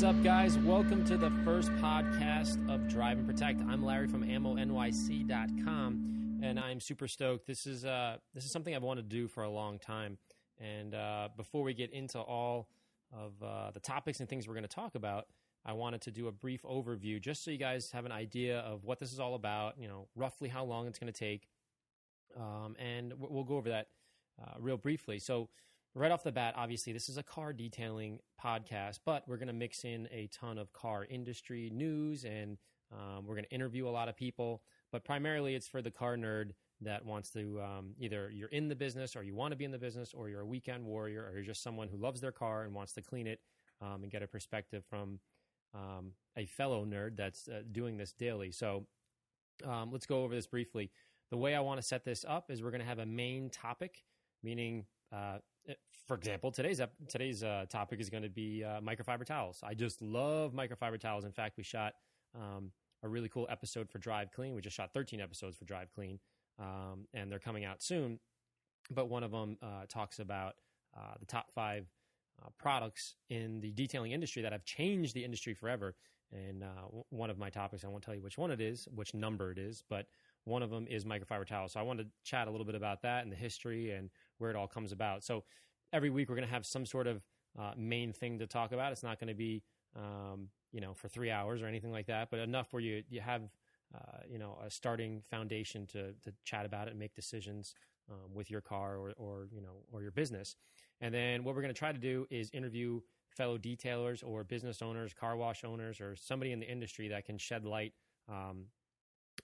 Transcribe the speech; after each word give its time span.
What's 0.00 0.16
up, 0.16 0.24
guys? 0.24 0.56
Welcome 0.56 1.04
to 1.08 1.18
the 1.18 1.28
first 1.44 1.70
podcast 1.72 2.56
of 2.72 2.88
Drive 2.88 3.18
and 3.18 3.26
Protect. 3.26 3.60
I'm 3.68 3.84
Larry 3.84 4.08
from 4.08 4.24
AmmoNYC.com, 4.24 6.40
and 6.42 6.58
I'm 6.58 6.80
super 6.80 7.06
stoked. 7.06 7.46
This 7.46 7.66
is 7.66 7.84
uh, 7.84 8.16
this 8.32 8.46
is 8.46 8.50
something 8.50 8.74
I've 8.74 8.82
wanted 8.82 9.10
to 9.10 9.14
do 9.14 9.28
for 9.28 9.42
a 9.42 9.50
long 9.50 9.78
time. 9.78 10.16
And 10.58 10.94
uh, 10.94 11.28
before 11.36 11.62
we 11.62 11.74
get 11.74 11.92
into 11.92 12.18
all 12.18 12.70
of 13.12 13.32
uh, 13.42 13.72
the 13.72 13.80
topics 13.80 14.20
and 14.20 14.28
things 14.28 14.48
we're 14.48 14.54
going 14.54 14.64
to 14.64 14.74
talk 14.74 14.94
about, 14.94 15.26
I 15.66 15.74
wanted 15.74 16.00
to 16.00 16.10
do 16.10 16.28
a 16.28 16.32
brief 16.32 16.62
overview 16.62 17.20
just 17.20 17.44
so 17.44 17.50
you 17.50 17.58
guys 17.58 17.90
have 17.90 18.06
an 18.06 18.12
idea 18.12 18.60
of 18.60 18.84
what 18.84 19.00
this 19.00 19.12
is 19.12 19.20
all 19.20 19.34
about. 19.34 19.74
You 19.78 19.88
know, 19.88 20.08
roughly 20.16 20.48
how 20.48 20.64
long 20.64 20.86
it's 20.86 20.98
going 20.98 21.12
to 21.12 21.18
take, 21.18 21.46
um, 22.38 22.74
and 22.78 23.12
we'll 23.18 23.44
go 23.44 23.58
over 23.58 23.68
that 23.68 23.88
uh, 24.42 24.54
real 24.58 24.78
briefly. 24.78 25.18
So 25.18 25.50
right 25.94 26.10
off 26.10 26.22
the 26.22 26.32
bat, 26.32 26.54
obviously, 26.56 26.92
this 26.92 27.08
is 27.08 27.16
a 27.16 27.22
car 27.22 27.52
detailing 27.52 28.20
podcast, 28.42 29.00
but 29.04 29.24
we're 29.26 29.36
going 29.36 29.48
to 29.48 29.54
mix 29.54 29.84
in 29.84 30.08
a 30.12 30.28
ton 30.32 30.58
of 30.58 30.72
car 30.72 31.06
industry 31.08 31.70
news 31.72 32.24
and 32.24 32.58
um, 32.92 33.24
we're 33.24 33.34
going 33.34 33.44
to 33.44 33.54
interview 33.54 33.88
a 33.88 33.90
lot 33.90 34.08
of 34.08 34.16
people. 34.16 34.62
But 34.92 35.04
primarily, 35.04 35.54
it's 35.54 35.68
for 35.68 35.82
the 35.82 35.90
car 35.90 36.16
nerd 36.16 36.50
that 36.80 37.04
wants 37.04 37.30
to 37.30 37.60
um, 37.60 37.90
either 37.98 38.30
you're 38.32 38.48
in 38.48 38.68
the 38.68 38.74
business 38.74 39.14
or 39.14 39.22
you 39.22 39.34
want 39.34 39.52
to 39.52 39.56
be 39.56 39.64
in 39.64 39.70
the 39.70 39.78
business 39.78 40.14
or 40.14 40.28
you're 40.28 40.40
a 40.40 40.46
weekend 40.46 40.84
warrior 40.84 41.24
or 41.24 41.34
you're 41.34 41.44
just 41.44 41.62
someone 41.62 41.88
who 41.88 41.96
loves 41.96 42.20
their 42.20 42.32
car 42.32 42.64
and 42.64 42.74
wants 42.74 42.92
to 42.94 43.02
clean 43.02 43.26
it 43.26 43.40
um, 43.80 44.02
and 44.02 44.10
get 44.10 44.22
a 44.22 44.26
perspective 44.26 44.82
from 44.88 45.20
um, 45.74 46.12
a 46.36 46.46
fellow 46.46 46.84
nerd 46.84 47.16
that's 47.16 47.48
uh, 47.48 47.62
doing 47.70 47.96
this 47.96 48.12
daily. 48.12 48.50
So 48.50 48.86
um, 49.64 49.90
let's 49.92 50.06
go 50.06 50.24
over 50.24 50.34
this 50.34 50.46
briefly. 50.46 50.90
The 51.30 51.36
way 51.36 51.54
I 51.54 51.60
want 51.60 51.80
to 51.80 51.86
set 51.86 52.04
this 52.04 52.24
up 52.26 52.50
is 52.50 52.62
we're 52.62 52.70
going 52.70 52.80
to 52.80 52.86
have 52.86 52.98
a 52.98 53.06
main 53.06 53.50
topic, 53.50 54.02
meaning 54.42 54.86
uh, 55.12 55.38
for 56.06 56.16
example, 56.16 56.50
today's 56.50 56.80
today's 57.08 57.42
uh, 57.42 57.66
topic 57.68 58.00
is 58.00 58.10
going 58.10 58.22
to 58.22 58.28
be 58.28 58.64
uh, 58.64 58.80
microfiber 58.80 59.24
towels. 59.24 59.60
I 59.62 59.74
just 59.74 60.02
love 60.02 60.52
microfiber 60.52 60.98
towels. 60.98 61.24
In 61.24 61.32
fact, 61.32 61.56
we 61.56 61.62
shot 61.62 61.94
um, 62.34 62.72
a 63.02 63.08
really 63.08 63.28
cool 63.28 63.46
episode 63.50 63.88
for 63.88 63.98
Drive 63.98 64.32
Clean. 64.32 64.54
We 64.54 64.60
just 64.60 64.76
shot 64.76 64.92
13 64.92 65.20
episodes 65.20 65.56
for 65.56 65.64
Drive 65.64 65.92
Clean, 65.94 66.18
um, 66.58 67.06
and 67.14 67.30
they're 67.30 67.38
coming 67.38 67.64
out 67.64 67.82
soon. 67.82 68.18
But 68.90 69.08
one 69.08 69.22
of 69.22 69.30
them 69.30 69.56
uh, 69.62 69.86
talks 69.88 70.18
about 70.18 70.54
uh, 70.96 71.14
the 71.20 71.26
top 71.26 71.52
five 71.54 71.86
uh, 72.42 72.48
products 72.58 73.14
in 73.28 73.60
the 73.60 73.70
detailing 73.72 74.12
industry 74.12 74.42
that 74.42 74.52
have 74.52 74.64
changed 74.64 75.14
the 75.14 75.24
industry 75.24 75.54
forever. 75.54 75.94
And 76.32 76.62
uh, 76.62 77.02
one 77.10 77.30
of 77.30 77.38
my 77.38 77.50
topics, 77.50 77.84
I 77.84 77.88
won't 77.88 78.04
tell 78.04 78.14
you 78.14 78.22
which 78.22 78.38
one 78.38 78.50
it 78.50 78.60
is, 78.60 78.86
which 78.94 79.14
number 79.14 79.50
it 79.50 79.58
is, 79.58 79.82
but 79.88 80.06
one 80.44 80.62
of 80.62 80.70
them 80.70 80.86
is 80.88 81.04
microfiber 81.04 81.46
towels. 81.46 81.72
So 81.72 81.80
I 81.80 81.82
wanted 81.82 82.04
to 82.04 82.10
chat 82.24 82.48
a 82.48 82.50
little 82.50 82.66
bit 82.66 82.74
about 82.74 83.02
that 83.02 83.24
and 83.24 83.32
the 83.32 83.36
history 83.36 83.90
and 83.92 84.10
where 84.40 84.50
it 84.50 84.56
all 84.56 84.66
comes 84.66 84.92
about. 84.92 85.24
So 85.24 85.44
every 85.92 86.10
week 86.10 86.28
we're 86.28 86.36
going 86.36 86.46
to 86.46 86.52
have 86.52 86.66
some 86.66 86.86
sort 86.86 87.06
of 87.06 87.22
uh, 87.58 87.72
main 87.76 88.12
thing 88.12 88.38
to 88.38 88.46
talk 88.46 88.72
about. 88.72 88.92
It's 88.92 89.02
not 89.02 89.18
going 89.18 89.28
to 89.28 89.34
be, 89.34 89.62
um, 89.96 90.48
you 90.72 90.80
know, 90.80 90.94
for 90.94 91.08
three 91.08 91.30
hours 91.30 91.62
or 91.62 91.66
anything 91.66 91.92
like 91.92 92.06
that, 92.06 92.30
but 92.30 92.40
enough 92.40 92.72
where 92.72 92.82
you 92.82 93.02
you 93.08 93.20
have, 93.20 93.42
uh, 93.94 94.18
you 94.28 94.38
know, 94.38 94.58
a 94.64 94.70
starting 94.70 95.22
foundation 95.30 95.86
to 95.88 96.12
to 96.22 96.32
chat 96.44 96.64
about 96.64 96.86
it 96.86 96.90
and 96.90 96.98
make 96.98 97.14
decisions 97.14 97.74
um, 98.10 98.34
with 98.34 98.50
your 98.50 98.60
car 98.60 98.96
or 98.96 99.12
or 99.16 99.48
you 99.52 99.60
know 99.60 99.82
or 99.92 100.02
your 100.02 100.12
business. 100.12 100.56
And 101.00 101.14
then 101.14 101.44
what 101.44 101.54
we're 101.54 101.62
going 101.62 101.74
to 101.74 101.78
try 101.78 101.92
to 101.92 101.98
do 101.98 102.26
is 102.30 102.50
interview 102.52 103.00
fellow 103.30 103.58
detailers 103.58 104.22
or 104.26 104.44
business 104.44 104.82
owners, 104.82 105.12
car 105.12 105.36
wash 105.36 105.64
owners, 105.64 106.00
or 106.00 106.14
somebody 106.16 106.52
in 106.52 106.60
the 106.60 106.70
industry 106.70 107.08
that 107.08 107.24
can 107.24 107.38
shed 107.38 107.64
light 107.64 107.94
um, 108.28 108.66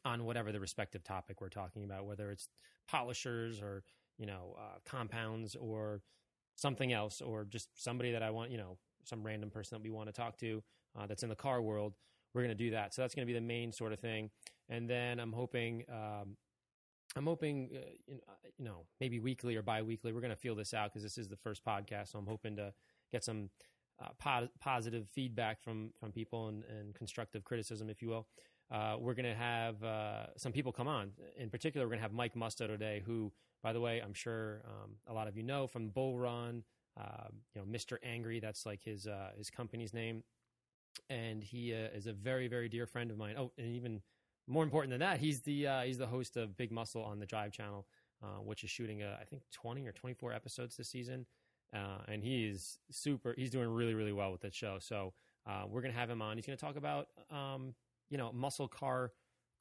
on 0.04 0.24
whatever 0.24 0.52
the 0.52 0.60
respective 0.60 1.02
topic 1.02 1.40
we're 1.40 1.48
talking 1.48 1.84
about, 1.84 2.04
whether 2.04 2.30
it's 2.30 2.48
polishers 2.88 3.60
or 3.60 3.82
you 4.18 4.26
know 4.26 4.56
uh, 4.58 4.78
compounds 4.84 5.56
or 5.56 6.02
something 6.56 6.92
else 6.92 7.20
or 7.20 7.44
just 7.44 7.68
somebody 7.82 8.12
that 8.12 8.22
I 8.22 8.30
want, 8.30 8.50
you 8.50 8.58
know, 8.58 8.78
some 9.04 9.22
random 9.22 9.50
person 9.50 9.76
that 9.76 9.82
we 9.82 9.90
want 9.90 10.08
to 10.08 10.12
talk 10.12 10.36
to 10.38 10.62
uh, 10.98 11.06
that's 11.06 11.22
in 11.22 11.28
the 11.28 11.36
car 11.36 11.62
world, 11.62 11.94
we're 12.34 12.42
going 12.42 12.56
to 12.56 12.64
do 12.64 12.70
that. 12.70 12.94
So 12.94 13.02
that's 13.02 13.14
going 13.14 13.26
to 13.26 13.32
be 13.32 13.38
the 13.38 13.44
main 13.44 13.72
sort 13.72 13.92
of 13.92 14.00
thing. 14.00 14.30
And 14.68 14.90
then 14.90 15.20
I'm 15.20 15.32
hoping, 15.32 15.84
um, 15.90 16.36
I'm 17.14 17.24
hoping, 17.24 17.70
uh, 17.74 18.32
you 18.58 18.64
know, 18.64 18.86
maybe 19.00 19.20
weekly 19.20 19.54
or 19.56 19.62
bi-weekly, 19.62 20.12
we're 20.12 20.20
going 20.20 20.30
to 20.30 20.36
feel 20.36 20.54
this 20.54 20.74
out 20.74 20.92
because 20.92 21.02
this 21.02 21.18
is 21.18 21.28
the 21.28 21.36
first 21.36 21.64
podcast. 21.64 22.12
So 22.12 22.18
I'm 22.18 22.26
hoping 22.26 22.56
to 22.56 22.72
get 23.12 23.22
some 23.22 23.50
uh, 24.02 24.08
po- 24.18 24.48
positive 24.60 25.06
feedback 25.12 25.62
from, 25.62 25.90
from 26.00 26.10
people 26.10 26.48
and, 26.48 26.64
and 26.64 26.94
constructive 26.94 27.44
criticism, 27.44 27.88
if 27.88 28.02
you 28.02 28.08
will. 28.08 28.26
Uh, 28.70 28.96
we're 28.98 29.14
going 29.14 29.30
to 29.30 29.34
have 29.34 29.82
uh, 29.84 30.26
some 30.36 30.52
people 30.52 30.72
come 30.72 30.88
on. 30.88 31.12
In 31.38 31.48
particular, 31.48 31.86
we're 31.86 31.90
going 31.90 32.00
to 32.00 32.02
have 32.02 32.12
Mike 32.12 32.34
Musto 32.34 32.66
today, 32.66 33.02
who 33.06 33.32
by 33.62 33.72
the 33.72 33.80
way, 33.80 34.00
I'm 34.04 34.14
sure 34.14 34.62
um, 34.64 34.92
a 35.06 35.12
lot 35.12 35.28
of 35.28 35.36
you 35.36 35.42
know 35.42 35.66
from 35.66 35.88
Bull 35.88 36.18
Run, 36.18 36.62
uh, 36.98 37.28
you 37.54 37.60
know, 37.60 37.66
Mr. 37.66 37.96
Angry. 38.02 38.40
That's 38.40 38.66
like 38.66 38.82
his 38.82 39.06
uh, 39.06 39.30
his 39.36 39.50
company's 39.50 39.92
name, 39.92 40.22
and 41.10 41.42
he 41.42 41.74
uh, 41.74 41.96
is 41.96 42.06
a 42.06 42.12
very 42.12 42.48
very 42.48 42.68
dear 42.68 42.86
friend 42.86 43.10
of 43.10 43.18
mine. 43.18 43.34
Oh, 43.38 43.52
and 43.58 43.74
even 43.74 44.02
more 44.46 44.62
important 44.62 44.90
than 44.90 45.00
that, 45.00 45.18
he's 45.18 45.42
the 45.42 45.66
uh, 45.66 45.82
he's 45.82 45.98
the 45.98 46.06
host 46.06 46.36
of 46.36 46.56
Big 46.56 46.70
Muscle 46.70 47.02
on 47.02 47.18
the 47.18 47.26
Drive 47.26 47.52
Channel, 47.52 47.86
uh, 48.22 48.40
which 48.42 48.62
is 48.64 48.70
shooting 48.70 49.02
uh, 49.02 49.16
I 49.20 49.24
think 49.24 49.42
20 49.52 49.86
or 49.86 49.92
24 49.92 50.32
episodes 50.32 50.76
this 50.76 50.88
season, 50.88 51.26
and 51.72 52.22
he 52.22 52.46
is 52.46 52.78
super. 52.90 53.34
He's 53.36 53.50
doing 53.50 53.68
really 53.68 53.94
really 53.94 54.12
well 54.12 54.32
with 54.32 54.42
that 54.42 54.54
show. 54.54 54.78
So 54.80 55.12
we're 55.68 55.82
gonna 55.82 55.94
have 55.94 56.10
him 56.10 56.22
on. 56.22 56.36
He's 56.36 56.46
gonna 56.46 56.56
talk 56.56 56.76
about 56.76 57.08
um, 57.30 57.74
you 58.10 58.18
know 58.18 58.32
muscle 58.32 58.68
car 58.68 59.12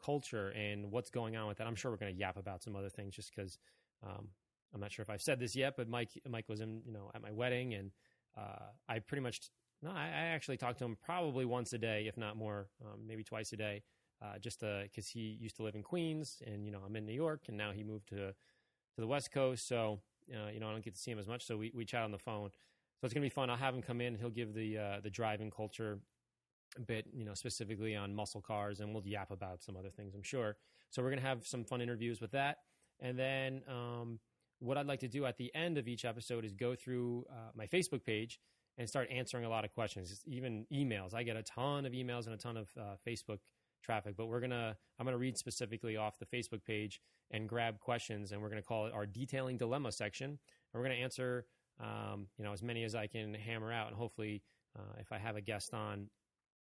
culture 0.04 0.50
and 0.50 0.92
what's 0.92 1.10
going 1.10 1.36
on 1.36 1.48
with 1.48 1.58
that. 1.58 1.68
I'm 1.68 1.76
sure 1.76 1.92
we're 1.92 1.98
going 1.98 2.14
to 2.14 2.20
yap 2.20 2.38
about 2.38 2.64
some 2.64 2.76
other 2.76 2.90
things 2.90 3.16
just 3.16 3.34
because 3.36 3.58
um, 4.06 4.28
I'm 4.74 4.82
not 4.82 4.92
sure 4.92 5.04
if 5.04 5.10
I've 5.10 5.22
said 5.22 5.40
this 5.40 5.56
yet, 5.56 5.76
but 5.78 5.88
Mike 5.88 6.12
Mike 6.30 6.50
was 6.50 6.62
in 6.62 6.82
you 6.86 6.92
know 6.92 7.12
at 7.16 7.22
my 7.22 7.32
wedding, 7.32 7.74
and 7.74 7.92
uh, 8.38 8.66
I 8.88 9.00
pretty 9.00 9.22
much 9.22 9.50
no, 9.82 9.92
I, 9.92 10.06
I, 10.06 10.26
actually 10.34 10.58
talked 10.58 10.80
to 10.80 10.86
him 10.86 10.98
probably 11.04 11.46
once 11.46 11.74
a 11.74 11.78
day, 11.78 12.08
if 12.08 12.18
not 12.18 12.38
more, 12.38 12.70
um, 12.84 13.02
maybe 13.06 13.24
twice 13.24 13.52
a 13.54 13.58
day, 13.58 13.84
uh, 14.22 14.40
just 14.40 14.62
because 14.62 15.08
he 15.08 15.38
used 15.40 15.58
to 15.58 15.64
live 15.64 15.76
in 15.76 15.84
Queens, 15.84 16.42
and 16.46 16.66
you 16.66 16.72
know 16.72 16.82
I'm 16.86 16.96
in 16.96 17.06
New 17.06 17.14
York, 17.14 17.44
and 17.48 17.58
now 17.58 17.72
he 17.72 17.84
moved 17.84 18.08
to 18.10 18.28
to 18.28 19.02
the 19.02 19.08
West 19.08 19.32
Coast, 19.32 19.68
so 19.68 20.00
uh, 20.34 20.50
you 20.50 20.60
know 20.60 20.70
I 20.70 20.72
don't 20.72 20.84
get 20.84 20.96
to 20.96 21.00
see 21.00 21.12
him 21.12 21.20
as 21.20 21.28
much, 21.28 21.46
so 21.46 21.58
we 21.58 21.72
we 21.76 21.86
chat 21.86 22.04
on 22.04 22.12
the 22.12 22.20
phone. 22.20 22.50
So 23.00 23.06
it's 23.06 23.14
gonna 23.14 23.26
be 23.26 23.30
fun. 23.30 23.50
I'll 23.50 23.58
have 23.58 23.76
him 23.76 23.82
come 23.82 24.02
in. 24.02 24.16
He'll 24.16 24.30
give 24.30 24.54
the 24.54 24.78
uh, 24.78 25.00
the 25.04 25.10
driving 25.10 25.52
culture 25.52 26.00
a 26.78 26.82
bit, 26.82 27.06
you 27.14 27.24
know, 27.24 27.34
specifically 27.34 27.96
on 27.96 28.14
muscle 28.14 28.42
cars, 28.42 28.80
and 28.80 28.94
we'll 28.94 29.06
yap 29.06 29.32
about 29.32 29.64
some 29.64 29.78
other 29.78 29.90
things, 29.90 30.16
I'm 30.16 30.24
sure. 30.24 30.58
So 30.90 31.04
we're 31.04 31.10
gonna 31.10 31.22
have 31.22 31.46
some 31.46 31.64
fun 31.64 31.82
interviews 31.82 32.22
with 32.22 32.32
that. 32.32 32.58
And 33.00 33.18
then 33.18 33.62
um, 33.68 34.20
what 34.60 34.78
I'd 34.78 34.88
like 34.88 35.00
to 35.02 35.08
do 35.08 35.26
at 35.26 35.38
the 35.38 35.54
end 35.54 35.78
of 35.78 35.88
each 35.88 36.06
episode 36.06 36.46
is 36.46 36.54
go 36.54 36.76
through 36.76 37.26
uh, 37.30 37.52
my 37.56 37.68
Facebook 37.68 38.04
page 38.04 38.40
and 38.78 38.88
start 38.88 39.08
answering 39.12 39.46
a 39.46 39.50
lot 39.50 39.64
of 39.64 39.74
questions, 39.74 40.22
even 40.26 40.66
emails. 40.74 41.14
I 41.14 41.24
get 41.24 41.38
a 41.38 41.44
ton 41.44 41.86
of 41.86 41.94
emails 41.94 42.26
and 42.26 42.36
a 42.36 42.38
ton 42.38 42.58
of 42.58 42.70
uh, 42.78 42.96
Facebook 43.08 43.40
traffic, 43.84 44.16
but 44.18 44.26
we're 44.26 44.42
gonna 44.42 44.76
I'm 45.00 45.06
gonna 45.06 45.18
read 45.18 45.38
specifically 45.38 45.96
off 45.96 46.20
the 46.20 46.26
Facebook 46.26 46.64
page 46.66 47.00
and 47.32 47.48
grab 47.48 47.80
questions, 47.80 48.32
and 48.32 48.42
we're 48.42 48.50
gonna 48.50 48.62
call 48.62 48.88
it 48.88 48.94
our 48.94 49.06
detailing 49.06 49.58
dilemma 49.58 49.92
section, 49.92 50.30
and 50.30 50.40
we're 50.74 50.84
gonna 50.84 50.96
answer 50.96 51.46
um, 51.80 52.28
you 52.38 52.44
know 52.44 52.52
as 52.52 52.62
many 52.64 52.84
as 52.84 52.96
I 52.96 53.08
can 53.08 53.34
hammer 53.34 53.72
out, 53.72 53.88
and 53.88 53.96
hopefully 53.96 54.42
uh, 54.78 55.00
if 55.00 55.12
I 55.12 55.18
have 55.18 55.36
a 55.36 55.42
guest 55.42 55.74
on 55.74 56.10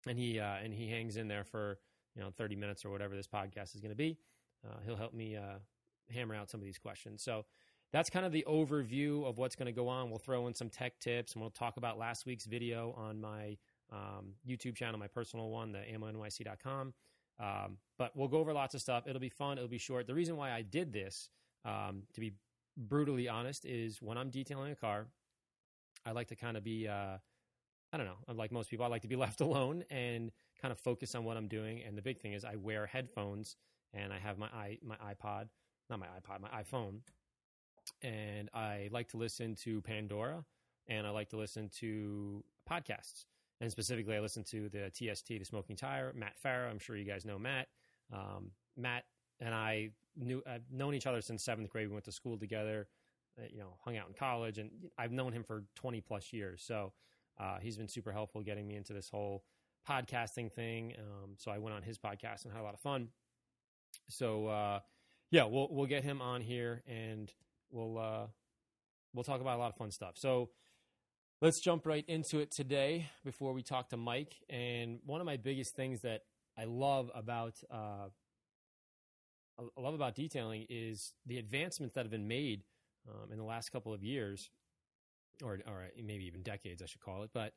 and 0.08 0.18
he 0.18 0.40
uh, 0.40 0.56
and 0.64 0.74
he 0.74 0.90
hangs 0.90 1.18
in 1.18 1.28
there 1.28 1.44
for 1.44 1.80
you 2.16 2.22
know 2.22 2.32
30 2.32 2.56
minutes 2.56 2.86
or 2.86 2.90
whatever 2.90 3.16
this 3.16 3.28
podcast 3.28 3.76
is 3.76 3.82
to 3.82 3.96
be, 3.96 4.18
uh, 4.68 4.78
he'll 4.86 4.98
help 4.98 5.14
me 5.14 5.36
uh, 5.36 5.60
hammer 6.12 6.36
out 6.36 6.50
some 6.50 6.60
of 6.60 6.66
these 6.66 6.78
questions. 6.78 7.24
So 7.24 7.46
that's 7.92 8.10
kind 8.10 8.26
of 8.26 8.32
the 8.32 8.44
overview 8.48 9.26
of 9.26 9.38
what's 9.38 9.56
going 9.56 9.68
to 9.68 9.72
go 9.72 9.88
on. 9.88 10.10
We'll 10.10 10.20
throw 10.20 10.48
in 10.48 10.56
some 10.56 10.70
tech 10.70 11.00
tips 11.00 11.34
and 11.34 11.42
we'll 11.42 11.52
talk 11.52 11.78
about 11.78 12.00
last 12.00 12.26
week's 12.26 12.46
video 12.46 12.94
on 12.98 13.22
my 13.22 13.58
um, 13.92 14.34
YouTube 14.48 14.76
channel, 14.76 15.00
my 15.00 15.08
personal 15.08 15.50
one, 15.50 15.72
the 15.72 15.80
ammonyc.com. 15.80 16.94
Um, 17.40 17.78
but 17.98 18.12
we'll 18.16 18.28
go 18.28 18.40
over 18.40 18.52
lots 18.52 18.74
of 18.74 18.82
stuff. 18.82 19.06
It'll 19.08 19.22
be 19.22 19.30
fun. 19.30 19.58
It'll 19.58 19.70
be 19.70 19.78
short. 19.78 20.08
The 20.08 20.14
reason 20.14 20.38
why 20.38 20.52
I 20.52 20.64
did 20.64 20.92
this, 20.92 21.30
um, 21.66 22.04
to 22.14 22.20
be 22.20 22.34
brutally 22.78 23.30
honest, 23.30 23.64
is 23.64 24.02
when 24.02 24.18
I'm 24.18 24.32
detailing 24.32 24.72
a 24.72 24.76
car, 24.76 25.06
I 26.06 26.12
like 26.12 26.28
to 26.30 26.36
kind 26.36 26.58
of 26.58 26.64
be, 26.64 26.88
uh, 26.88 27.18
I 27.92 27.98
don't 27.98 28.08
know, 28.08 28.34
like 28.34 28.52
most 28.52 28.72
people, 28.72 28.86
I 28.86 28.90
like 28.90 29.04
to 29.04 29.08
be 29.08 29.16
left 29.18 29.42
alone 29.42 29.84
and 29.92 30.32
kind 30.60 30.72
of 30.72 30.80
focus 30.80 31.14
on 31.14 31.26
what 31.26 31.38
I'm 31.38 31.48
doing. 31.48 31.84
And 31.86 31.96
the 31.96 32.02
big 32.02 32.20
thing 32.20 32.34
is 32.34 32.44
I 32.44 32.56
wear 32.56 32.88
headphones 32.88 33.56
and 33.94 34.12
I 34.12 34.18
have 34.18 34.40
my 34.40 34.48
i 34.48 34.80
my 34.84 34.96
iPod 34.96 35.50
not 35.90 36.00
my 36.00 36.08
iPod, 36.08 36.42
my 36.42 36.50
iPhone, 36.50 37.00
and 38.02 38.50
I 38.54 38.90
like 38.92 39.10
to 39.10 39.18
listen 39.18 39.56
to 39.64 39.82
Pandora, 39.82 40.44
and 40.88 41.06
I 41.08 41.10
like 41.10 41.30
to 41.30 41.38
listen 41.38 41.70
to 41.80 42.44
podcasts. 42.70 43.26
And 43.62 43.72
specifically, 43.72 44.16
I 44.16 44.20
listen 44.20 44.44
to 44.46 44.70
the 44.70 44.90
TST, 44.90 45.28
the 45.28 45.44
Smoking 45.44 45.76
Tire, 45.76 46.12
Matt 46.16 46.34
Farah. 46.44 46.70
I'm 46.70 46.80
sure 46.80 46.96
you 46.96 47.06
guys 47.06 47.26
know 47.26 47.40
Matt. 47.40 47.68
Um, 48.12 48.52
Matt 48.76 49.06
and 49.40 49.54
I 49.54 49.92
knew 50.16 50.44
I've 50.48 50.70
known 50.72 50.94
each 50.94 51.08
other 51.08 51.22
since 51.22 51.44
seventh 51.44 51.70
grade. 51.70 51.88
We 51.88 51.94
went 51.94 52.06
to 52.06 52.12
school 52.12 52.38
together, 52.38 52.88
uh, 53.40 53.46
you 53.50 53.60
know, 53.60 53.78
hung 53.84 53.98
out 53.98 54.08
in 54.08 54.14
college, 54.14 54.58
and 54.58 54.70
I've 54.98 55.12
known 55.12 55.34
him 55.34 55.44
for 55.44 55.64
20 55.76 56.02
plus 56.02 56.34
years. 56.34 56.64
So 56.66 56.94
uh, 57.40 57.58
he's 57.62 57.78
been 57.78 57.88
super 57.88 58.12
helpful 58.12 58.42
getting 58.42 58.68
me 58.68 58.76
into 58.76 58.94
this 58.94 59.10
whole 59.10 59.44
podcasting 59.88 60.52
thing. 60.52 60.94
Um, 60.98 61.32
so 61.38 61.52
I 61.52 61.58
went 61.58 61.76
on 61.76 61.84
his 61.84 61.98
podcast 61.98 62.46
and 62.46 62.54
had 62.54 62.62
a 62.62 62.64
lot 62.64 62.74
of 62.74 62.80
fun. 62.80 63.10
So 64.10 64.48
uh, 64.48 64.80
yeah, 65.34 65.46
we'll 65.46 65.68
we'll 65.72 65.88
get 65.88 66.04
him 66.04 66.22
on 66.22 66.42
here 66.42 66.84
and 66.88 67.34
we'll 67.72 67.98
uh, 67.98 68.28
we'll 69.16 69.24
talk 69.24 69.42
about 69.42 69.58
a 69.58 69.60
lot 69.60 69.70
of 69.70 69.76
fun 69.76 69.90
stuff. 69.90 70.14
So 70.16 70.52
let's 71.42 71.60
jump 71.60 71.88
right 71.88 72.06
into 72.08 72.38
it 72.38 72.52
today 72.52 73.10
before 73.26 73.52
we 73.52 73.64
talk 73.64 73.90
to 73.90 73.98
Mike. 73.98 74.36
And 74.48 75.00
one 75.04 75.22
of 75.22 75.26
my 75.26 75.38
biggest 75.38 75.76
things 75.76 76.02
that 76.02 76.22
I 76.56 76.66
love 76.66 77.10
about 77.16 77.56
uh, 77.72 78.10
I 79.60 79.82
love 79.82 79.96
about 79.96 80.14
detailing 80.14 80.68
is 80.70 81.16
the 81.26 81.40
advancements 81.40 81.96
that 81.96 82.02
have 82.02 82.12
been 82.12 82.28
made 82.28 82.62
um, 83.10 83.32
in 83.32 83.40
the 83.40 83.44
last 83.44 83.72
couple 83.72 83.92
of 83.92 84.04
years, 84.04 84.52
or 85.42 85.62
or 85.66 85.88
maybe 85.98 86.26
even 86.28 86.44
decades, 86.44 86.84
I 86.84 86.86
should 86.86 87.02
call 87.02 87.24
it, 87.24 87.32
but 87.34 87.54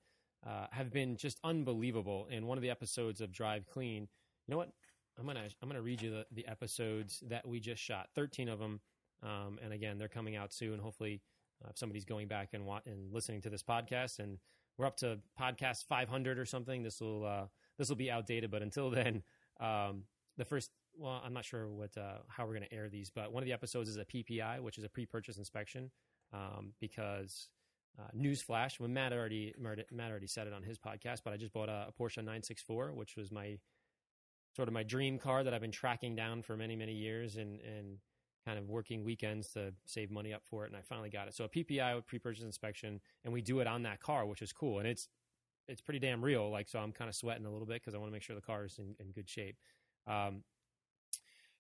uh, 0.47 0.69
have 0.71 0.91
been 0.95 1.19
just 1.19 1.39
unbelievable. 1.45 2.27
In 2.31 2.47
one 2.47 2.57
of 2.57 2.63
the 2.63 2.71
episodes 2.71 3.21
of 3.21 3.33
Drive 3.33 3.67
Clean, 3.67 4.05
you 4.05 4.53
know 4.53 4.57
what? 4.57 4.71
I'm 5.19 5.27
gonna 5.27 5.49
I'm 5.63 5.69
gonna 5.69 5.83
read 5.83 6.03
you 6.03 6.11
the, 6.11 6.27
the 6.33 6.47
episodes 6.47 7.23
that 7.29 7.47
we 7.47 7.61
just 7.61 7.83
shot. 7.83 8.09
Thirteen 8.15 8.49
of 8.49 8.59
them, 8.59 8.81
um, 9.23 9.59
and 9.63 9.73
again, 9.73 9.99
they're 9.99 10.09
coming 10.09 10.37
out 10.37 10.53
soon. 10.53 10.79
Hopefully, 10.79 11.23
uh, 11.65 11.69
if 11.71 11.79
somebody's 11.79 12.05
going 12.05 12.29
back 12.29 12.51
and 12.53 12.67
wa- 12.67 12.81
and 12.87 13.13
listening 13.13 13.41
to 13.43 13.51
this 13.51 13.63
podcast, 13.63 14.19
and 14.19 14.39
we're 14.79 14.87
up 14.87 14.97
to 14.99 15.19
podcast 15.41 15.85
500 15.87 16.39
or 16.39 16.45
something, 16.45 16.83
this 16.83 17.01
will 17.01 17.25
uh, 17.25 17.47
this 17.79 17.89
will 17.89 17.97
be 17.97 18.11
outdated. 18.11 18.51
But 18.51 18.63
until 18.63 18.91
then, 18.91 19.23
um, 19.61 20.05
the 20.37 20.45
first 20.45 20.71
well, 20.99 21.21
I'm 21.25 21.33
not 21.33 21.45
sure 21.45 21.69
what 21.69 21.97
uh, 21.97 22.19
how 22.29 22.47
we're 22.47 22.59
to 22.59 22.73
air 22.73 22.89
these, 22.89 23.11
but 23.11 23.33
one 23.33 23.43
of 23.43 23.47
the 23.47 23.53
episodes 23.53 23.89
is 23.89 23.97
a 23.97 24.05
PPI, 24.05 24.61
which 24.61 24.79
is 24.79 24.85
a 24.85 24.89
pre-purchase 24.89 25.39
inspection, 25.39 25.91
um, 26.33 26.73
because 26.81 27.49
uh, 27.99 28.09
newsflash, 28.17 28.79
when 28.81 28.93
Matt 28.93 29.13
already 29.13 29.55
Matt 29.59 30.11
already 30.11 30.27
said 30.27 30.47
it 30.47 30.53
on 30.53 30.63
his 30.63 30.79
podcast, 30.79 31.21
but 31.25 31.33
I 31.33 31.37
just 31.37 31.53
bought 31.53 31.69
a, 31.69 31.87
a 31.89 31.93
Porsche 31.93 32.19
964, 32.19 32.93
which 32.93 33.17
was 33.17 33.31
my 33.31 33.59
sort 34.57 34.69
of 34.69 34.75
my 34.75 34.83
dream 34.83 35.19
car 35.19 35.45
that 35.45 35.53
I've 35.53 35.61
been 35.61 35.71
tracking 35.71 36.17
down 36.17 36.43
for 36.43 36.57
many 36.57 36.75
many 36.75 36.95
years 36.95 37.37
and 37.37 37.61
and 37.61 37.99
kind 38.47 38.59
of 38.59 38.69
working 38.69 39.05
weekends 39.05 39.49
to 39.49 39.75
save 39.87 40.11
money 40.11 40.33
up 40.33 40.43
for 40.45 40.65
it, 40.65 40.69
and 40.69 40.77
I 40.77 40.81
finally 40.81 41.11
got 41.11 41.27
it. 41.27 41.35
So 41.35 41.45
a 41.45 41.49
PPI 41.49 41.97
with 41.97 42.07
pre-purchase 42.07 42.45
inspection, 42.45 43.01
and 43.25 43.33
we 43.35 43.43
do 43.43 43.59
it 43.59 43.67
on 43.67 43.83
that 43.83 44.01
car, 44.01 44.25
which 44.25 44.41
is 44.41 44.53
cool, 44.53 44.79
and 44.79 44.87
it's 44.87 45.09
it's 45.69 45.81
pretty 45.81 45.99
damn 45.99 46.25
real. 46.25 46.49
Like 46.51 46.69
so, 46.69 46.79
I'm 46.79 46.93
kind 46.93 47.09
of 47.09 47.15
sweating 47.15 47.45
a 47.45 47.51
little 47.51 47.67
bit 47.67 47.83
because 47.83 47.95
I 47.95 47.99
want 47.99 48.09
to 48.09 48.13
make 48.13 48.23
sure 48.23 48.37
the 48.37 48.43
car 48.43 48.65
is 48.65 48.79
in, 48.79 48.95
in 49.01 49.11
good 49.11 49.29
shape. 49.29 49.57
Um, 50.07 50.45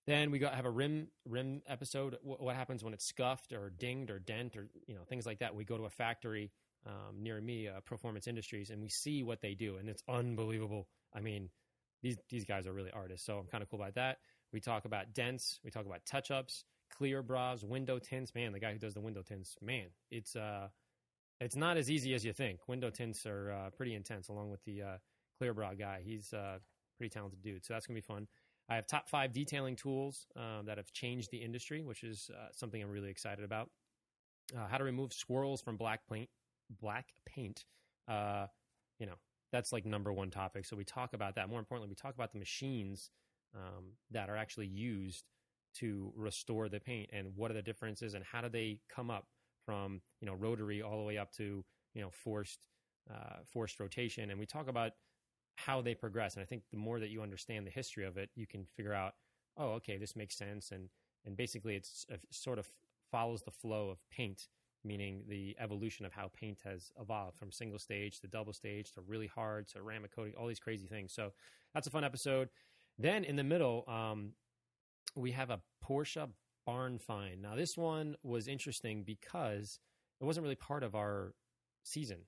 then 0.07 0.31
we 0.31 0.39
got 0.39 0.55
have 0.55 0.65
a 0.65 0.71
rim 0.71 1.09
rim 1.29 1.63
episode. 1.67 2.17
What, 2.23 2.41
what 2.41 2.55
happens 2.55 2.85
when 2.85 2.95
it's 2.95 3.05
scuffed 3.05 3.53
or 3.53 3.71
dinged 3.71 4.11
or 4.11 4.21
dent 4.21 4.57
or 4.57 4.69
you 4.87 4.95
know 4.95 5.03
things 5.09 5.27
like 5.27 5.41
that? 5.41 5.55
We 5.55 5.65
go 5.65 5.77
to 5.77 5.85
a 5.85 5.91
factory 5.91 6.53
um, 6.87 7.21
near 7.21 7.41
me, 7.41 7.67
uh, 7.67 7.81
Performance 7.81 8.29
Industries, 8.29 8.71
and 8.71 8.81
we 8.81 8.89
see 8.89 9.25
what 9.25 9.41
they 9.41 9.55
do, 9.55 9.77
and 9.77 9.89
it's 9.89 10.05
unbelievable. 10.09 10.87
I 11.13 11.21
mean, 11.21 11.51
these 12.07 12.17
these 12.29 12.45
guys 12.45 12.67
are 12.67 12.73
really 12.73 12.93
artists, 12.93 13.27
so 13.27 13.39
I'm 13.39 13.47
kind 13.47 13.63
of 13.63 13.71
cool 13.71 13.81
about 13.81 13.95
that. 13.95 14.19
We 14.53 14.61
talk 14.61 14.85
about 14.85 15.13
dents, 15.13 15.59
we 15.65 15.71
talk 15.71 15.87
about 15.87 16.07
touch 16.07 16.31
ups, 16.31 16.65
clear 16.97 17.23
bras, 17.23 17.65
window 17.65 17.99
tints. 17.99 18.35
Man, 18.35 18.53
the 18.53 18.61
guy 18.61 18.73
who 18.73 18.79
does 18.79 18.95
the 18.95 19.01
window 19.01 19.23
tints, 19.23 19.57
man, 19.61 19.87
it's 20.11 20.37
uh, 20.37 20.69
it's 21.41 21.57
not 21.57 21.77
as 21.77 21.91
easy 21.91 22.15
as 22.15 22.25
you 22.25 22.33
think. 22.33 22.61
Window 22.69 22.91
tints 22.91 23.27
are 23.27 23.51
uh, 23.51 23.71
pretty 23.71 23.95
intense, 23.95 24.29
along 24.29 24.51
with 24.51 24.63
the 24.65 24.83
uh, 24.83 24.99
clear 25.39 25.53
bra 25.53 25.75
guy. 25.75 26.01
He's 26.05 26.33
a 26.33 26.61
pretty 26.97 27.11
talented 27.11 27.43
dude, 27.43 27.65
so 27.65 27.75
that's 27.75 27.87
gonna 27.87 27.97
be 27.97 28.03
fun. 28.03 28.29
I 28.69 28.77
have 28.77 28.87
top 28.87 29.09
five 29.09 29.33
detailing 29.33 29.77
tools 29.77 30.27
um, 30.37 30.67
that 30.67 30.77
have 30.77 30.93
changed 30.93 31.31
the 31.31 31.39
industry, 31.39 31.83
which 31.83 32.05
is 32.05 32.31
uh, 32.33 32.49
something 32.53 32.81
I'm 32.81 32.91
really 32.91 33.11
excited 33.11 33.45
about. 33.45 33.71
Uh, 34.57 34.67
how 34.69 34.79
to 34.79 34.85
remove 34.85 35.13
swirls 35.13 35.61
from 35.61 35.77
black 35.77 36.01
paint. 36.09 36.29
Black 36.81 37.07
paint. 37.25 37.65
Uh, 38.09 38.47
you 38.99 39.07
know, 39.07 39.15
that's 39.57 39.73
like 39.73 39.87
number 39.87 40.13
one 40.13 40.31
topic. 40.31 40.67
So 40.67 40.77
we 40.77 40.85
talk 40.85 41.15
about 41.15 41.35
that. 41.37 41.49
More 41.49 41.59
importantly, 41.59 41.89
we 41.89 41.95
talk 41.95 42.15
about 42.15 42.33
the 42.33 42.39
machines 42.39 43.11
um, 43.55 43.85
that 44.11 44.29
are 44.29 44.37
actually 44.37 44.67
used 44.67 45.25
to 45.77 46.13
restore 46.15 46.69
the 46.69 46.79
paint 46.79 47.09
and 47.13 47.29
what 47.35 47.51
are 47.51 47.55
the 47.55 47.63
differences 47.63 48.15
and 48.15 48.25
how 48.25 48.43
do 48.43 48.49
they 48.49 48.81
come 48.95 49.11
up 49.11 49.27
from 49.65 50.01
you 50.21 50.27
know 50.27 50.35
rotary 50.35 50.83
all 50.83 50.99
the 50.99 51.05
way 51.05 51.19
up 51.19 51.33
to 51.33 51.65
you 51.95 52.03
know 52.03 52.11
forced 52.11 52.67
uh, 53.11 53.37
forced 53.51 53.81
rotation. 53.81 54.31
And 54.31 54.39
we 54.39 54.47
talk 54.47 54.69
about 54.69 54.93
how 55.57 55.81
they 55.81 55.95
progress. 55.95 56.35
And 56.35 56.43
I 56.43 56.47
think 56.47 56.65
the 56.71 56.77
more 56.77 57.01
that 57.01 57.09
you 57.09 57.23
understand 57.23 57.67
the 57.67 57.71
history 57.71 58.05
of 58.05 58.19
it, 58.19 58.29
you 58.35 58.47
can 58.47 58.67
figure 58.77 58.93
out, 58.93 59.15
oh, 59.57 59.71
okay, 59.73 59.97
this 59.97 60.17
makes 60.17 60.37
sense. 60.37 60.71
And 60.71 60.91
and 61.25 61.35
basically, 61.35 61.77
it's 61.77 62.05
it 62.11 62.21
sort 62.31 62.59
of 62.59 62.69
follows 63.11 63.43
the 63.43 63.51
flow 63.51 63.89
of 63.89 63.99
paint, 64.11 64.49
meaning 64.87 65.23
the 65.29 65.57
evolution 65.59 66.07
of 66.07 66.13
how 66.13 66.31
paint 66.33 66.59
has 66.65 66.93
evolved 67.01 67.37
from 67.39 67.51
single 67.51 67.79
stage 67.79 68.21
to 68.21 68.27
double 68.27 68.53
stage 68.53 68.93
to 68.93 69.01
really 69.03 69.27
hard 69.27 69.67
to 69.69 69.73
ceramic 69.75 70.15
coating, 70.15 70.35
all 70.39 70.47
these 70.47 70.61
crazy 70.61 70.87
things. 70.87 71.13
So 71.13 71.33
that's 71.75 71.87
a 71.87 71.91
fun 71.91 72.05
episode. 72.05 72.49
Then 72.99 73.25
in 73.25 73.37
the 73.37 73.45
middle, 73.45 73.85
um, 73.89 74.33
we 75.15 75.33
have 75.33 75.51
a 75.51 75.61
Porsche 75.85 76.29
barn 76.65 76.99
find. 76.99 77.43
Now 77.43 77.55
this 77.55 77.77
one 77.77 78.17
was 78.23 78.49
interesting 78.49 79.03
because 79.03 79.79
it 80.21 80.25
wasn't 80.25 80.45
really 80.45 80.57
part 80.57 80.83
of 80.83 80.95
our 80.95 81.35
season 81.83 82.19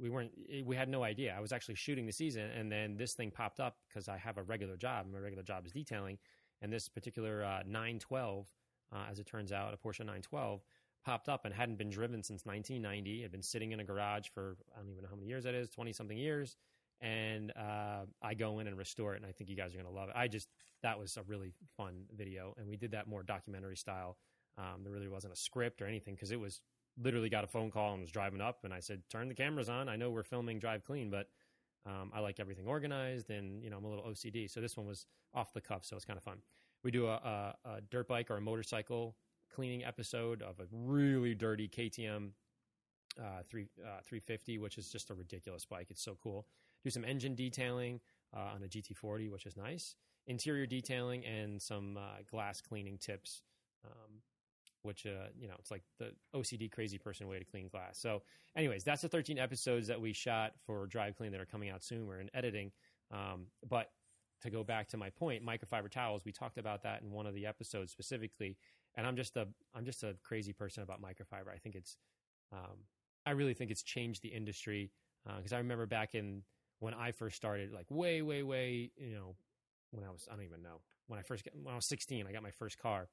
we 0.00 0.10
weren't 0.10 0.32
we 0.64 0.76
had 0.76 0.88
no 0.88 1.02
idea. 1.02 1.34
I 1.36 1.40
was 1.40 1.52
actually 1.52 1.74
shooting 1.74 2.06
the 2.06 2.12
season, 2.12 2.50
and 2.50 2.70
then 2.70 2.96
this 2.96 3.14
thing 3.14 3.30
popped 3.30 3.60
up 3.60 3.76
because 3.88 4.08
I 4.08 4.16
have 4.16 4.38
a 4.38 4.42
regular 4.42 4.76
job. 4.76 5.06
My 5.12 5.18
regular 5.18 5.42
job 5.42 5.66
is 5.66 5.72
detailing, 5.72 6.18
and 6.60 6.72
this 6.72 6.88
particular 6.88 7.44
uh, 7.44 7.62
912, 7.66 8.46
uh, 8.92 8.96
as 9.10 9.18
it 9.18 9.26
turns 9.26 9.52
out, 9.52 9.74
a 9.74 9.76
Porsche 9.76 10.00
912 10.00 10.62
popped 11.04 11.28
up 11.28 11.44
and 11.44 11.54
hadn't 11.54 11.76
been 11.76 11.90
driven 11.90 12.22
since 12.22 12.44
1990. 12.44 13.20
It 13.20 13.22
had 13.22 13.32
been 13.32 13.42
sitting 13.42 13.72
in 13.72 13.80
a 13.80 13.84
garage 13.84 14.28
for 14.28 14.56
I 14.74 14.80
don't 14.80 14.90
even 14.90 15.02
know 15.02 15.08
how 15.10 15.16
many 15.16 15.28
years 15.28 15.44
that 15.44 15.54
is, 15.54 15.68
20 15.70 15.92
something 15.92 16.16
years. 16.16 16.56
And 17.00 17.52
uh, 17.56 18.04
I 18.22 18.34
go 18.34 18.60
in 18.60 18.68
and 18.68 18.78
restore 18.78 19.14
it, 19.14 19.16
and 19.16 19.26
I 19.26 19.32
think 19.32 19.50
you 19.50 19.56
guys 19.56 19.74
are 19.74 19.76
going 19.78 19.92
to 19.92 19.92
love 19.92 20.08
it. 20.08 20.14
I 20.16 20.28
just 20.28 20.48
that 20.82 20.98
was 20.98 21.16
a 21.16 21.22
really 21.22 21.52
fun 21.76 22.04
video, 22.16 22.54
and 22.58 22.68
we 22.68 22.76
did 22.76 22.92
that 22.92 23.08
more 23.08 23.24
documentary 23.24 23.76
style. 23.76 24.18
Um, 24.56 24.84
there 24.84 24.92
really 24.92 25.08
wasn't 25.08 25.32
a 25.32 25.36
script 25.36 25.82
or 25.82 25.86
anything 25.86 26.14
because 26.14 26.30
it 26.30 26.38
was 26.38 26.60
literally 27.02 27.28
got 27.28 27.42
a 27.42 27.48
phone 27.48 27.70
call 27.70 27.92
and 27.92 28.00
was 28.00 28.10
driving 28.10 28.40
up, 28.40 28.60
and 28.62 28.72
I 28.72 28.78
said, 28.78 29.02
"Turn 29.10 29.28
the 29.28 29.34
cameras 29.34 29.68
on. 29.68 29.88
I 29.88 29.96
know 29.96 30.10
we're 30.10 30.22
filming 30.22 30.60
Drive 30.60 30.84
Clean, 30.84 31.10
but 31.10 31.26
um, 31.86 32.12
I 32.14 32.20
like 32.20 32.38
everything 32.38 32.66
organized, 32.66 33.30
and 33.30 33.62
you 33.62 33.70
know 33.70 33.78
I'm 33.78 33.84
a 33.84 33.88
little 33.88 34.04
OCD. 34.04 34.48
So 34.48 34.60
this 34.60 34.76
one 34.76 34.86
was 34.86 35.06
off 35.34 35.52
the 35.52 35.60
cuff, 35.60 35.84
so 35.84 35.96
it's 35.96 36.04
kind 36.04 36.16
of 36.16 36.22
fun. 36.22 36.38
We 36.84 36.90
do 36.90 37.06
a, 37.06 37.14
a, 37.14 37.54
a, 37.64 37.80
dirt 37.90 38.08
bike 38.08 38.30
or 38.30 38.36
a 38.36 38.40
motorcycle 38.40 39.16
cleaning 39.52 39.84
episode 39.84 40.42
of 40.42 40.60
a 40.60 40.64
really 40.72 41.34
dirty 41.34 41.68
KTM 41.68 42.30
uh, 43.20 43.42
three 43.48 43.66
uh, 43.80 44.00
350, 44.04 44.58
which 44.58 44.78
is 44.78 44.88
just 44.88 45.10
a 45.10 45.14
ridiculous 45.14 45.64
bike. 45.64 45.88
It's 45.90 46.02
so 46.02 46.16
cool. 46.22 46.46
Do 46.82 46.90
some 46.90 47.04
engine 47.04 47.34
detailing 47.34 48.00
uh, 48.34 48.54
on 48.54 48.62
a 48.62 48.66
GT40, 48.66 49.30
which 49.30 49.46
is 49.46 49.56
nice. 49.56 49.96
Interior 50.26 50.66
detailing 50.66 51.24
and 51.24 51.60
some 51.60 51.96
uh, 51.96 52.22
glass 52.30 52.60
cleaning 52.60 52.98
tips. 52.98 53.42
Um, 53.84 54.20
which 54.82 55.06
uh, 55.06 55.28
you 55.38 55.46
know 55.46 55.54
it's 55.58 55.70
like 55.70 55.82
the 55.98 56.12
OCD 56.34 56.70
crazy 56.70 56.98
person 56.98 57.28
way 57.28 57.38
to 57.38 57.44
clean 57.44 57.68
glass. 57.68 57.98
So, 57.98 58.22
anyways, 58.56 58.82
that's 58.82 59.02
the 59.02 59.08
13 59.08 59.38
episodes 59.38 59.86
that 59.88 60.00
we 60.00 60.12
shot 60.12 60.52
for 60.66 60.86
Drive 60.86 61.16
Clean 61.16 61.30
that 61.30 61.40
are 61.40 61.46
coming 61.46 61.70
out 61.70 61.84
soon. 61.84 62.06
We're 62.06 62.20
in 62.20 62.30
editing, 62.34 62.72
um, 63.12 63.46
but 63.68 63.90
to 64.42 64.50
go 64.50 64.64
back 64.64 64.88
to 64.88 64.96
my 64.96 65.10
point, 65.10 65.44
microfiber 65.46 65.88
towels. 65.88 66.24
We 66.24 66.32
talked 66.32 66.58
about 66.58 66.82
that 66.82 67.02
in 67.02 67.12
one 67.12 67.26
of 67.26 67.34
the 67.34 67.46
episodes 67.46 67.92
specifically, 67.92 68.56
and 68.96 69.06
I'm 69.06 69.16
just 69.16 69.36
a 69.36 69.46
I'm 69.74 69.84
just 69.84 70.02
a 70.02 70.16
crazy 70.22 70.52
person 70.52 70.82
about 70.82 71.00
microfiber. 71.02 71.52
I 71.54 71.58
think 71.58 71.74
it's 71.74 71.96
um, 72.52 72.78
I 73.26 73.32
really 73.32 73.54
think 73.54 73.70
it's 73.70 73.82
changed 73.82 74.22
the 74.22 74.28
industry 74.28 74.90
because 75.36 75.52
uh, 75.52 75.56
I 75.56 75.58
remember 75.58 75.86
back 75.86 76.14
in 76.14 76.42
when 76.80 76.94
I 76.94 77.12
first 77.12 77.36
started, 77.36 77.72
like 77.72 77.86
way 77.90 78.22
way 78.22 78.42
way, 78.42 78.90
you 78.96 79.14
know, 79.14 79.36
when 79.90 80.04
I 80.04 80.10
was 80.10 80.28
I 80.30 80.34
don't 80.34 80.44
even 80.44 80.62
know 80.62 80.80
when 81.06 81.18
I 81.18 81.22
first 81.22 81.46
when 81.62 81.72
I 81.72 81.76
was 81.76 81.86
16, 81.86 82.26
I 82.26 82.32
got 82.32 82.42
my 82.42 82.50
first 82.50 82.78
car 82.78 83.08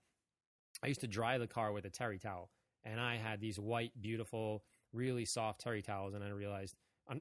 I 0.83 0.87
used 0.87 1.01
to 1.01 1.07
dry 1.07 1.37
the 1.37 1.47
car 1.47 1.71
with 1.71 1.85
a 1.85 1.89
terry 1.89 2.19
towel, 2.19 2.49
and 2.83 2.99
I 2.99 3.17
had 3.17 3.41
these 3.41 3.59
white, 3.59 3.91
beautiful, 3.99 4.63
really 4.93 5.25
soft 5.25 5.61
terry 5.61 5.81
towels, 5.81 6.13
and 6.13 6.23
I 6.23 6.29
realized, 6.29 6.75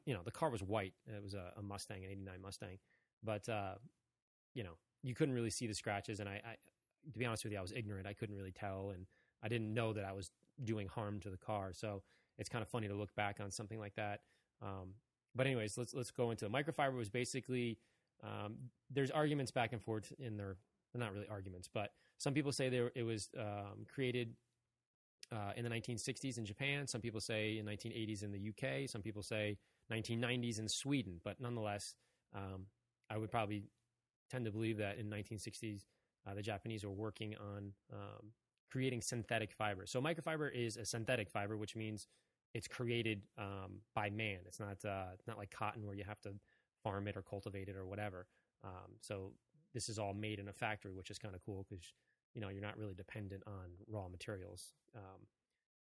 you 0.05 0.15
know, 0.15 0.21
the 0.25 0.31
car 0.31 0.51
was 0.51 0.63
white. 0.63 0.95
It 1.07 1.23
was 1.23 1.35
a, 1.35 1.53
a 1.57 1.63
Mustang, 1.63 2.05
an 2.05 2.11
'89 2.11 2.41
Mustang, 2.43 2.79
but 3.25 3.49
uh, 3.49 3.75
you 4.55 4.63
know, 4.63 4.77
you 5.03 5.15
couldn't 5.15 5.35
really 5.35 5.51
see 5.51 5.67
the 5.67 5.75
scratches, 5.75 6.21
and 6.21 6.29
I, 6.29 6.41
I, 6.45 6.57
to 7.13 7.19
be 7.19 7.27
honest 7.27 7.45
with 7.45 7.53
you, 7.53 7.59
I 7.59 7.63
was 7.63 7.73
ignorant. 7.73 8.07
I 8.07 8.13
couldn't 8.13 8.37
really 8.37 8.53
tell, 8.53 8.93
and 8.95 9.07
I 9.43 9.49
didn't 9.49 9.73
know 9.73 9.93
that 9.93 10.05
I 10.05 10.13
was 10.13 10.31
doing 10.65 10.89
harm 10.89 11.21
to 11.21 11.31
the 11.31 11.37
car. 11.37 11.73
So 11.73 12.03
it's 12.39 12.49
kind 12.49 12.63
of 12.63 12.69
funny 12.69 12.89
to 12.89 12.95
look 12.95 13.15
back 13.15 13.39
on 13.41 13.51
something 13.51 13.79
like 13.79 13.95
that. 13.97 14.21
Um, 14.63 14.95
but 15.35 15.47
anyways, 15.47 15.79
let's 15.79 15.95
let's 15.95 16.11
go 16.11 16.31
into 16.31 16.49
microfiber 16.49 16.97
was 16.97 17.09
basically 17.09 17.79
um, 18.25 18.57
there's 18.91 19.11
arguments 19.11 19.51
back 19.51 19.73
and 19.73 19.83
forth 19.83 20.13
in. 20.19 20.37
They're 20.37 20.57
not 20.95 21.13
really 21.13 21.29
arguments, 21.29 21.69
but 21.73 21.91
some 22.19 22.35
people 22.35 22.51
say 22.51 22.69
there, 22.69 22.91
it 22.97 23.05
was 23.05 23.29
um, 23.39 23.87
created 23.93 24.35
uh, 25.33 25.53
in 25.57 25.65
the 25.65 25.71
1960s 25.71 26.39
in 26.39 26.45
Japan. 26.45 26.87
Some 26.87 27.01
people 27.01 27.21
say 27.21 27.59
in 27.59 27.67
1980s 27.67 28.23
in 28.23 28.33
the 28.33 28.49
UK. 28.49 28.89
Some 28.89 29.03
people 29.03 29.23
say 29.23 29.59
1990s 29.93 30.59
in 30.59 30.69
Sweden. 30.69 31.21
But 31.25 31.41
nonetheless, 31.41 31.95
um, 32.35 32.67
I 33.11 33.19
would 33.19 33.31
probably 33.31 33.65
tend 34.31 34.45
to 34.47 34.51
believe 34.51 34.79
that 34.79 34.99
in 34.99 35.09
1960s 35.09 35.85
uh, 36.29 36.35
the 36.35 36.43
Japanese 36.43 36.85
were 36.85 36.93
working 36.93 37.35
on 37.37 37.73
um, 37.93 38.33
creating 38.71 39.03
synthetic 39.03 39.53
fiber. 39.53 39.87
So 39.87 40.01
microfiber 40.03 40.51
is 40.55 40.77
a 40.77 40.85
synthetic 40.85 41.31
fiber, 41.31 41.57
which 41.57 41.77
means 41.77 42.07
it's 42.55 42.69
created 42.69 43.23
um, 43.39 43.81
by 43.95 44.11
man. 44.11 44.41
It's 44.47 44.61
not 44.61 44.85
uh, 44.85 45.13
not 45.27 45.39
like 45.39 45.51
cotton 45.51 45.87
where 45.87 45.97
you 45.97 46.05
have 46.05 46.21
to 46.23 46.35
farm 46.83 47.09
it 47.09 47.17
or 47.17 47.23
cultivate 47.23 47.69
it 47.69 47.77
or 47.77 47.87
whatever. 47.87 48.27
Um, 48.65 48.93
so 49.01 49.33
this 49.75 49.89
is 49.89 49.99
all 49.99 50.15
made 50.15 50.39
in 50.41 50.49
a 50.49 50.53
factory, 50.53 50.93
which 50.95 51.11
is 51.11 51.19
kind 51.19 51.35
of 51.35 51.43
cool 51.45 51.67
because 51.69 51.93
you 52.35 52.41
know 52.41 52.49
you're 52.49 52.63
not 52.63 52.79
really 52.79 52.95
dependent 52.95 53.43
on 53.47 53.71
raw 53.89 54.09
materials. 54.09 54.73
Um, 54.97 55.27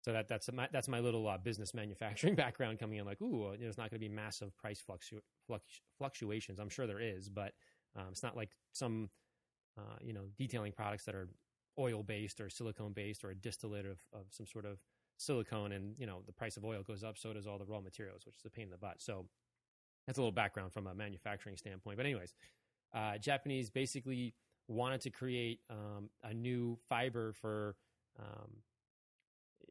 So 0.04 0.12
that 0.12 0.28
that's 0.28 0.50
my, 0.52 0.68
that's 0.72 0.88
my 0.88 1.00
little 1.00 1.28
uh, 1.28 1.38
business 1.38 1.74
manufacturing 1.82 2.34
background 2.34 2.78
coming 2.78 2.98
in. 2.98 3.06
Like, 3.06 3.20
ooh, 3.22 3.54
there's 3.58 3.78
not 3.78 3.90
going 3.90 4.00
to 4.00 4.08
be 4.08 4.14
massive 4.14 4.56
price 4.56 4.82
fluctu- 4.82 5.20
fluctuations. 5.98 6.58
I'm 6.60 6.70
sure 6.70 6.86
there 6.86 7.00
is, 7.00 7.28
but 7.28 7.52
um, 7.96 8.08
it's 8.10 8.22
not 8.22 8.36
like 8.36 8.50
some 8.72 9.10
uh, 9.78 9.96
you 10.00 10.12
know 10.12 10.24
detailing 10.38 10.72
products 10.72 11.04
that 11.04 11.14
are 11.14 11.28
oil 11.78 12.02
based 12.02 12.40
or 12.40 12.50
silicone 12.50 12.92
based 12.92 13.24
or 13.24 13.30
a 13.30 13.34
distillate 13.34 13.86
of, 13.86 13.98
of 14.12 14.26
some 14.30 14.46
sort 14.46 14.64
of 14.64 14.78
silicone 15.16 15.72
and 15.72 15.94
you 15.98 16.06
know 16.06 16.22
the 16.26 16.32
price 16.32 16.56
of 16.56 16.64
oil 16.64 16.82
goes 16.82 17.04
up 17.04 17.16
so 17.18 17.32
does 17.32 17.46
all 17.46 17.58
the 17.58 17.64
raw 17.64 17.80
materials 17.80 18.22
which 18.26 18.36
is 18.36 18.44
a 18.44 18.50
pain 18.50 18.64
in 18.64 18.70
the 18.70 18.78
butt. 18.78 19.00
So 19.00 19.26
that's 20.06 20.18
a 20.18 20.20
little 20.20 20.32
background 20.32 20.72
from 20.72 20.86
a 20.86 20.94
manufacturing 20.94 21.56
standpoint. 21.56 21.96
But 21.96 22.06
anyways 22.06 22.34
uh, 22.94 23.18
japanese 23.18 23.70
basically 23.70 24.34
wanted 24.68 25.00
to 25.02 25.10
create 25.10 25.60
um, 25.68 26.10
a 26.24 26.32
new 26.32 26.78
fiber 26.88 27.32
for 27.32 27.76
um, 28.18 28.50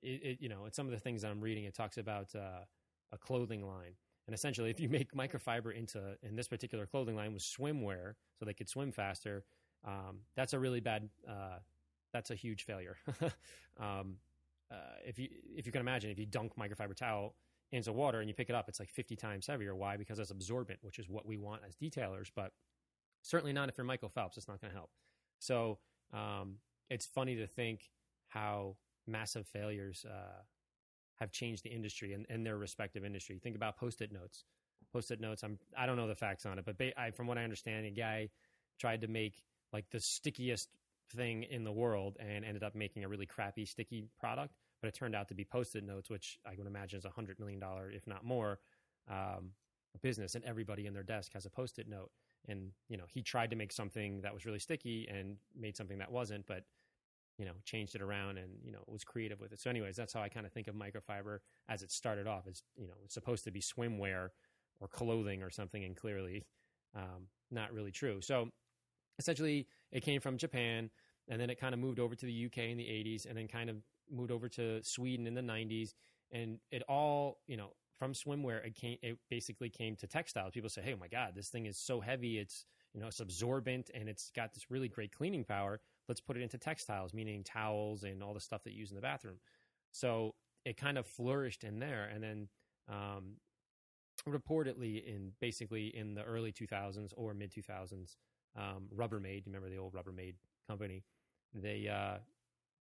it, 0.02 0.22
it, 0.24 0.38
you 0.40 0.50
know 0.50 0.66
and 0.66 0.74
some 0.74 0.86
of 0.86 0.92
the 0.92 1.00
things 1.00 1.22
that 1.22 1.32
i'm 1.32 1.42
reading 1.42 1.66
it 1.66 1.74
talks 1.74 1.98
about 1.98 2.34
uh, 2.36 2.64
a 3.12 3.18
clothing 3.18 3.66
line. 3.66 3.94
And 4.28 4.36
essentially 4.36 4.70
if 4.70 4.80
you 4.80 4.90
make 4.90 5.12
microfiber 5.14 5.76
into 5.76 6.16
in 6.22 6.36
this 6.36 6.48
particular 6.48 6.86
clothing 6.86 7.16
line 7.16 7.34
was 7.34 7.44
swimwear 7.44 8.14
so 8.38 8.46
they 8.46 8.54
could 8.54 8.70
swim 8.70 8.92
faster 8.92 9.44
um, 9.86 10.20
that's 10.36 10.54
a 10.54 10.60
really 10.60 10.80
bad 10.80 11.10
uh, 11.28 11.60
that's 12.14 12.32
a 12.32 12.36
huge 12.36 12.64
failure 12.64 12.98
um, 13.80 14.16
uh, 14.72 14.76
if 15.06 15.18
you 15.18 15.30
if 15.56 15.66
you 15.66 15.72
can 15.72 15.82
imagine, 15.82 16.12
if 16.12 16.20
you 16.20 16.26
dunk 16.26 16.54
microfiber 16.56 16.96
towel 16.96 17.36
into 17.72 17.92
water 17.92 18.20
and 18.20 18.28
you 18.28 18.34
pick 18.34 18.50
it 18.50 18.56
up, 18.56 18.70
it's 18.70 18.80
like 18.80 18.90
50 18.90 19.16
times 19.16 19.48
heavier. 19.48 19.76
Why? 19.76 19.98
Because 19.98 20.20
it's 20.20 20.32
absorbent, 20.32 20.80
which 20.82 21.00
is 21.00 21.10
what 21.10 21.26
we 21.26 21.38
want 21.38 21.62
as 21.68 21.76
detailers, 21.76 22.30
but 22.36 22.52
certainly 23.22 23.54
not 23.54 23.70
if 23.70 23.78
you're 23.78 23.86
Michael 23.86 24.10
Phelps. 24.10 24.38
It's 24.38 24.48
not 24.48 24.62
going 24.62 24.72
to 24.72 24.78
help. 24.78 24.92
So 25.40 25.80
um, 26.14 26.56
it's 26.90 27.06
funny 27.06 27.36
to 27.36 27.48
think 27.48 27.90
how 28.28 28.76
massive 29.08 29.48
failures 29.48 30.06
uh, 30.08 30.42
have 31.16 31.32
changed 31.32 31.64
the 31.64 31.70
industry 31.70 32.14
and, 32.14 32.26
and, 32.30 32.46
their 32.46 32.58
respective 32.58 33.04
industry. 33.04 33.40
Think 33.42 33.56
about 33.56 33.78
post-it 33.78 34.12
notes. 34.12 34.46
Post-it 34.94 35.20
notes. 35.20 35.44
I'm 35.44 35.58
I 35.78 35.86
don't 35.86 35.98
know 35.98 36.08
the 36.08 36.16
facts 36.16 36.46
on 36.46 36.58
it, 36.58 36.66
but 36.66 36.78
ba- 36.78 37.00
I, 37.00 37.12
from 37.12 37.28
what 37.28 37.38
I 37.38 37.44
understand, 37.44 37.86
a 37.86 37.92
guy 37.92 38.30
tried 38.80 39.02
to 39.02 39.08
make 39.08 39.44
like 39.74 39.86
the 39.92 40.00
stickiest 40.00 40.70
thing 41.12 41.44
in 41.44 41.64
the 41.64 41.72
world 41.72 42.18
and 42.20 42.46
ended 42.46 42.64
up 42.64 42.76
making 42.76 43.04
a 43.04 43.08
really 43.08 43.26
crappy 43.26 43.66
sticky 43.66 44.06
product. 44.20 44.54
But 44.82 44.88
it 44.88 44.94
turned 44.94 45.16
out 45.16 45.28
to 45.30 45.34
be 45.34 45.44
post-it 45.44 45.84
notes, 45.84 46.10
which 46.10 46.38
I 46.46 46.52
would 46.58 46.68
imagine 46.68 47.00
is 47.00 47.06
a 47.06 47.10
hundred 47.10 47.40
million 47.40 47.60
dollar, 47.60 47.92
if 47.92 48.08
not 48.08 48.24
more, 48.24 48.60
um, 49.10 49.52
business. 50.02 50.36
And 50.36 50.44
everybody 50.46 50.86
in 50.86 50.94
their 50.94 51.04
desk 51.04 51.34
has 51.34 51.46
a 51.46 51.50
post-it 51.50 51.88
note. 51.90 52.12
And 52.48 52.72
you 52.88 52.98
know, 52.98 53.04
he 53.10 53.22
tried 53.22 53.50
to 53.50 53.56
make 53.56 53.72
something 53.72 54.22
that 54.22 54.34
was 54.34 54.46
really 54.46 54.60
sticky 54.60 55.08
and 55.12 55.36
made 55.58 55.76
something 55.76 55.98
that 55.98 56.12
wasn't, 56.12 56.46
but 56.48 56.64
you 57.38 57.46
know, 57.46 57.54
changed 57.64 57.96
it 57.96 58.02
around 58.02 58.38
and 58.38 58.52
you 58.64 58.72
know 58.72 58.84
was 58.88 59.04
creative 59.04 59.40
with 59.40 59.52
it. 59.52 59.60
So, 59.60 59.70
anyways, 59.70 59.96
that's 59.96 60.14
how 60.14 60.22
I 60.22 60.30
kind 60.30 60.46
of 60.46 60.52
think 60.52 60.68
of 60.68 60.76
microfiber 60.76 61.40
as 61.70 61.84
it 61.84 61.92
started 61.92 62.28
off. 62.28 62.48
as 62.48 62.64
you 62.78 62.88
know, 62.88 62.96
it's 63.04 63.14
supposed 63.14 63.44
to 63.46 63.52
be 63.52 63.62
swimwear 63.62 64.30
or 64.80 64.88
clothing 64.88 65.42
or 65.42 65.50
something, 65.50 65.84
and 65.84 65.96
clearly 65.96 66.46
um, 66.96 67.28
not 67.52 67.74
really 67.74 67.92
true. 67.92 68.20
So 68.22 68.50
essentially 69.20 69.68
it 69.92 70.02
came 70.02 70.22
from 70.22 70.38
Japan 70.38 70.90
and 71.28 71.40
then 71.40 71.50
it 71.50 71.60
kind 71.60 71.74
of 71.74 71.80
moved 71.80 72.00
over 72.00 72.16
to 72.16 72.26
the 72.26 72.46
UK 72.46 72.58
in 72.70 72.78
the 72.78 72.86
80s 72.86 73.28
and 73.28 73.38
then 73.38 73.48
kind 73.48 73.70
of 73.70 73.76
moved 74.10 74.32
over 74.32 74.50
to 74.50 74.82
Sweden 74.84 75.28
in 75.28 75.36
the 75.36 75.42
90s 75.42 75.94
and 76.32 76.60
it 76.72 76.82
all, 76.88 77.40
you 77.48 77.58
know, 77.58 77.74
from 78.00 78.14
swimwear 78.14 78.66
it 78.66 78.76
came 78.76 78.98
it 79.02 79.18
basically 79.30 79.70
came 79.70 79.96
to 79.98 80.08
textiles. 80.08 80.52
People 80.54 80.70
say, 80.70 80.82
"Hey, 80.82 80.94
oh 80.94 80.98
my 80.98 81.10
god, 81.10 81.34
this 81.36 81.50
thing 81.50 81.66
is 81.66 81.78
so 81.78 82.00
heavy, 82.00 82.40
it's, 82.40 82.66
you 82.94 83.02
know, 83.02 83.08
it's 83.08 83.20
absorbent 83.20 83.92
and 83.94 84.08
it's 84.08 84.32
got 84.32 84.54
this 84.54 84.72
really 84.72 84.88
great 84.88 85.12
cleaning 85.12 85.44
power. 85.44 85.82
Let's 86.08 86.22
put 86.22 86.38
it 86.38 86.42
into 86.42 86.58
textiles, 86.58 87.14
meaning 87.14 87.44
towels 87.44 88.04
and 88.04 88.24
all 88.24 88.34
the 88.34 88.40
stuff 88.40 88.64
that 88.64 88.72
you 88.72 88.80
use 88.80 88.90
in 88.90 88.96
the 88.96 89.02
bathroom." 89.02 89.40
So, 89.92 90.36
it 90.66 90.78
kind 90.78 90.98
of 90.98 91.06
flourished 91.06 91.64
in 91.64 91.80
there 91.80 92.06
and 92.14 92.24
then 92.24 92.48
um, 92.90 93.36
reportedly 94.28 95.04
in 95.06 95.32
basically 95.40 95.88
in 95.96 96.14
the 96.14 96.24
early 96.24 96.52
2000s 96.52 97.14
or 97.16 97.34
mid 97.34 97.52
2000s 97.52 98.16
um, 98.56 98.88
Rubbermaid. 98.96 99.46
You 99.46 99.54
remember 99.54 99.70
the 99.70 99.78
old 99.78 99.94
Rubbermaid 99.94 100.36
company? 100.68 101.04
They 101.54 101.88
uh, 101.88 102.18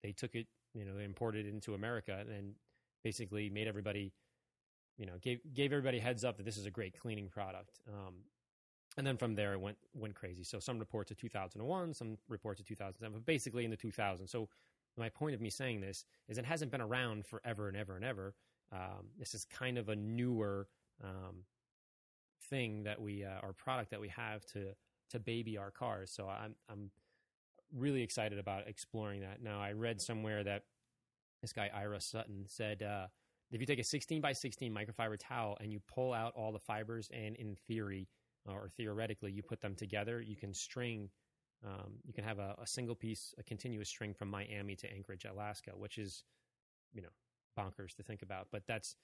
they 0.02 0.12
took 0.12 0.34
it, 0.34 0.46
you 0.74 0.84
know, 0.84 0.96
they 0.96 1.04
imported 1.04 1.46
it 1.46 1.52
into 1.52 1.74
America 1.74 2.24
and 2.28 2.54
basically 3.02 3.48
made 3.50 3.66
everybody, 3.66 4.12
you 4.96 5.06
know, 5.06 5.14
gave 5.20 5.40
gave 5.54 5.72
everybody 5.72 5.98
heads 5.98 6.24
up 6.24 6.36
that 6.36 6.44
this 6.44 6.56
is 6.56 6.66
a 6.66 6.70
great 6.70 6.98
cleaning 6.98 7.28
product. 7.28 7.80
Um, 7.88 8.14
and 8.96 9.06
then 9.06 9.16
from 9.16 9.34
there 9.34 9.52
it 9.52 9.60
went 9.60 9.78
went 9.94 10.14
crazy. 10.14 10.42
So 10.42 10.58
some 10.58 10.78
reports 10.78 11.10
of 11.10 11.16
2001, 11.18 11.94
some 11.94 12.18
reports 12.28 12.60
of 12.60 12.66
2007, 12.66 13.12
but 13.12 13.26
basically 13.26 13.64
in 13.64 13.70
the 13.70 13.76
2000s. 13.76 14.28
So 14.28 14.48
my 14.96 15.08
point 15.08 15.34
of 15.34 15.40
me 15.40 15.50
saying 15.50 15.80
this 15.80 16.04
is 16.28 16.38
it 16.38 16.44
hasn't 16.44 16.70
been 16.70 16.80
around 16.80 17.24
forever 17.24 17.68
and 17.68 17.76
ever 17.76 17.96
and 17.96 18.04
ever. 18.04 18.34
Um, 18.72 19.06
this 19.18 19.34
is 19.34 19.44
kind 19.44 19.78
of 19.78 19.88
a 19.88 19.96
newer 19.96 20.68
um, 21.02 21.44
thing 22.50 22.82
that 22.82 23.00
we 23.00 23.24
uh, 23.24 23.38
our 23.42 23.52
product 23.52 23.90
that 23.90 24.00
we 24.00 24.08
have 24.08 24.44
to 24.46 24.74
to 25.10 25.18
baby 25.18 25.58
our 25.58 25.70
cars. 25.70 26.10
So 26.10 26.28
I'm 26.28 26.54
I'm 26.70 26.90
really 27.74 28.02
excited 28.02 28.38
about 28.38 28.66
exploring 28.66 29.20
that. 29.20 29.42
Now 29.42 29.60
I 29.60 29.72
read 29.72 30.00
somewhere 30.00 30.42
that 30.44 30.64
this 31.42 31.52
guy 31.52 31.70
Ira 31.74 32.00
Sutton 32.00 32.44
said 32.46 32.82
uh, 32.82 33.06
if 33.50 33.60
you 33.60 33.66
take 33.66 33.78
a 33.78 33.84
16 33.84 34.20
by 34.20 34.32
16 34.32 34.72
microfiber 34.72 35.16
towel 35.18 35.56
and 35.60 35.72
you 35.72 35.80
pull 35.88 36.12
out 36.12 36.34
all 36.36 36.52
the 36.52 36.58
fibers 36.58 37.08
and 37.12 37.36
in 37.36 37.56
theory 37.66 38.08
or 38.46 38.70
theoretically 38.76 39.32
you 39.32 39.42
put 39.42 39.60
them 39.60 39.74
together, 39.74 40.20
you 40.20 40.36
can 40.36 40.52
string. 40.52 41.10
Um, 41.66 41.94
you 42.04 42.12
can 42.12 42.24
have 42.24 42.38
a, 42.38 42.54
a 42.62 42.66
single 42.66 42.94
piece, 42.94 43.34
a 43.38 43.42
continuous 43.42 43.88
string 43.88 44.14
from 44.14 44.30
Miami 44.30 44.76
to 44.76 44.92
Anchorage, 44.92 45.24
Alaska, 45.24 45.72
which 45.74 45.98
is, 45.98 46.22
you 46.92 47.02
know, 47.02 47.08
bonkers 47.58 47.96
to 47.96 48.02
think 48.02 48.22
about. 48.22 48.48
But 48.52 48.62
that's 48.66 48.94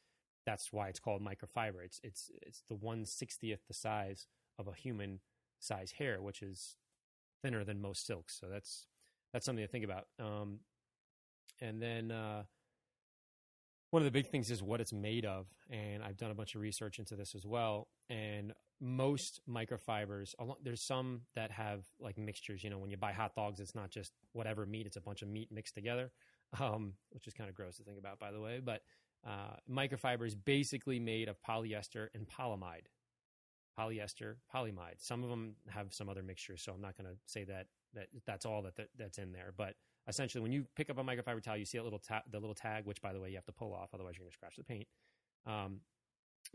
that's 0.46 0.72
why 0.72 0.88
it's 0.88 1.00
called 1.00 1.22
microfiber. 1.22 1.84
It's 1.84 2.00
it's 2.04 2.30
it's 2.42 2.62
the 2.68 2.74
one 2.74 3.06
sixtieth 3.06 3.66
the 3.66 3.74
size 3.74 4.26
of 4.58 4.68
a 4.68 4.74
human 4.74 5.20
size 5.64 5.92
hair, 5.92 6.20
which 6.20 6.42
is 6.42 6.76
thinner 7.42 7.64
than 7.64 7.80
most 7.80 8.06
silks. 8.06 8.38
So 8.38 8.46
that's 8.48 8.86
that's 9.32 9.44
something 9.44 9.64
to 9.64 9.70
think 9.70 9.84
about. 9.84 10.06
Um, 10.18 10.60
and 11.60 11.80
then 11.80 12.10
uh, 12.10 12.44
one 13.90 14.02
of 14.02 14.04
the 14.04 14.10
big 14.10 14.28
things 14.28 14.50
is 14.50 14.62
what 14.62 14.80
it's 14.80 14.92
made 14.92 15.24
of, 15.24 15.46
and 15.70 16.02
I've 16.02 16.16
done 16.16 16.30
a 16.30 16.34
bunch 16.34 16.54
of 16.54 16.60
research 16.60 16.98
into 16.98 17.16
this 17.16 17.34
as 17.34 17.46
well. 17.46 17.88
And 18.10 18.52
most 18.80 19.40
microfibers, 19.48 20.34
there's 20.62 20.82
some 20.82 21.22
that 21.34 21.50
have 21.50 21.84
like 22.00 22.18
mixtures. 22.18 22.64
You 22.64 22.70
know, 22.70 22.78
when 22.78 22.90
you 22.90 22.96
buy 22.96 23.12
hot 23.12 23.34
dogs, 23.34 23.60
it's 23.60 23.74
not 23.74 23.90
just 23.90 24.12
whatever 24.32 24.66
meat; 24.66 24.86
it's 24.86 24.96
a 24.96 25.00
bunch 25.00 25.22
of 25.22 25.28
meat 25.28 25.50
mixed 25.52 25.74
together, 25.74 26.10
um, 26.60 26.94
which 27.10 27.26
is 27.26 27.34
kind 27.34 27.48
of 27.48 27.54
gross 27.54 27.76
to 27.76 27.84
think 27.84 27.98
about, 27.98 28.18
by 28.18 28.30
the 28.32 28.40
way. 28.40 28.60
But 28.64 28.82
uh, 29.26 29.56
microfiber 29.70 30.26
is 30.26 30.34
basically 30.34 30.98
made 30.98 31.28
of 31.28 31.36
polyester 31.42 32.08
and 32.14 32.26
polyamide 32.26 32.86
polyester, 33.78 34.36
polyamide. 34.54 34.98
Some 34.98 35.22
of 35.22 35.30
them 35.30 35.54
have 35.68 35.92
some 35.92 36.08
other 36.08 36.22
mixtures, 36.22 36.62
so 36.62 36.72
I'm 36.72 36.80
not 36.80 36.96
going 36.96 37.10
to 37.10 37.16
say 37.26 37.44
that, 37.44 37.66
that 37.94 38.08
that's 38.26 38.46
all 38.46 38.62
that, 38.62 38.76
that, 38.76 38.88
that's 38.98 39.18
in 39.18 39.32
there. 39.32 39.52
But 39.56 39.74
essentially, 40.08 40.42
when 40.42 40.52
you 40.52 40.66
pick 40.76 40.90
up 40.90 40.98
a 40.98 41.04
microfiber 41.04 41.42
towel, 41.42 41.56
you 41.56 41.64
see 41.64 41.78
that 41.78 41.84
little 41.84 41.98
ta- 41.98 42.22
the 42.30 42.38
little 42.38 42.54
tag, 42.54 42.84
which 42.86 43.00
by 43.02 43.12
the 43.12 43.20
way 43.20 43.30
you 43.30 43.36
have 43.36 43.44
to 43.46 43.52
pull 43.52 43.74
off, 43.74 43.90
otherwise 43.94 44.14
you're 44.16 44.24
going 44.24 44.30
to 44.30 44.36
scratch 44.36 44.56
the 44.56 44.64
paint. 44.64 44.86
Um, 45.46 45.80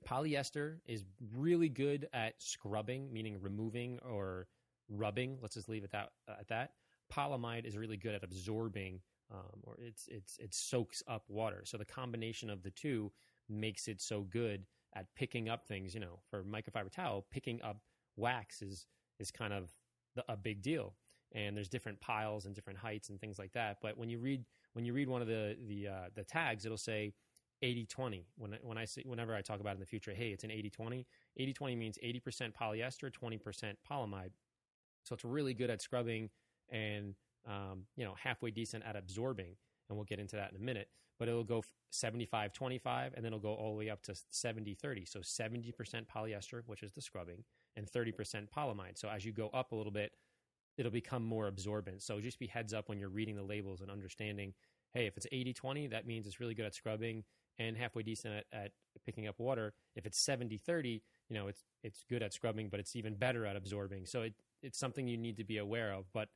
polyester 0.07 0.77
is 0.85 1.05
really 1.35 1.69
good 1.69 2.07
at 2.13 2.35
scrubbing, 2.41 3.11
meaning 3.11 3.37
removing 3.41 3.99
or 4.07 4.47
rubbing. 4.89 5.37
Let's 5.41 5.55
just 5.55 5.69
leave 5.69 5.83
it 5.83 5.91
that 5.91 6.09
at 6.27 6.47
that. 6.49 6.71
Polyamide 7.13 7.65
is 7.65 7.77
really 7.77 7.97
good 7.97 8.15
at 8.15 8.23
absorbing, 8.23 9.01
um, 9.31 9.61
or 9.63 9.77
it's 9.79 10.07
it's 10.09 10.37
it 10.37 10.53
soaks 10.53 11.01
up 11.07 11.23
water. 11.27 11.63
So 11.65 11.77
the 11.77 11.85
combination 11.85 12.49
of 12.49 12.63
the 12.63 12.71
two 12.71 13.11
makes 13.49 13.87
it 13.87 13.99
so 13.99 14.21
good 14.21 14.65
at 14.95 15.07
picking 15.15 15.49
up 15.49 15.65
things. 15.67 15.93
You 15.93 15.99
know, 15.99 16.19
for 16.29 16.43
microfiber 16.43 16.91
towel, 16.91 17.25
picking 17.31 17.61
up 17.61 17.81
wax 18.15 18.61
is 18.61 18.85
is 19.19 19.31
kind 19.31 19.53
of 19.53 19.71
the, 20.15 20.23
a 20.29 20.37
big 20.37 20.61
deal. 20.61 20.95
And 21.33 21.55
there's 21.55 21.69
different 21.69 22.01
piles 22.01 22.45
and 22.45 22.55
different 22.55 22.79
heights 22.79 23.09
and 23.09 23.19
things 23.19 23.37
like 23.37 23.51
that. 23.53 23.77
But 23.81 23.97
when 23.97 24.09
you 24.09 24.19
read 24.19 24.45
when 24.73 24.85
you 24.85 24.93
read 24.93 25.09
one 25.09 25.21
of 25.21 25.27
the 25.27 25.55
the 25.67 25.87
uh, 25.87 26.09
the 26.15 26.23
tags, 26.23 26.65
it'll 26.65 26.77
say 26.77 27.13
80-20. 27.63 28.23
When 28.37 28.57
when 28.63 28.77
I 28.77 28.85
say 28.85 29.03
whenever 29.05 29.35
I 29.35 29.41
talk 29.41 29.59
about 29.59 29.73
in 29.73 29.79
the 29.79 29.85
future, 29.85 30.13
hey, 30.13 30.29
it's 30.29 30.43
an 30.43 30.49
80-20. 30.49 31.05
80-20 31.39 31.77
means 31.77 31.97
80% 32.03 32.53
polyester, 32.53 33.11
20% 33.11 33.73
polyamide. 33.89 34.31
So 35.03 35.13
it's 35.13 35.25
really 35.25 35.53
good 35.53 35.69
at 35.69 35.81
scrubbing 35.81 36.29
and 36.69 37.15
um, 37.47 37.85
you 37.95 38.05
know 38.05 38.15
halfway 38.21 38.51
decent 38.51 38.83
at 38.85 38.95
absorbing. 38.95 39.55
And 39.89 39.97
we'll 39.97 40.05
get 40.05 40.19
into 40.19 40.35
that 40.35 40.51
in 40.51 40.57
a 40.57 40.63
minute 40.63 40.89
but 41.19 41.27
it'll 41.27 41.43
go 41.43 41.63
75 41.91 42.53
25 42.53 43.13
and 43.13 43.23
then 43.23 43.33
it'll 43.33 43.39
go 43.39 43.53
all 43.53 43.71
the 43.71 43.77
way 43.77 43.89
up 43.89 44.01
to 44.03 44.15
70 44.29 44.73
30 44.73 45.05
so 45.05 45.19
70% 45.19 45.73
polyester 46.07 46.61
which 46.65 46.81
is 46.81 46.93
the 46.93 47.01
scrubbing 47.01 47.43
and 47.75 47.85
30% 47.85 48.47
polyamide. 48.55 48.97
So 48.97 49.09
as 49.09 49.25
you 49.25 49.31
go 49.31 49.49
up 49.49 49.71
a 49.71 49.75
little 49.75 49.91
bit 49.91 50.13
it'll 50.77 50.91
become 50.91 51.25
more 51.25 51.47
absorbent. 51.47 52.01
So 52.01 52.21
just 52.21 52.39
be 52.39 52.47
heads 52.47 52.73
up 52.73 52.87
when 52.87 52.97
you're 52.99 53.09
reading 53.09 53.35
the 53.35 53.43
labels 53.43 53.81
and 53.81 53.91
understanding 53.91 54.53
hey 54.93 55.05
if 55.05 55.17
it's 55.17 55.27
80 55.31 55.53
20 55.53 55.87
that 55.87 56.07
means 56.07 56.25
it's 56.25 56.39
really 56.39 56.55
good 56.55 56.65
at 56.65 56.73
scrubbing 56.73 57.23
and 57.59 57.75
halfway 57.75 58.03
decent 58.03 58.33
at, 58.33 58.45
at 58.53 58.71
picking 59.05 59.27
up 59.27 59.39
water. 59.39 59.73
If 59.95 60.05
it's 60.05 60.17
70 60.19 60.57
30 60.57 61.01
you 61.27 61.35
know 61.35 61.47
it's 61.47 61.63
it's 61.83 62.03
good 62.09 62.23
at 62.23 62.33
scrubbing 62.33 62.69
but 62.69 62.79
it's 62.79 62.95
even 62.95 63.15
better 63.15 63.45
at 63.45 63.55
absorbing. 63.55 64.05
So 64.05 64.21
it, 64.21 64.33
it's 64.61 64.77
something 64.77 65.07
you 65.07 65.17
need 65.17 65.37
to 65.37 65.43
be 65.43 65.57
aware 65.57 65.91
of. 65.93 66.05
But 66.13 66.29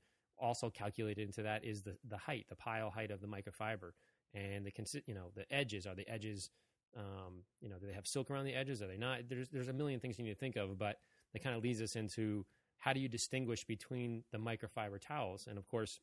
also 0.44 0.70
calculated 0.70 1.26
into 1.26 1.42
that 1.42 1.64
is 1.66 1.82
the, 1.82 1.96
the 2.08 2.18
height 2.18 2.46
the 2.50 2.56
pile 2.56 2.92
height 2.92 3.12
of 3.12 3.22
the 3.22 3.28
microfiber 3.28 3.92
and 4.34 4.66
the 4.66 4.72
consi- 4.72 5.04
you 5.08 5.16
know 5.16 5.32
the 5.36 5.52
edges. 5.52 5.88
Are 5.88 5.96
the 5.96 6.08
edges 6.08 6.52
um, 6.96 7.44
you 7.62 7.70
know 7.70 7.78
do 7.80 7.88
they 7.88 7.94
have 7.94 8.06
silk 8.06 8.30
around 8.30 8.46
the 8.46 8.54
edges? 8.54 8.82
Are 8.82 8.88
they 8.88 8.98
not? 8.98 9.22
There's 9.30 9.50
there's 9.50 9.70
a 9.70 9.74
million 9.74 10.00
things 10.00 10.20
you 10.20 10.26
need 10.26 10.34
to 10.34 10.40
think 10.40 10.56
of 10.56 10.78
but 10.78 10.98
that 11.34 11.44
kind 11.44 11.56
of 11.56 11.64
leads 11.64 11.82
us 11.82 11.96
into 11.96 12.46
how 12.78 12.94
do 12.94 13.00
you 13.00 13.08
distinguish 13.10 13.64
between 13.64 14.24
the 14.32 14.38
microfiber 14.38 15.00
towels? 15.00 15.48
And 15.50 15.58
of 15.58 15.68
course 15.68 16.00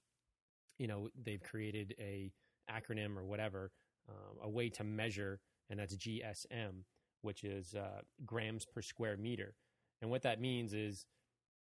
you 0.78 0.88
know 0.88 1.08
they've 1.22 1.42
created 1.42 1.94
a 2.00 2.32
acronym 2.70 3.16
or 3.16 3.24
whatever 3.24 3.70
um, 4.08 4.38
a 4.42 4.48
way 4.48 4.68
to 4.70 4.84
measure 4.84 5.40
and 5.68 5.78
that's 5.78 5.96
gsm 5.96 6.84
which 7.22 7.44
is 7.44 7.74
uh, 7.74 8.00
grams 8.24 8.64
per 8.64 8.82
square 8.82 9.16
meter. 9.16 9.54
And 10.00 10.10
what 10.10 10.22
that 10.22 10.40
means 10.40 10.72
is 10.72 11.06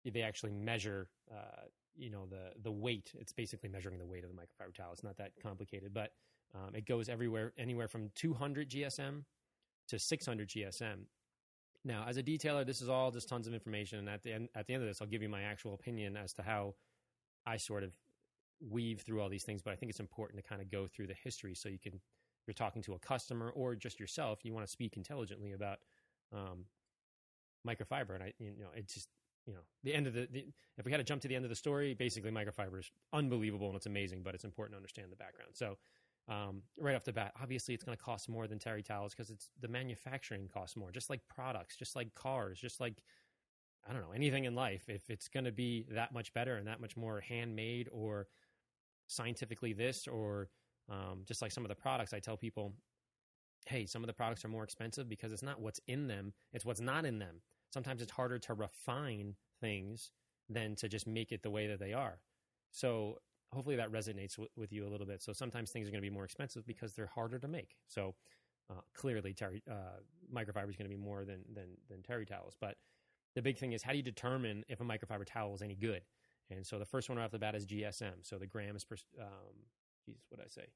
they 0.05 0.23
actually 0.23 0.53
measure 0.53 1.11
uh, 1.31 1.67
you 1.99 2.11
know 2.11 2.27
the 2.27 2.53
the 2.63 2.71
weight 2.71 3.13
it's 3.19 3.33
basically 3.33 3.69
measuring 3.69 3.99
the 3.99 4.07
weight 4.07 4.25
of 4.25 4.31
the 4.31 4.37
microfiber 4.37 4.75
towel 4.75 4.93
it's 4.93 5.05
not 5.05 5.17
that 5.17 5.33
complicated 5.43 5.93
but 5.93 6.13
um, 6.55 6.75
it 6.75 6.87
goes 6.87 7.09
everywhere 7.09 7.53
anywhere 7.59 7.89
from 7.89 8.11
200 8.15 8.71
gsm 8.71 9.25
to 9.89 9.99
600 9.99 10.49
gsm 10.49 11.01
now 11.85 12.05
as 12.09 12.17
a 12.17 12.23
detailer 12.23 12.65
this 12.65 12.81
is 12.81 12.89
all 12.89 13.11
just 13.11 13.29
tons 13.29 13.47
of 13.47 13.55
information. 13.55 13.99
And 14.01 14.09
at 14.09 14.23
the 14.23 14.33
end 14.33 14.49
at 14.55 14.67
the 14.67 14.75
end 14.75 14.83
of 14.83 14.89
this 14.89 15.01
i'll 15.01 15.09
give 15.09 15.23
you 15.23 15.29
my 15.29 15.43
actual 15.43 15.75
opinion 15.75 16.17
as 16.17 16.33
to 16.35 16.43
how 16.43 16.75
i 17.47 17.57
sort 17.57 17.83
of 17.83 17.93
weave 18.61 19.01
through 19.01 19.21
all 19.21 19.29
these 19.29 19.45
things 19.45 19.63
but 19.63 19.73
i 19.73 19.77
think 19.77 19.91
it's 19.91 20.01
important 20.01 20.43
to 20.43 20.49
kind 20.49 20.61
of 20.61 20.71
go 20.71 20.87
through 20.87 21.07
the 21.07 21.15
history 21.23 21.55
so 21.55 21.69
you 21.69 21.79
can 21.79 22.01
you're 22.47 22.55
talking 22.55 22.83
to 22.83 22.95
a 22.95 22.99
customer 22.99 23.51
or 23.51 23.75
just 23.75 24.01
yourself 24.01 24.41
you 24.43 24.53
want 24.53 24.67
to 24.67 24.71
speak 24.71 24.97
intelligently 24.97 25.53
about 25.53 25.79
um, 26.33 26.65
microfiber. 27.67 28.15
And 28.15 28.23
i 28.23 28.33
you 28.39 28.53
know 28.59 28.71
it 28.75 28.89
just 28.89 29.09
you 29.49 29.55
know 29.55 29.61
the 29.83 29.95
end 29.95 30.07
of 30.07 30.13
the, 30.13 30.29
the, 30.31 30.45
if 30.77 30.85
we 30.85 30.93
had 30.93 30.99
to 30.99 31.05
jump 31.05 31.23
to 31.23 31.29
the 31.29 31.35
end 31.35 31.45
of 31.45 31.49
the 31.49 31.57
story 31.57 31.95
basically 31.95 32.31
microfiber 32.31 32.79
is 32.79 32.91
unbelievable 33.15 33.69
and 33.69 33.77
it's 33.77 33.87
amazing 33.87 34.21
but 34.23 34.35
it's 34.35 34.45
important 34.45 34.75
to 34.75 34.77
understand 34.77 35.11
the 35.11 35.17
background. 35.17 35.53
So 35.55 35.79
um, 36.29 36.61
right 36.79 36.95
off 36.95 37.05
the 37.05 37.13
bat 37.15 37.33
obviously 37.43 37.73
it's 37.73 37.83
going 37.83 37.97
to 37.97 38.05
cost 38.05 38.29
more 38.29 38.47
than 38.47 38.59
terry 38.59 38.83
towels 38.83 39.15
because 39.15 39.31
it's 39.31 39.51
the 39.61 39.69
manufacturing 39.69 40.47
costs 40.53 40.77
more 40.77 40.91
just 40.93 41.09
like 41.09 41.21
products 41.35 41.77
just 41.77 41.97
like 41.97 42.15
cars 42.15 42.61
just 42.61 42.79
like 42.79 43.03
i 43.89 43.93
don't 43.93 44.03
know 44.03 44.13
anything 44.15 44.45
in 44.45 44.55
life. 44.55 44.85
If 44.89 45.09
it's 45.09 45.29
going 45.29 45.47
to 45.47 45.53
be 45.53 45.87
that 45.93 46.13
much 46.13 46.35
better 46.35 46.57
and 46.57 46.67
that 46.69 46.81
much 46.81 46.97
more 46.97 47.21
handmade 47.21 47.89
or 47.91 48.29
scientifically 49.07 49.73
this 49.73 50.07
or 50.07 50.51
um, 50.91 51.23
just 51.27 51.41
like 51.41 51.53
some 51.53 51.65
of 51.65 51.71
the 51.71 51.75
products 51.75 52.13
i 52.13 52.21
tell 52.21 52.37
people 52.37 52.75
hey 53.67 53.87
some 53.87 54.03
of 54.03 54.07
the 54.07 54.13
products 54.13 54.45
are 54.45 54.49
more 54.49 54.65
expensive 54.65 55.09
because 55.09 55.33
it's 55.33 55.43
not 55.43 55.59
what's 55.59 55.81
in 55.87 56.07
them 56.07 56.35
it's 56.53 56.67
what's 56.67 56.81
not 56.81 57.07
in 57.07 57.19
them 57.19 57.41
sometimes 57.71 58.03
it's 58.03 58.13
harder 58.13 58.39
to 58.39 58.55
refine 58.55 59.35
things 59.61 60.11
than 60.49 60.75
to 60.77 60.89
just 60.89 61.07
make 61.07 61.33
it 61.33 61.43
the 61.43 61.51
way 61.51 61.67
that 61.67 61.79
they 61.79 61.93
are. 61.93 62.21
So 62.71 63.19
hopefully 63.53 63.77
that 63.77 63.93
resonates 63.93 64.37
w- 64.37 64.49
with 64.57 64.73
you 64.73 64.87
a 64.87 64.91
little 64.91 65.07
bit. 65.07 65.23
So 65.23 65.33
sometimes 65.33 65.71
things 65.71 65.89
are 65.89 65.91
going 65.91 66.03
to 66.03 66.09
be 66.09 66.15
more 66.15 66.25
expensive 66.25 66.67
because 66.67 66.95
they're 66.95 67.07
harder 67.07 67.39
to 67.39 67.49
make. 67.49 67.77
So 67.87 68.15
uh, 68.71 68.81
clearly, 68.95 69.33
terry 69.33 69.63
uh, 69.71 70.01
microfiber 70.35 70.69
is 70.69 70.77
going 70.77 70.91
to 70.91 70.95
be 70.95 70.97
more 70.97 71.25
than 71.25 71.41
than 71.55 71.69
than 71.89 72.03
terry 72.03 72.27
towels. 72.27 72.55
But 72.61 72.77
the 73.35 73.43
big 73.43 73.59
thing 73.59 73.73
is 73.73 73.83
how 73.83 73.93
do 73.93 73.97
you 73.97 74.03
determine 74.03 74.65
if 74.69 74.81
a 74.81 74.85
microfiber 74.85 75.25
towel 75.25 75.55
is 75.55 75.63
any 75.63 75.75
good? 75.75 76.03
And 76.51 76.67
so 76.67 76.79
the 76.79 76.85
first 76.85 77.09
one 77.09 77.19
right 77.19 77.25
off 77.25 77.31
the 77.31 77.39
bat 77.39 77.55
is 77.55 77.67
GSM. 77.67 78.15
So 78.23 78.39
the 78.39 78.47
grams 78.47 78.85
per, 78.85 78.97
um, 79.21 79.55
geez, 80.05 80.25
what 80.29 80.39
did 80.39 80.47
I 80.47 80.49
say? 80.49 80.69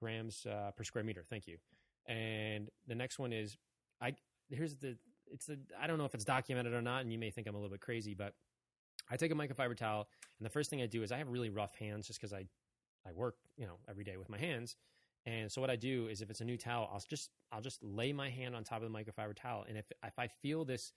Grams 0.00 0.46
uh, 0.46 0.70
per 0.76 0.84
square 0.84 1.04
meter. 1.04 1.24
Thank 1.28 1.46
you. 1.46 1.58
And 2.06 2.70
the 2.86 2.94
next 2.94 3.18
one 3.18 3.32
is 3.32 3.56
I. 4.00 4.14
Here's 4.48 4.76
the 4.76 4.96
it's 5.32 5.48
a 5.48 5.56
I 5.80 5.86
don't 5.86 5.98
know 5.98 6.04
if 6.04 6.14
it's 6.14 6.24
documented 6.24 6.72
or 6.72 6.82
not, 6.82 7.02
and 7.02 7.12
you 7.12 7.18
may 7.18 7.30
think 7.30 7.46
I'm 7.46 7.54
a 7.54 7.58
little 7.58 7.70
bit 7.70 7.80
crazy, 7.80 8.14
but 8.14 8.34
I 9.10 9.16
take 9.16 9.32
a 9.32 9.34
microfiber 9.34 9.76
towel, 9.76 10.08
and 10.38 10.46
the 10.46 10.50
first 10.50 10.70
thing 10.70 10.82
I 10.82 10.86
do 10.86 11.02
is 11.02 11.12
I 11.12 11.18
have 11.18 11.28
really 11.28 11.50
rough 11.50 11.74
hands 11.76 12.06
just 12.06 12.20
because 12.20 12.32
I 12.32 12.46
I 13.06 13.12
work 13.12 13.36
you 13.56 13.66
know 13.66 13.78
every 13.88 14.04
day 14.04 14.16
with 14.16 14.28
my 14.28 14.38
hands, 14.38 14.76
and 15.26 15.50
so 15.50 15.60
what 15.60 15.70
I 15.70 15.76
do 15.76 16.08
is 16.08 16.22
if 16.22 16.30
it's 16.30 16.40
a 16.40 16.44
new 16.44 16.56
towel, 16.56 16.88
I'll 16.92 17.02
just 17.08 17.30
I'll 17.52 17.60
just 17.60 17.82
lay 17.82 18.12
my 18.12 18.30
hand 18.30 18.54
on 18.54 18.64
top 18.64 18.82
of 18.82 18.90
the 18.90 18.98
microfiber 18.98 19.34
towel, 19.34 19.64
and 19.68 19.76
if 19.76 19.90
if 20.04 20.18
I 20.18 20.28
feel 20.42 20.64
this 20.64 20.92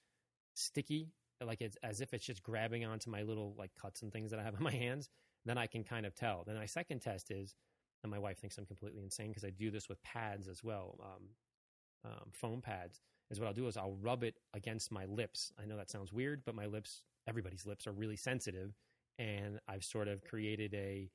sticky, 0.56 1.10
like 1.44 1.62
it's 1.62 1.78
as 1.84 2.02
if 2.02 2.14
it's 2.14 2.26
just 2.26 2.44
grabbing 2.44 2.86
onto 2.86 3.10
my 3.10 3.24
little 3.24 3.56
like 3.58 3.72
cuts 3.80 4.02
and 4.02 4.12
things 4.12 4.32
that 4.32 4.40
I 4.40 4.44
have 4.44 4.56
on 4.56 4.64
my 4.64 4.72
hands, 4.72 5.10
then 5.46 5.58
I 5.58 5.68
can 5.68 5.84
kind 5.84 6.06
of 6.06 6.16
tell. 6.16 6.44
Then 6.46 6.56
my 6.56 6.66
second 6.66 7.02
test 7.02 7.32
is, 7.32 7.56
and 8.04 8.12
my 8.12 8.20
wife 8.20 8.40
thinks 8.40 8.58
I'm 8.58 8.66
completely 8.66 9.04
insane 9.04 9.30
because 9.30 9.46
I 9.46 9.50
do 9.50 9.72
this 9.72 9.90
with 9.90 10.02
pads 10.04 10.48
as 10.48 10.64
well, 10.64 11.00
um, 11.02 12.12
um, 12.12 12.30
foam 12.32 12.62
pads 12.62 13.00
is 13.32 13.40
what 13.40 13.48
I'll 13.48 13.54
do 13.54 13.68
is 13.68 13.78
I'll 13.78 13.98
rub 14.02 14.24
it 14.24 14.36
against 14.54 14.92
my 14.92 15.06
lips. 15.06 15.52
I 15.62 15.66
know 15.66 15.78
that 15.78 15.90
sounds 15.90 16.14
weird, 16.14 16.44
but 16.46 16.56
my 16.56 16.66
lips, 16.66 17.04
everybody's 17.28 17.66
lips 17.66 17.88
are 17.88 17.92
really 17.92 18.16
sensitive, 18.16 18.74
and 19.18 19.60
I've 19.68 19.84
sort 19.84 20.08
of 20.08 20.24
created 20.24 20.74
a 20.74 21.10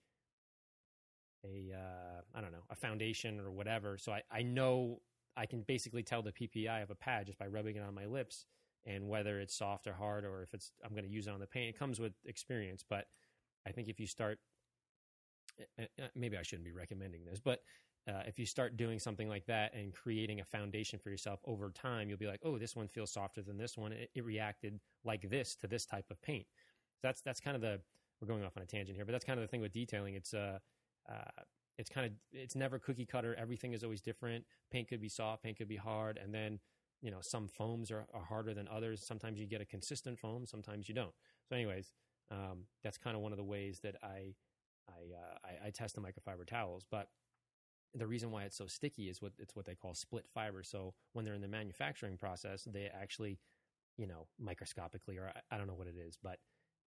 a 1.44 1.72
uh, 1.74 2.20
I 2.34 2.40
don't 2.40 2.52
know 2.52 2.64
a 2.70 2.74
foundation 2.74 3.40
or 3.40 3.50
whatever. 3.50 3.98
So 3.98 4.12
I, 4.12 4.22
I 4.30 4.42
know 4.42 5.00
I 5.36 5.46
can 5.46 5.62
basically 5.62 6.02
tell 6.02 6.22
the 6.22 6.32
PPI 6.32 6.82
of 6.82 6.90
a 6.90 6.94
pad 6.94 7.26
just 7.26 7.38
by 7.38 7.46
rubbing 7.46 7.76
it 7.76 7.82
on 7.82 7.94
my 7.94 8.06
lips 8.06 8.46
and 8.86 9.08
whether 9.08 9.38
it's 9.40 9.54
soft 9.54 9.86
or 9.86 9.92
hard 9.92 10.24
or 10.24 10.42
if 10.42 10.54
it's 10.54 10.72
I'm 10.84 10.90
going 10.90 11.04
to 11.04 11.10
use 11.10 11.26
it 11.26 11.30
on 11.30 11.40
the 11.40 11.46
paint. 11.46 11.74
It 11.74 11.78
comes 11.78 12.00
with 12.00 12.12
experience, 12.24 12.84
but 12.88 13.06
I 13.66 13.70
think 13.70 13.88
if 13.88 14.00
you 14.00 14.06
start, 14.06 14.38
eh, 15.78 15.84
eh, 15.98 16.06
maybe 16.16 16.36
I 16.36 16.42
shouldn't 16.42 16.64
be 16.64 16.72
recommending 16.72 17.24
this, 17.24 17.38
but 17.38 17.60
uh, 18.08 18.22
if 18.26 18.38
you 18.38 18.46
start 18.46 18.76
doing 18.76 18.98
something 18.98 19.28
like 19.28 19.44
that 19.46 19.74
and 19.74 19.92
creating 19.92 20.40
a 20.40 20.44
foundation 20.44 20.98
for 20.98 21.10
yourself 21.10 21.40
over 21.44 21.70
time, 21.70 22.08
you'll 22.08 22.18
be 22.18 22.26
like, 22.26 22.40
oh, 22.44 22.56
this 22.56 22.74
one 22.74 22.88
feels 22.88 23.12
softer 23.12 23.42
than 23.42 23.58
this 23.58 23.76
one. 23.76 23.92
It, 23.92 24.10
it 24.14 24.24
reacted 24.24 24.80
like 25.04 25.28
this 25.28 25.54
to 25.56 25.66
this 25.66 25.84
type 25.84 26.06
of 26.10 26.20
paint. 26.22 26.46
That's 27.02 27.20
that's 27.20 27.40
kind 27.40 27.54
of 27.54 27.60
the 27.60 27.80
we're 28.20 28.28
going 28.28 28.44
off 28.44 28.56
on 28.56 28.62
a 28.62 28.66
tangent 28.66 28.96
here, 28.96 29.04
but 29.04 29.12
that's 29.12 29.24
kind 29.24 29.38
of 29.38 29.44
the 29.44 29.48
thing 29.48 29.60
with 29.60 29.72
detailing. 29.72 30.14
It's 30.14 30.32
uh, 30.34 30.58
uh 31.08 31.42
it's 31.76 31.90
kind 31.90 32.06
of 32.06 32.12
it's 32.32 32.56
never 32.56 32.78
cookie 32.78 33.06
cutter. 33.06 33.36
Everything 33.38 33.72
is 33.72 33.84
always 33.84 34.00
different. 34.00 34.44
Paint 34.70 34.88
could 34.88 35.00
be 35.00 35.08
soft, 35.08 35.42
paint 35.42 35.58
could 35.58 35.68
be 35.68 35.76
hard, 35.76 36.18
and 36.22 36.34
then 36.34 36.58
you 37.02 37.10
know 37.10 37.18
some 37.20 37.46
foams 37.46 37.90
are, 37.90 38.06
are 38.14 38.24
harder 38.24 38.54
than 38.54 38.66
others. 38.68 39.04
Sometimes 39.06 39.38
you 39.38 39.46
get 39.46 39.60
a 39.60 39.66
consistent 39.66 40.18
foam, 40.18 40.46
sometimes 40.46 40.88
you 40.88 40.94
don't. 40.94 41.12
So, 41.48 41.54
anyways, 41.54 41.92
um, 42.30 42.64
that's 42.82 42.98
kind 42.98 43.16
of 43.16 43.22
one 43.22 43.32
of 43.32 43.38
the 43.38 43.44
ways 43.44 43.80
that 43.82 43.96
I 44.02 44.34
I, 44.88 45.14
uh, 45.14 45.38
I 45.44 45.66
I 45.66 45.70
test 45.70 45.94
the 45.94 46.00
microfiber 46.00 46.46
towels, 46.46 46.84
but 46.90 47.08
the 47.94 48.06
reason 48.06 48.30
why 48.30 48.44
it's 48.44 48.56
so 48.56 48.66
sticky 48.66 49.08
is 49.08 49.22
what 49.22 49.32
it's 49.38 49.56
what 49.56 49.66
they 49.66 49.74
call 49.74 49.94
split 49.94 50.26
fiber. 50.32 50.62
So 50.62 50.94
when 51.12 51.24
they're 51.24 51.34
in 51.34 51.40
the 51.40 51.48
manufacturing 51.48 52.16
process, 52.16 52.66
they 52.70 52.86
actually, 52.86 53.38
you 53.96 54.06
know, 54.06 54.26
microscopically 54.38 55.18
or 55.18 55.32
I, 55.34 55.54
I 55.54 55.58
don't 55.58 55.66
know 55.66 55.74
what 55.74 55.86
it 55.86 55.96
is, 55.96 56.16
but 56.22 56.38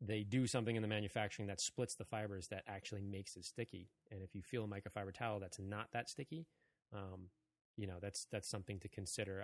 they 0.02 0.24
do 0.24 0.48
something 0.48 0.76
in 0.76 0.82
the 0.82 0.88
manufacturing 0.88 1.48
that 1.48 1.60
splits 1.60 1.96
the 1.96 2.06
fibers 2.06 2.48
that 2.48 2.64
actually 2.68 3.02
makes 3.02 3.36
it 3.36 3.46
sticky. 3.46 3.90
And 4.12 4.22
if 4.22 4.34
you 4.34 4.42
feel 4.42 4.64
a 4.64 4.68
microfiber 4.68 5.14
towel 5.14 5.40
that's 5.40 5.60
not 5.60 5.88
that 5.94 6.10
sticky, 6.10 6.48
um, 6.94 7.30
you 7.76 7.88
know, 7.88 7.98
that's 8.02 8.28
that's 8.32 8.48
something 8.48 8.80
to 8.80 8.90
consider. 8.90 9.44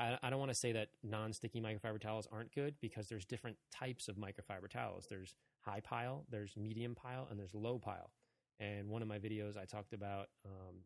I, 0.00 0.04
I, 0.04 0.18
I 0.22 0.30
don't 0.30 0.38
want 0.38 0.50
to 0.50 0.56
say 0.56 0.72
that 0.72 0.88
non-sticky 1.02 1.60
microfiber 1.60 2.00
towels 2.00 2.28
aren't 2.30 2.54
good 2.54 2.74
because 2.80 3.08
there's 3.08 3.24
different 3.24 3.56
types 3.70 4.08
of 4.08 4.16
microfiber 4.16 4.68
towels. 4.68 5.06
There's 5.08 5.34
high 5.60 5.80
pile, 5.80 6.24
there's 6.30 6.56
medium 6.56 6.94
pile, 6.94 7.26
and 7.30 7.38
there's 7.38 7.54
low 7.54 7.78
pile. 7.78 8.10
And 8.60 8.88
one 8.88 9.02
of 9.02 9.08
my 9.08 9.18
videos, 9.18 9.56
I 9.56 9.64
talked 9.64 9.92
about 9.92 10.28
um, 10.44 10.76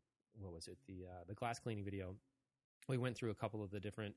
what 0.41 0.53
was 0.53 0.69
it 0.69 0.79
the 0.87 1.07
uh, 1.07 1.25
the 1.27 1.35
glass 1.35 1.59
cleaning 1.59 1.85
video. 1.85 2.15
We 2.89 2.97
went 2.97 3.17
through 3.17 3.31
a 3.31 3.35
couple 3.35 3.63
of 3.63 3.71
the 3.71 3.81
different 3.81 4.15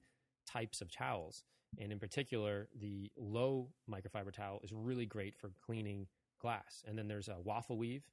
types 0.48 0.82
of 0.82 0.92
towels, 0.92 1.44
and 1.78 1.92
in 1.92 2.00
particular, 2.00 2.70
the 2.80 3.12
low 3.18 3.70
microfiber 3.90 4.32
towel 4.32 4.62
is 4.64 4.72
really 4.72 5.06
great 5.06 5.36
for 5.36 5.52
cleaning 5.66 6.08
glass. 6.42 6.84
And 6.88 6.98
then 6.98 7.08
there's 7.08 7.28
a 7.28 7.38
waffle 7.44 7.78
weave, 7.78 8.04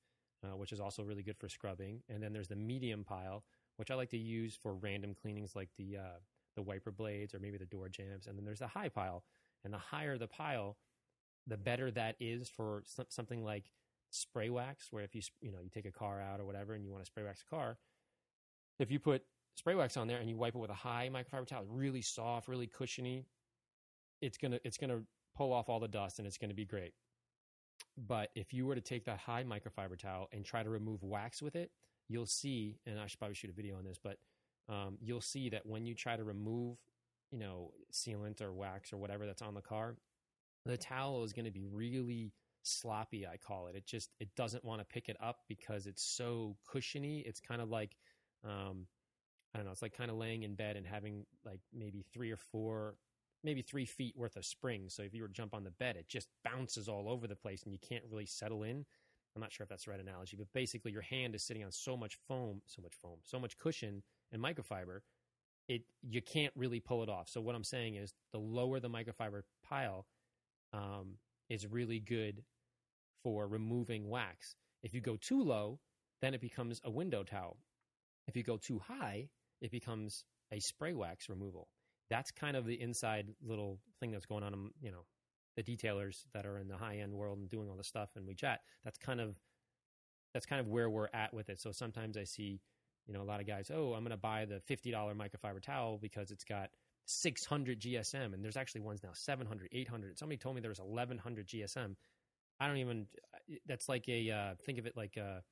uh, 0.45 0.57
which 0.57 0.73
is 0.73 0.81
also 0.81 1.03
really 1.03 1.23
good 1.23 1.39
for 1.39 1.49
scrubbing. 1.49 2.03
And 2.09 2.23
then 2.23 2.33
there's 2.33 2.49
the 2.49 2.57
medium 2.57 3.05
pile, 3.05 3.45
which 3.77 3.91
I 3.91 3.95
like 3.95 4.11
to 4.11 4.19
use 4.19 4.57
for 4.61 4.75
random 4.75 5.15
cleanings 5.15 5.55
like 5.57 5.71
the 5.77 5.97
uh, 5.99 6.19
the 6.57 6.63
wiper 6.63 6.91
blades 6.91 7.35
or 7.35 7.39
maybe 7.39 7.59
the 7.59 7.67
door 7.67 7.89
jambs. 7.89 8.27
And 8.27 8.37
then 8.37 8.45
there's 8.45 8.59
the 8.59 8.67
high 8.67 8.89
pile, 8.89 9.25
and 9.65 9.73
the 9.73 9.79
higher 9.79 10.19
the 10.19 10.27
pile, 10.27 10.77
the 11.47 11.57
better 11.57 11.91
that 11.93 12.17
is 12.21 12.49
for 12.49 12.83
something 13.09 13.45
like 13.45 13.71
spray 14.11 14.49
wax 14.49 14.89
where 14.91 15.05
if 15.05 15.15
you 15.15 15.23
you 15.41 15.53
know 15.53 15.59
you 15.63 15.71
take 15.71 15.87
a 15.87 15.93
car 15.93 16.21
out 16.21 16.41
or 16.41 16.45
whatever 16.45 16.75
and 16.75 16.85
you 16.85 16.91
want 16.91 17.03
to 17.03 17.07
spray 17.07 17.23
wax 17.23 17.43
a 17.47 17.55
car 17.55 17.77
if 18.79 18.91
you 18.91 18.99
put 18.99 19.23
spray 19.57 19.75
wax 19.75 19.97
on 19.97 20.07
there 20.09 20.19
and 20.19 20.31
you 20.31 20.37
wipe 20.37 20.55
it 20.55 20.59
with 20.59 20.71
a 20.71 20.75
high 20.75 21.11
microfiber 21.13 21.47
towel 21.47 21.65
really 21.69 22.03
soft 22.03 22.49
really 22.49 22.67
cushiony 22.67 23.27
it's 24.21 24.39
gonna 24.39 24.59
it's 24.65 24.79
gonna 24.79 25.01
pull 25.37 25.53
off 25.53 25.69
all 25.69 25.81
the 25.81 25.89
dust 25.89 26.19
and 26.19 26.27
it's 26.27 26.39
gonna 26.39 26.55
be 26.55 26.65
great. 26.65 26.93
But 27.97 28.31
if 28.35 28.53
you 28.53 28.67
were 28.67 28.75
to 28.75 28.81
take 28.81 29.05
that 29.05 29.19
high 29.19 29.45
microfiber 29.45 29.99
towel 29.99 30.29
and 30.33 30.45
try 30.45 30.63
to 30.63 30.71
remove 30.71 31.03
wax 31.03 31.43
with 31.43 31.57
it 31.57 31.71
you'll 32.09 32.27
see 32.27 32.79
and 32.87 32.99
i 32.99 33.07
should 33.07 33.19
probably 33.19 33.35
shoot 33.35 33.51
a 33.51 33.55
video 33.55 33.77
on 33.77 33.85
this 33.85 33.99
but 34.03 34.19
um, 34.69 34.99
you'll 35.01 35.21
see 35.21 35.49
that 35.51 35.65
when 35.65 35.87
you 35.87 35.95
try 35.95 36.17
to 36.17 36.25
remove 36.25 36.77
you 37.31 37.39
know 37.39 37.73
sealant 37.93 38.41
or 38.41 38.53
wax 38.53 38.93
or 38.93 38.97
whatever 38.97 39.27
that's 39.27 39.43
on 39.43 39.55
the 39.55 39.61
car 39.61 39.95
the 40.67 40.77
towel 40.77 41.25
is 41.25 41.33
going 41.33 41.45
to 41.45 41.51
be 41.51 41.67
really 41.67 42.33
sloppy 42.63 43.27
i 43.27 43.37
call 43.37 43.69
it. 43.69 43.77
It 43.77 43.87
just 43.87 44.11
it 44.21 44.29
doesn't 44.37 44.65
want 44.65 44.81
to 44.81 44.85
pick 44.85 45.09
it 45.09 45.17
up 45.21 45.39
because 45.49 45.87
it's 45.87 46.03
so 46.03 46.57
cushiony. 46.71 47.21
It's 47.21 47.41
kind 47.41 47.61
of 47.61 47.69
like 47.69 47.97
um 48.45 48.87
i 49.53 49.59
don't 49.59 49.67
know 49.67 49.73
it's 49.73 49.83
like 49.83 49.97
kind 49.97 50.11
of 50.11 50.17
laying 50.17 50.45
in 50.45 50.55
bed 50.55 50.77
and 50.77 50.87
having 50.87 51.25
like 51.45 51.61
maybe 51.75 52.05
three 52.13 52.31
or 52.31 52.37
four 52.37 52.95
maybe 53.43 53.63
three 53.63 53.85
feet 53.85 54.15
worth 54.17 54.37
of 54.37 54.45
springs 54.45 54.95
so 54.95 55.03
if 55.03 55.15
you 55.15 55.23
were 55.23 55.29
to 55.29 55.35
jump 55.35 55.55
on 55.55 55.65
the 55.65 55.71
bed 55.73 55.97
it 55.97 56.09
just 56.09 56.29
bounces 56.45 56.89
all 56.89 57.09
over 57.09 57.27
the 57.27 57.35
place 57.35 57.63
and 57.65 57.73
you 57.73 57.79
can't 57.81 58.05
really 58.11 58.27
settle 58.27 58.63
in. 58.63 58.85
I'm 59.35 59.41
not 59.43 59.53
sure 59.53 59.63
if 59.65 59.69
that's 59.69 59.85
the 59.85 59.93
right 59.93 60.01
analogy, 60.01 60.37
but 60.37 60.53
basically 60.53 60.91
your 60.91 61.03
hand 61.03 61.35
is 61.35 61.45
sitting 61.45 61.63
on 61.63 61.71
so 61.71 61.97
much 61.97 62.17
foam, 62.27 62.61
so 62.67 62.83
much 62.83 62.95
foam, 62.95 63.19
so 63.23 63.39
much 63.39 63.57
cushion 63.57 64.03
and 64.33 64.43
microfiber, 64.43 65.01
it 65.69 65.83
you 66.03 66.21
can't 66.23 66.53
really 66.57 66.81
pull 66.81 67.03
it 67.03 67.09
off. 67.09 67.29
So 67.29 67.41
what 67.41 67.55
I'm 67.55 67.65
saying 67.65 67.95
is 67.97 68.15
the 68.33 68.39
lower 68.39 68.81
the 68.81 68.91
microfiber 68.91 69.43
pile 69.63 70.07
um, 70.73 71.19
is 71.49 71.67
really 71.67 72.01
good 72.01 72.45
for 73.23 73.47
removing 73.47 74.09
wax. 74.09 74.55
If 74.83 74.95
you 74.95 75.01
go 75.01 75.17
too 75.17 75.43
low, 75.43 75.81
then 76.21 76.35
it 76.35 76.41
becomes 76.41 76.81
a 76.85 76.91
window 76.91 77.23
towel. 77.25 77.57
If 78.27 78.37
you 78.37 78.43
go 78.43 78.57
too 78.57 78.79
high, 78.79 79.29
it 79.61 79.71
becomes 79.71 80.25
a 80.53 80.61
spray 80.61 80.95
wax 80.95 81.29
removal. 81.29 81.69
That's 82.11 82.31
kind 82.31 82.57
of 82.57 82.65
the 82.65 82.81
inside 82.81 83.29
little 83.43 83.81
thing 84.01 84.11
that's 84.13 84.27
going 84.27 84.45
on 84.45 84.55
in, 84.55 84.71
you 84.81 84.91
know, 84.91 85.05
the 85.57 85.63
detailers 85.63 86.25
that 86.35 86.47
are 86.47 86.59
in 86.59 86.69
the 86.69 86.77
high 86.77 86.99
end 86.99 87.13
world 87.13 87.39
and 87.39 87.49
doing 87.49 87.69
all 87.69 87.77
the 87.77 87.85
stuff 87.85 88.11
and 88.17 88.27
we 88.27 88.35
chat. 88.35 88.61
That's 88.85 88.99
kind 88.99 89.21
of 89.21 89.37
that's 90.33 90.47
kind 90.47 90.61
of 90.61 90.69
where 90.69 90.89
we're 90.89 91.09
at 91.13 91.35
with 91.35 91.49
it. 91.49 91.61
So 91.61 91.73
sometimes 91.73 92.17
I 92.17 92.25
see, 92.25 92.61
you 93.07 93.15
know, 93.15 93.23
a 93.23 93.25
lot 93.25 93.41
of 93.41 93.47
guys, 93.47 93.71
oh, 93.75 93.95
I'm 93.95 94.03
going 94.03 94.11
to 94.11 94.17
buy 94.17 94.45
the 94.45 94.61
$50 94.71 94.93
microfiber 94.93 95.63
towel 95.63 95.99
because 96.01 96.31
it's 96.31 96.45
got 96.45 96.71
600 97.09 97.81
GSM 97.81 98.35
and 98.35 98.45
there's 98.45 98.57
actually 98.57 98.83
ones 98.83 99.01
now 99.03 99.11
700, 99.15 99.69
800. 99.73 100.19
Somebody 100.19 100.37
told 100.37 100.55
me 100.55 100.61
there 100.61 100.71
was 100.71 100.81
1100 100.81 101.47
GSM. 101.47 101.97
I 102.61 102.67
don't 102.67 102.77
even 102.79 103.07
that's 103.67 103.89
like 103.89 104.09
a 104.09 104.31
uh, 104.31 104.55
think 104.65 104.79
of 104.79 104.87
it 104.87 104.97
like 104.97 105.17
a 105.17 105.43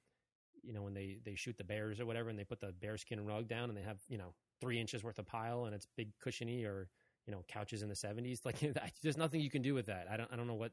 you 0.62 0.72
know 0.72 0.82
when 0.82 0.92
they 0.92 1.18
they 1.24 1.34
shoot 1.34 1.56
the 1.56 1.64
bears 1.64 1.98
or 2.00 2.06
whatever 2.06 2.28
and 2.28 2.38
they 2.38 2.44
put 2.44 2.60
the 2.60 2.72
bearskin 2.80 3.24
rug 3.24 3.48
down 3.48 3.68
and 3.70 3.78
they 3.78 3.82
have 3.82 3.98
you 4.08 4.18
know 4.18 4.34
three 4.60 4.80
inches 4.80 5.02
worth 5.02 5.18
of 5.18 5.26
pile 5.26 5.64
and 5.64 5.74
it's 5.74 5.86
big 5.96 6.10
cushiony 6.20 6.64
or 6.64 6.88
you 7.26 7.32
know 7.32 7.44
couches 7.48 7.82
in 7.82 7.88
the 7.88 7.94
70s 7.94 8.40
like 8.44 8.58
there's 9.02 9.16
nothing 9.16 9.40
you 9.40 9.50
can 9.50 9.62
do 9.62 9.74
with 9.74 9.86
that 9.86 10.08
i 10.10 10.16
don't 10.16 10.32
i 10.32 10.36
don't 10.36 10.46
know 10.46 10.54
what 10.54 10.72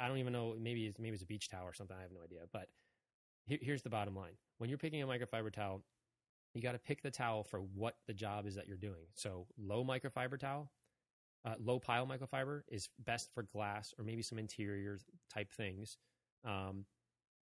i 0.00 0.08
don't 0.08 0.18
even 0.18 0.32
know 0.32 0.54
maybe 0.58 0.86
it's 0.86 0.98
maybe 0.98 1.14
it's 1.14 1.22
a 1.22 1.26
beach 1.26 1.48
towel 1.48 1.66
or 1.66 1.74
something 1.74 1.96
i 1.98 2.02
have 2.02 2.12
no 2.12 2.22
idea 2.22 2.40
but 2.52 2.68
here, 3.46 3.58
here's 3.60 3.82
the 3.82 3.90
bottom 3.90 4.16
line 4.16 4.32
when 4.58 4.70
you're 4.70 4.78
picking 4.78 5.02
a 5.02 5.06
microfiber 5.06 5.52
towel 5.52 5.82
you 6.54 6.62
got 6.62 6.72
to 6.72 6.78
pick 6.78 7.02
the 7.02 7.10
towel 7.10 7.44
for 7.44 7.60
what 7.60 7.96
the 8.06 8.14
job 8.14 8.46
is 8.46 8.54
that 8.54 8.66
you're 8.66 8.76
doing 8.76 9.06
so 9.14 9.46
low 9.58 9.84
microfiber 9.84 10.38
towel 10.38 10.70
uh, 11.44 11.54
low 11.62 11.78
pile 11.78 12.06
microfiber 12.06 12.62
is 12.68 12.88
best 13.04 13.28
for 13.34 13.42
glass 13.42 13.92
or 13.98 14.04
maybe 14.04 14.22
some 14.22 14.38
interior 14.38 14.98
type 15.32 15.52
things 15.52 15.98
um, 16.44 16.84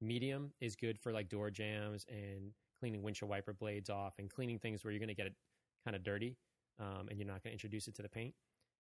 medium 0.02 0.52
is 0.62 0.76
good 0.76 0.98
for 1.00 1.12
like 1.12 1.30
door 1.30 1.50
jambs 1.50 2.06
and 2.10 2.52
cleaning 2.80 3.04
windshield 3.04 3.30
wiper 3.30 3.54
blades 3.54 3.90
off 3.90 4.14
and 4.20 4.30
cleaning 4.30 4.58
things 4.58 4.84
where 4.84 4.92
you're 4.92 5.00
going 5.00 5.10
to 5.10 5.16
get 5.16 5.28
it 5.28 5.36
kind 5.84 5.96
of 5.96 6.04
dirty 6.04 6.38
um, 6.80 7.08
and 7.10 7.20
you're 7.20 7.28
not 7.28 7.44
going 7.44 7.52
to 7.52 7.54
introduce 7.54 7.88
it 7.88 7.96
to 7.96 8.02
the 8.02 8.10
paint. 8.10 8.34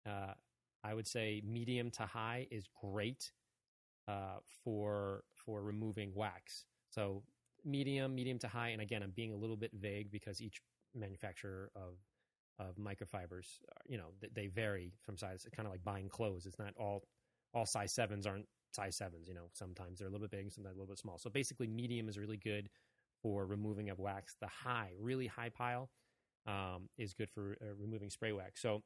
Uh, 0.06 0.32
I 0.82 0.94
would 0.94 1.06
say 1.06 1.42
medium 1.46 1.90
to 1.92 2.02
high 2.02 2.46
is 2.50 2.64
great 2.80 3.30
uh, 4.08 4.38
for 4.64 5.24
for 5.34 5.62
removing 5.62 6.12
wax. 6.14 6.64
So 6.90 7.22
medium, 7.64 8.14
medium 8.14 8.38
to 8.40 8.48
high, 8.48 8.68
and 8.70 8.82
again, 8.82 9.02
I'm 9.02 9.10
being 9.10 9.32
a 9.32 9.36
little 9.36 9.56
bit 9.56 9.70
vague 9.74 10.10
because 10.10 10.40
each 10.40 10.60
manufacturer 10.94 11.70
of 11.74 11.98
of 12.60 12.76
microfibers, 12.76 13.58
uh, 13.68 13.80
you 13.86 13.98
know, 13.98 14.12
they 14.32 14.46
vary 14.46 14.92
from 15.02 15.16
size. 15.16 15.44
It's 15.44 15.54
Kind 15.54 15.66
of 15.66 15.72
like 15.72 15.84
buying 15.84 16.08
clothes; 16.08 16.46
it's 16.46 16.58
not 16.58 16.74
all 16.78 17.04
all 17.52 17.66
size 17.66 17.92
sevens 17.92 18.26
aren't 18.26 18.46
size 18.72 18.96
sevens. 18.96 19.28
You 19.28 19.34
know, 19.34 19.48
sometimes 19.52 19.98
they're 19.98 20.08
a 20.08 20.10
little 20.10 20.26
bit 20.26 20.30
big, 20.38 20.52
sometimes 20.52 20.76
a 20.76 20.78
little 20.80 20.92
bit 20.92 20.98
small. 20.98 21.18
So 21.18 21.30
basically, 21.30 21.66
medium 21.66 22.08
is 22.08 22.18
really 22.18 22.36
good 22.36 22.68
for 23.22 23.46
removing 23.46 23.90
of 23.90 23.98
wax. 23.98 24.36
The 24.40 24.46
high, 24.48 24.92
really 25.00 25.26
high 25.26 25.48
pile, 25.48 25.90
um, 26.46 26.88
is 26.98 27.14
good 27.14 27.30
for 27.30 27.56
uh, 27.62 27.74
removing 27.78 28.10
spray 28.10 28.32
wax. 28.32 28.60
So 28.60 28.82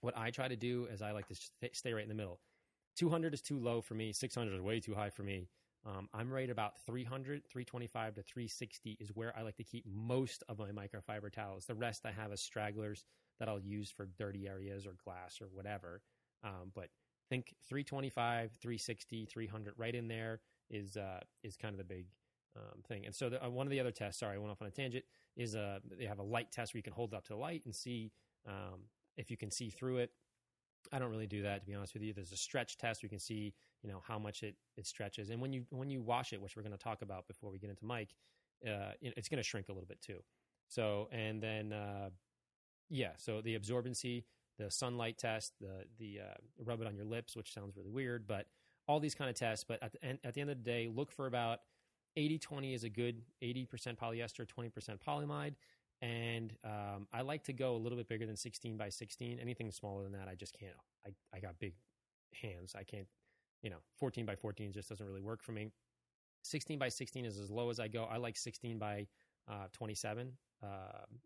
what 0.00 0.16
I 0.16 0.30
try 0.30 0.48
to 0.48 0.56
do 0.56 0.86
is 0.92 1.02
I 1.02 1.12
like 1.12 1.26
to 1.28 1.34
st- 1.34 1.76
stay 1.76 1.92
right 1.92 2.02
in 2.02 2.08
the 2.08 2.14
middle. 2.14 2.40
200 2.96 3.34
is 3.34 3.42
too 3.42 3.58
low 3.58 3.80
for 3.80 3.94
me. 3.94 4.12
600 4.12 4.54
is 4.54 4.60
way 4.60 4.80
too 4.80 4.94
high 4.94 5.10
for 5.10 5.22
me. 5.22 5.48
Um, 5.86 6.08
I'm 6.12 6.30
right 6.30 6.50
about 6.50 6.78
300, 6.84 7.44
325 7.46 8.14
to 8.16 8.22
360 8.22 8.98
is 9.00 9.10
where 9.14 9.32
I 9.36 9.42
like 9.42 9.56
to 9.56 9.64
keep 9.64 9.84
most 9.86 10.42
of 10.48 10.58
my 10.58 10.70
microfiber 10.70 11.32
towels. 11.32 11.66
The 11.66 11.74
rest 11.74 12.04
I 12.04 12.10
have 12.12 12.32
as 12.32 12.40
stragglers 12.40 13.04
that 13.38 13.48
I'll 13.48 13.60
use 13.60 13.90
for 13.90 14.06
dirty 14.18 14.48
areas 14.48 14.86
or 14.86 14.96
glass 15.04 15.40
or 15.40 15.46
whatever. 15.52 16.02
Um, 16.44 16.72
but 16.74 16.88
think 17.28 17.54
325, 17.68 18.52
360, 18.60 19.26
300 19.26 19.74
right 19.76 19.94
in 19.94 20.08
there 20.08 20.40
is 20.70 20.96
uh, 20.96 21.20
is 21.42 21.56
kind 21.56 21.72
of 21.72 21.78
the 21.78 21.84
big 21.84 22.06
um, 22.56 22.82
thing. 22.86 23.06
And 23.06 23.14
so 23.14 23.28
the, 23.28 23.44
uh, 23.44 23.48
one 23.48 23.66
of 23.66 23.70
the 23.70 23.80
other 23.80 23.90
tests, 23.90 24.20
sorry, 24.20 24.36
I 24.36 24.38
went 24.38 24.50
off 24.50 24.62
on 24.62 24.68
a 24.68 24.70
tangent, 24.70 25.04
is 25.36 25.54
uh, 25.54 25.78
they 25.98 26.06
have 26.06 26.18
a 26.18 26.24
light 26.24 26.50
test 26.50 26.74
where 26.74 26.78
you 26.78 26.82
can 26.82 26.92
hold 26.92 27.12
it 27.12 27.16
up 27.16 27.24
to 27.24 27.32
the 27.32 27.38
light 27.38 27.62
and 27.64 27.74
see 27.74 28.12
um, 28.46 28.80
if 29.16 29.30
you 29.30 29.36
can 29.36 29.50
see 29.50 29.70
through 29.70 29.98
it. 29.98 30.10
I 30.92 30.98
don't 30.98 31.10
really 31.10 31.26
do 31.26 31.42
that 31.42 31.60
to 31.60 31.66
be 31.66 31.74
honest 31.74 31.94
with 31.94 32.02
you. 32.02 32.12
There's 32.12 32.32
a 32.32 32.36
stretch 32.36 32.76
test 32.76 33.02
We 33.02 33.08
can 33.08 33.18
see, 33.18 33.54
you 33.82 33.90
know, 33.90 34.02
how 34.06 34.18
much 34.18 34.42
it, 34.42 34.56
it 34.76 34.86
stretches. 34.86 35.30
And 35.30 35.40
when 35.40 35.52
you 35.52 35.64
when 35.70 35.90
you 35.90 36.00
wash 36.00 36.32
it, 36.32 36.40
which 36.40 36.56
we're 36.56 36.62
going 36.62 36.72
to 36.72 36.78
talk 36.78 37.02
about 37.02 37.26
before 37.26 37.50
we 37.50 37.58
get 37.58 37.70
into 37.70 37.84
mic, 37.84 38.14
uh, 38.66 38.92
it's 39.00 39.28
going 39.28 39.38
to 39.38 39.48
shrink 39.48 39.68
a 39.68 39.72
little 39.72 39.88
bit 39.88 40.00
too. 40.00 40.20
So 40.68 41.08
and 41.12 41.42
then 41.42 41.72
uh, 41.72 42.10
yeah, 42.90 43.12
so 43.16 43.40
the 43.40 43.58
absorbency, 43.58 44.24
the 44.58 44.70
sunlight 44.70 45.18
test, 45.18 45.54
the 45.60 45.84
the 45.98 46.20
uh, 46.20 46.34
rub 46.64 46.80
it 46.80 46.86
on 46.86 46.94
your 46.94 47.04
lips, 47.04 47.36
which 47.36 47.52
sounds 47.52 47.76
really 47.76 47.90
weird, 47.90 48.26
but 48.26 48.46
all 48.86 49.00
these 49.00 49.14
kind 49.14 49.30
of 49.30 49.36
tests. 49.36 49.64
But 49.66 49.82
at 49.82 49.92
the 49.92 50.04
end, 50.04 50.18
at 50.24 50.34
the 50.34 50.40
end 50.40 50.50
of 50.50 50.56
the 50.56 50.70
day, 50.70 50.88
look 50.92 51.12
for 51.12 51.26
about 51.26 51.60
80 52.16 52.38
20 52.38 52.74
is 52.74 52.84
a 52.84 52.88
good 52.88 53.22
80% 53.42 53.68
polyester, 53.96 54.46
20% 54.46 54.98
polyamide. 55.06 55.54
And 56.00 56.54
um, 56.64 57.08
I 57.12 57.22
like 57.22 57.42
to 57.44 57.52
go 57.52 57.74
a 57.74 57.78
little 57.78 57.98
bit 57.98 58.08
bigger 58.08 58.26
than 58.26 58.36
16 58.36 58.76
by 58.76 58.88
16. 58.88 59.38
Anything 59.40 59.70
smaller 59.70 60.04
than 60.04 60.12
that, 60.12 60.28
I 60.28 60.34
just 60.34 60.56
can't. 60.58 60.76
I, 61.06 61.10
I 61.36 61.40
got 61.40 61.58
big 61.58 61.74
hands. 62.40 62.74
I 62.78 62.84
can't, 62.84 63.06
you 63.62 63.70
know, 63.70 63.78
14 63.98 64.24
by 64.24 64.36
14 64.36 64.72
just 64.72 64.88
doesn't 64.88 65.06
really 65.06 65.20
work 65.20 65.42
for 65.42 65.52
me. 65.52 65.70
16 66.42 66.78
by 66.78 66.88
16 66.88 67.24
is 67.24 67.38
as 67.38 67.50
low 67.50 67.70
as 67.70 67.80
I 67.80 67.88
go. 67.88 68.04
I 68.04 68.16
like 68.16 68.36
16 68.36 68.78
by 68.78 69.06
uh, 69.50 69.66
27 69.72 70.32
uh, 70.62 70.66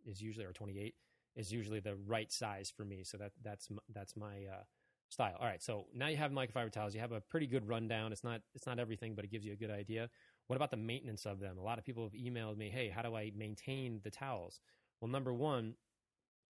is 0.07 0.23
usually, 0.23 0.47
or 0.47 0.53
28 0.53 0.95
is 1.37 1.53
usually 1.53 1.81
the 1.81 1.97
right 2.07 2.31
size 2.33 2.73
for 2.75 2.85
me. 2.85 3.03
So 3.05 3.17
that 3.19 3.33
that's 3.43 3.69
that's 3.95 4.17
my 4.17 4.47
uh, 4.51 4.63
style. 5.09 5.37
All 5.41 5.47
right, 5.47 5.63
so 5.63 5.87
now 5.95 6.09
you 6.09 6.17
have 6.17 6.31
microfiber 6.31 6.71
towels. 6.71 6.95
You 6.95 7.01
have 7.01 7.13
a 7.13 7.21
pretty 7.21 7.47
good 7.47 7.69
rundown. 7.69 8.13
It's 8.13 8.25
not 8.25 8.41
it's 8.55 8.67
not 8.67 8.79
everything, 8.79 9.15
but 9.15 9.25
it 9.25 9.31
gives 9.31 9.45
you 9.45 9.53
a 9.53 9.57
good 9.57 9.71
idea. 9.71 10.09
What 10.47 10.57
about 10.57 10.71
the 10.71 10.77
maintenance 10.77 11.27
of 11.27 11.41
them? 11.41 11.59
A 11.59 11.63
lot 11.63 11.79
of 11.79 11.85
people 11.85 12.05
have 12.05 12.13
emailed 12.13 12.57
me, 12.57 12.71
"Hey, 12.71 12.89
how 12.89 13.03
do 13.03 13.15
I 13.17 13.31
maintain 13.35 14.01
the 14.03 14.11
towels?" 14.11 14.61
Well, 15.01 15.11
number 15.11 15.33
one, 15.33 15.77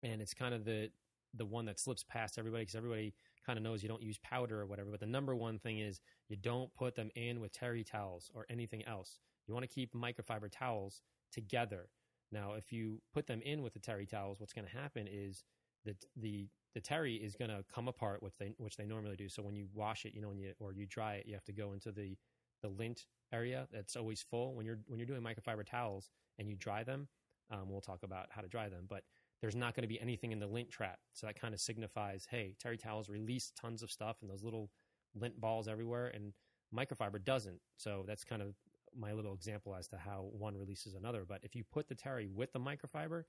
and 0.02 0.22
it's 0.22 0.34
kind 0.34 0.54
of 0.54 0.64
the 0.64 0.90
the 1.34 1.46
one 1.46 1.64
that 1.66 1.78
slips 1.78 2.02
past 2.02 2.38
everybody 2.38 2.62
because 2.62 2.74
everybody 2.74 3.14
kind 3.46 3.56
of 3.56 3.62
knows 3.62 3.82
you 3.84 3.88
don't 3.88 4.02
use 4.02 4.18
powder 4.18 4.60
or 4.60 4.66
whatever. 4.66 4.90
But 4.90 4.98
the 5.00 5.06
number 5.06 5.36
one 5.36 5.60
thing 5.60 5.78
is 5.78 6.00
you 6.28 6.36
don't 6.36 6.74
put 6.74 6.96
them 6.96 7.10
in 7.14 7.40
with 7.40 7.52
terry 7.52 7.84
towels 7.84 8.32
or 8.34 8.46
anything 8.50 8.84
else. 8.84 9.20
You 9.46 9.54
want 9.54 9.62
to 9.64 9.72
keep 9.72 9.94
microfiber 9.94 10.50
towels 10.50 11.02
together. 11.32 11.88
Now, 12.32 12.54
if 12.54 12.72
you 12.72 13.00
put 13.12 13.26
them 13.28 13.42
in 13.42 13.62
with 13.62 13.74
the 13.74 13.78
terry 13.78 14.06
towels, 14.06 14.40
what's 14.40 14.52
going 14.52 14.66
to 14.66 14.76
happen 14.76 15.06
is 15.08 15.44
that 15.84 16.04
the 16.16 16.48
the 16.74 16.80
terry 16.80 17.16
is 17.16 17.34
going 17.34 17.50
to 17.50 17.64
come 17.72 17.88
apart, 17.88 18.22
which 18.22 18.36
they 18.38 18.54
which 18.58 18.76
they 18.76 18.86
normally 18.86 19.16
do. 19.16 19.28
So 19.28 19.42
when 19.42 19.54
you 19.54 19.68
wash 19.72 20.04
it, 20.04 20.14
you 20.14 20.20
know, 20.20 20.32
you 20.32 20.52
or 20.58 20.72
you 20.72 20.86
dry 20.86 21.14
it, 21.16 21.26
you 21.26 21.34
have 21.34 21.44
to 21.44 21.52
go 21.52 21.72
into 21.72 21.92
the 21.92 22.16
the 22.60 22.68
lint 22.68 23.06
area 23.32 23.66
that's 23.72 23.96
always 23.96 24.22
full. 24.22 24.54
When 24.54 24.66
you're 24.66 24.80
when 24.86 24.98
you're 24.98 25.06
doing 25.06 25.22
microfiber 25.22 25.64
towels 25.64 26.10
and 26.38 26.48
you 26.48 26.56
dry 26.56 26.84
them, 26.84 27.08
um, 27.50 27.68
we'll 27.68 27.80
talk 27.80 28.02
about 28.02 28.26
how 28.30 28.42
to 28.42 28.48
dry 28.48 28.68
them. 28.68 28.86
But 28.88 29.04
there's 29.40 29.56
not 29.56 29.74
going 29.74 29.82
to 29.82 29.88
be 29.88 30.00
anything 30.00 30.32
in 30.32 30.38
the 30.38 30.46
lint 30.46 30.70
trap, 30.70 30.98
so 31.12 31.26
that 31.26 31.40
kind 31.40 31.54
of 31.54 31.60
signifies, 31.60 32.26
hey, 32.30 32.54
terry 32.60 32.76
towels 32.76 33.08
release 33.08 33.52
tons 33.58 33.82
of 33.82 33.90
stuff 33.90 34.18
and 34.20 34.30
those 34.30 34.44
little 34.44 34.70
lint 35.14 35.40
balls 35.40 35.66
everywhere, 35.66 36.08
and 36.08 36.32
microfiber 36.74 37.22
doesn't. 37.24 37.60
So 37.76 38.04
that's 38.06 38.24
kind 38.24 38.42
of 38.42 38.54
my 38.98 39.12
little 39.12 39.34
example 39.34 39.74
as 39.74 39.88
to 39.88 39.96
how 39.96 40.28
one 40.32 40.56
releases 40.56 40.94
another. 40.94 41.24
But 41.26 41.40
if 41.42 41.54
you 41.54 41.64
put 41.72 41.88
the 41.88 41.94
terry 41.94 42.28
with 42.28 42.52
the 42.52 42.60
microfiber, 42.60 43.24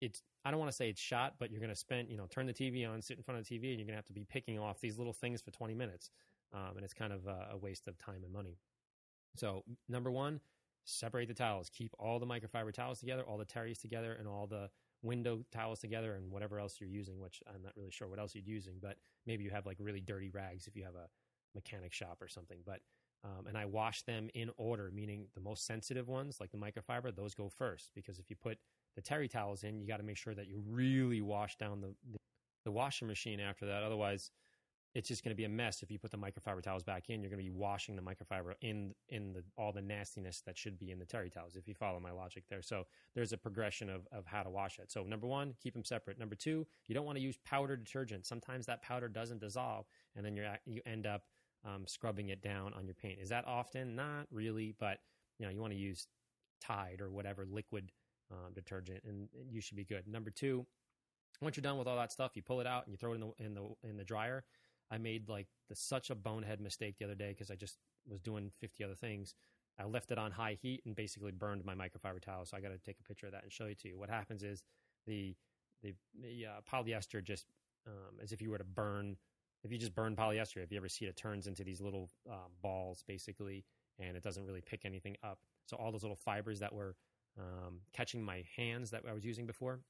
it's 0.00 0.22
I 0.44 0.50
don't 0.50 0.60
want 0.60 0.70
to 0.70 0.76
say 0.76 0.88
it's 0.88 1.00
shot, 1.00 1.34
but 1.38 1.50
you're 1.50 1.60
going 1.60 1.72
to 1.72 1.76
spend 1.76 2.08
you 2.08 2.16
know 2.16 2.26
turn 2.26 2.46
the 2.46 2.52
TV 2.52 2.88
on, 2.88 3.02
sit 3.02 3.16
in 3.16 3.22
front 3.22 3.40
of 3.40 3.48
the 3.48 3.58
TV, 3.58 3.70
and 3.70 3.78
you're 3.78 3.86
going 3.86 3.94
to 3.94 3.96
have 3.96 4.06
to 4.06 4.12
be 4.12 4.26
picking 4.28 4.58
off 4.58 4.80
these 4.80 4.98
little 4.98 5.12
things 5.12 5.40
for 5.40 5.50
20 5.50 5.74
minutes, 5.74 6.10
um, 6.52 6.76
and 6.76 6.84
it's 6.84 6.94
kind 6.94 7.12
of 7.12 7.26
a, 7.26 7.48
a 7.52 7.56
waste 7.56 7.88
of 7.88 7.98
time 7.98 8.22
and 8.24 8.32
money. 8.32 8.58
So 9.36 9.64
number 9.88 10.10
one, 10.10 10.40
separate 10.84 11.28
the 11.28 11.34
towels. 11.34 11.70
Keep 11.70 11.94
all 11.98 12.18
the 12.18 12.26
microfiber 12.26 12.72
towels 12.72 13.00
together, 13.00 13.22
all 13.22 13.38
the 13.38 13.44
terries 13.44 13.78
together, 13.78 14.16
and 14.18 14.26
all 14.26 14.46
the 14.46 14.70
window 15.02 15.44
towels 15.52 15.80
together, 15.80 16.14
and 16.14 16.30
whatever 16.30 16.58
else 16.58 16.76
you're 16.80 16.88
using. 16.88 17.20
Which 17.20 17.42
I'm 17.46 17.62
not 17.62 17.72
really 17.76 17.90
sure 17.90 18.08
what 18.08 18.18
else 18.18 18.34
you're 18.34 18.44
using, 18.44 18.76
but 18.80 18.96
maybe 19.26 19.44
you 19.44 19.50
have 19.50 19.66
like 19.66 19.76
really 19.80 20.00
dirty 20.00 20.30
rags 20.30 20.66
if 20.66 20.74
you 20.76 20.84
have 20.84 20.94
a 20.94 21.08
mechanic 21.54 21.92
shop 21.92 22.18
or 22.20 22.28
something. 22.28 22.58
But 22.64 22.80
um, 23.24 23.46
and 23.48 23.58
I 23.58 23.64
wash 23.64 24.02
them 24.02 24.28
in 24.34 24.50
order, 24.56 24.90
meaning 24.94 25.26
the 25.34 25.40
most 25.40 25.66
sensitive 25.66 26.08
ones, 26.08 26.38
like 26.40 26.52
the 26.52 26.58
microfiber, 26.58 27.14
those 27.14 27.34
go 27.34 27.48
first. 27.48 27.90
Because 27.94 28.18
if 28.18 28.30
you 28.30 28.36
put 28.36 28.58
the 28.94 29.02
terry 29.02 29.28
towels 29.28 29.64
in, 29.64 29.80
you 29.80 29.88
got 29.88 29.96
to 29.96 30.04
make 30.04 30.16
sure 30.16 30.34
that 30.34 30.46
you 30.46 30.62
really 30.68 31.20
wash 31.20 31.56
down 31.56 31.80
the, 31.80 31.94
the, 32.12 32.18
the 32.64 32.70
washing 32.70 33.08
machine 33.08 33.40
after 33.40 33.66
that. 33.66 33.82
Otherwise, 33.82 34.30
it's 34.98 35.06
just 35.06 35.22
going 35.22 35.30
to 35.30 35.36
be 35.36 35.44
a 35.44 35.48
mess 35.48 35.84
if 35.84 35.92
you 35.92 35.98
put 36.00 36.10
the 36.10 36.16
microfiber 36.16 36.60
towels 36.60 36.82
back 36.82 37.08
in. 37.08 37.22
You're 37.22 37.30
going 37.30 37.38
to 37.38 37.48
be 37.48 37.56
washing 37.56 37.94
the 37.94 38.02
microfiber 38.02 38.54
in 38.62 38.92
in 39.10 39.32
the, 39.32 39.44
all 39.56 39.70
the 39.70 39.80
nastiness 39.80 40.42
that 40.44 40.58
should 40.58 40.76
be 40.76 40.90
in 40.90 40.98
the 40.98 41.06
terry 41.06 41.30
towels. 41.30 41.54
If 41.54 41.68
you 41.68 41.74
follow 41.74 42.00
my 42.00 42.10
logic 42.10 42.42
there, 42.50 42.62
so 42.62 42.84
there's 43.14 43.32
a 43.32 43.38
progression 43.38 43.88
of 43.88 44.08
of 44.10 44.26
how 44.26 44.42
to 44.42 44.50
wash 44.50 44.80
it. 44.80 44.90
So 44.90 45.04
number 45.04 45.28
one, 45.28 45.54
keep 45.62 45.72
them 45.72 45.84
separate. 45.84 46.18
Number 46.18 46.34
two, 46.34 46.66
you 46.88 46.96
don't 46.96 47.06
want 47.06 47.16
to 47.16 47.22
use 47.22 47.38
powder 47.44 47.76
detergent. 47.76 48.26
Sometimes 48.26 48.66
that 48.66 48.82
powder 48.82 49.08
doesn't 49.08 49.38
dissolve, 49.38 49.86
and 50.16 50.26
then 50.26 50.36
you 50.36 50.44
you 50.66 50.80
end 50.84 51.06
up 51.06 51.22
um, 51.64 51.86
scrubbing 51.86 52.30
it 52.30 52.42
down 52.42 52.74
on 52.74 52.84
your 52.84 52.94
paint. 52.94 53.20
Is 53.22 53.28
that 53.28 53.46
often? 53.46 53.94
Not 53.94 54.26
really, 54.32 54.74
but 54.80 54.98
you 55.38 55.46
know 55.46 55.52
you 55.52 55.60
want 55.60 55.74
to 55.74 55.78
use 55.78 56.08
Tide 56.60 57.00
or 57.00 57.08
whatever 57.08 57.46
liquid 57.48 57.92
um, 58.32 58.52
detergent, 58.52 59.04
and 59.06 59.28
you 59.48 59.60
should 59.60 59.76
be 59.76 59.84
good. 59.84 60.08
Number 60.08 60.30
two, 60.30 60.66
once 61.40 61.56
you're 61.56 61.62
done 61.62 61.78
with 61.78 61.86
all 61.86 61.96
that 61.96 62.10
stuff, 62.10 62.32
you 62.34 62.42
pull 62.42 62.60
it 62.60 62.66
out 62.66 62.84
and 62.84 62.92
you 62.92 62.96
throw 62.96 63.12
it 63.12 63.14
in 63.14 63.20
the 63.20 63.44
in 63.44 63.54
the 63.54 63.88
in 63.88 63.96
the 63.96 64.02
dryer. 64.02 64.42
I 64.90 64.98
made 64.98 65.28
like 65.28 65.46
the, 65.68 65.74
such 65.74 66.10
a 66.10 66.14
bonehead 66.14 66.60
mistake 66.60 66.96
the 66.98 67.04
other 67.04 67.14
day 67.14 67.30
because 67.30 67.50
I 67.50 67.54
just 67.54 67.78
was 68.08 68.20
doing 68.20 68.50
50 68.60 68.84
other 68.84 68.94
things. 68.94 69.34
I 69.78 69.84
left 69.84 70.10
it 70.10 70.18
on 70.18 70.32
high 70.32 70.58
heat 70.60 70.82
and 70.86 70.96
basically 70.96 71.30
burned 71.30 71.64
my 71.64 71.74
microfiber 71.74 72.20
towel. 72.20 72.44
So 72.46 72.56
I 72.56 72.60
got 72.60 72.70
to 72.70 72.78
take 72.78 72.96
a 73.00 73.04
picture 73.04 73.26
of 73.26 73.32
that 73.32 73.44
and 73.44 73.52
show 73.52 73.66
it 73.66 73.78
to 73.80 73.88
you. 73.88 73.98
What 73.98 74.10
happens 74.10 74.42
is 74.42 74.62
the 75.06 75.34
the, 75.82 75.94
the 76.20 76.46
uh, 76.46 76.60
polyester 76.68 77.22
just 77.22 77.46
um, 77.86 78.18
as 78.20 78.32
if 78.32 78.42
you 78.42 78.50
were 78.50 78.58
to 78.58 78.64
burn. 78.64 79.16
If 79.62 79.72
you 79.72 79.78
just 79.78 79.94
burn 79.94 80.16
polyester, 80.16 80.62
if 80.62 80.72
you 80.72 80.76
ever 80.76 80.88
see 80.88 81.04
it, 81.04 81.10
it 81.10 81.16
turns 81.16 81.46
into 81.46 81.62
these 81.62 81.80
little 81.80 82.10
uh, 82.28 82.48
balls 82.62 83.04
basically, 83.06 83.64
and 84.00 84.16
it 84.16 84.22
doesn't 84.22 84.44
really 84.44 84.60
pick 84.60 84.84
anything 84.84 85.16
up. 85.22 85.38
So 85.66 85.76
all 85.76 85.92
those 85.92 86.02
little 86.02 86.16
fibers 86.16 86.58
that 86.60 86.72
were 86.72 86.96
um, 87.38 87.80
catching 87.92 88.22
my 88.22 88.44
hands 88.56 88.90
that 88.90 89.02
I 89.08 89.12
was 89.12 89.24
using 89.24 89.46
before 89.46 89.80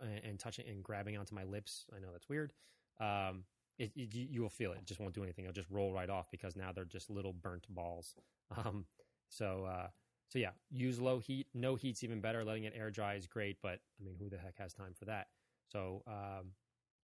and, 0.00 0.20
and, 0.24 0.38
touching 0.38 0.66
and 0.68 0.82
grabbing 0.82 1.16
onto 1.16 1.34
my 1.34 1.44
lips. 1.44 1.86
I 1.94 2.00
know 2.00 2.08
that's 2.12 2.28
weird. 2.28 2.52
Um, 3.00 3.44
it, 3.78 3.92
it, 3.94 4.14
you 4.14 4.42
will 4.42 4.48
feel 4.48 4.72
it. 4.72 4.78
It 4.78 4.86
just 4.86 5.00
won't 5.00 5.14
do 5.14 5.22
anything. 5.22 5.44
It'll 5.44 5.54
just 5.54 5.70
roll 5.70 5.92
right 5.92 6.08
off 6.08 6.30
because 6.30 6.56
now 6.56 6.72
they're 6.72 6.84
just 6.84 7.10
little 7.10 7.32
burnt 7.32 7.66
balls. 7.68 8.14
Um, 8.56 8.86
so, 9.28 9.64
uh, 9.68 9.88
so 10.28 10.38
yeah, 10.38 10.50
use 10.70 11.00
low 11.00 11.18
heat. 11.18 11.48
No 11.52 11.74
heat's 11.74 12.04
even 12.04 12.20
better. 12.20 12.44
Letting 12.44 12.62
it 12.62 12.74
air 12.76 12.92
dry 12.92 13.14
is 13.14 13.26
great, 13.26 13.56
but 13.60 13.80
I 14.00 14.04
mean, 14.04 14.14
who 14.20 14.28
the 14.28 14.38
heck 14.38 14.56
has 14.58 14.72
time 14.72 14.94
for 14.96 15.04
that? 15.06 15.26
So, 15.66 16.04
um, 16.06 16.52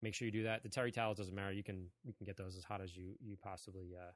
make 0.02 0.13
sure 0.13 0.26
you 0.26 0.32
do 0.32 0.43
that. 0.43 0.63
The 0.63 0.69
terry 0.69 0.91
towels 0.91 1.17
doesn't 1.17 1.34
matter. 1.34 1.54
You 1.54 1.63
can 1.63 1.88
you 2.04 2.13
can 2.13 2.26
get 2.26 2.38
those 2.38 2.58
as 2.58 2.63
hot 2.63 2.82
as 2.82 2.95
you 2.95 3.15
you 3.21 3.38
possibly 3.41 3.95
uh, 3.97 4.12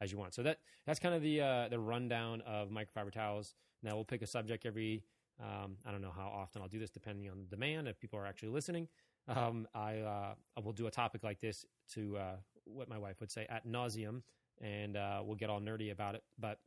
as 0.00 0.12
you 0.12 0.18
want. 0.18 0.34
So 0.34 0.42
that 0.42 0.58
that's 0.86 0.98
kind 0.98 1.14
of 1.14 1.22
the 1.22 1.40
uh, 1.40 1.68
the 1.68 1.78
rundown 1.78 2.42
of 2.42 2.70
microfiber 2.70 3.12
towels. 3.12 3.54
Now 3.82 3.94
we'll 3.94 4.04
pick 4.04 4.22
a 4.22 4.26
subject 4.26 4.66
every. 4.66 5.04
Um, 5.40 5.76
I 5.86 5.92
don't 5.92 6.02
know 6.02 6.12
how 6.14 6.26
often 6.26 6.62
I'll 6.62 6.68
do 6.68 6.80
this, 6.80 6.90
depending 6.90 7.30
on 7.30 7.38
the 7.38 7.44
demand. 7.44 7.86
If 7.86 8.00
people 8.00 8.18
are 8.18 8.26
actually 8.26 8.48
listening, 8.48 8.88
um, 9.26 9.66
I, 9.74 9.98
uh, 9.98 10.34
I 10.56 10.60
will 10.60 10.72
do 10.72 10.86
a 10.86 10.90
topic 10.90 11.24
like 11.24 11.40
this 11.40 11.64
to 11.94 12.16
uh, 12.16 12.36
what 12.64 12.88
my 12.88 12.98
wife 12.98 13.20
would 13.20 13.30
say 13.30 13.46
at 13.48 13.66
nauseum, 13.66 14.22
and 14.60 14.96
uh, 14.96 15.22
we'll 15.24 15.36
get 15.36 15.50
all 15.50 15.60
nerdy 15.60 15.90
about 15.90 16.14
it. 16.14 16.22
But 16.38 16.58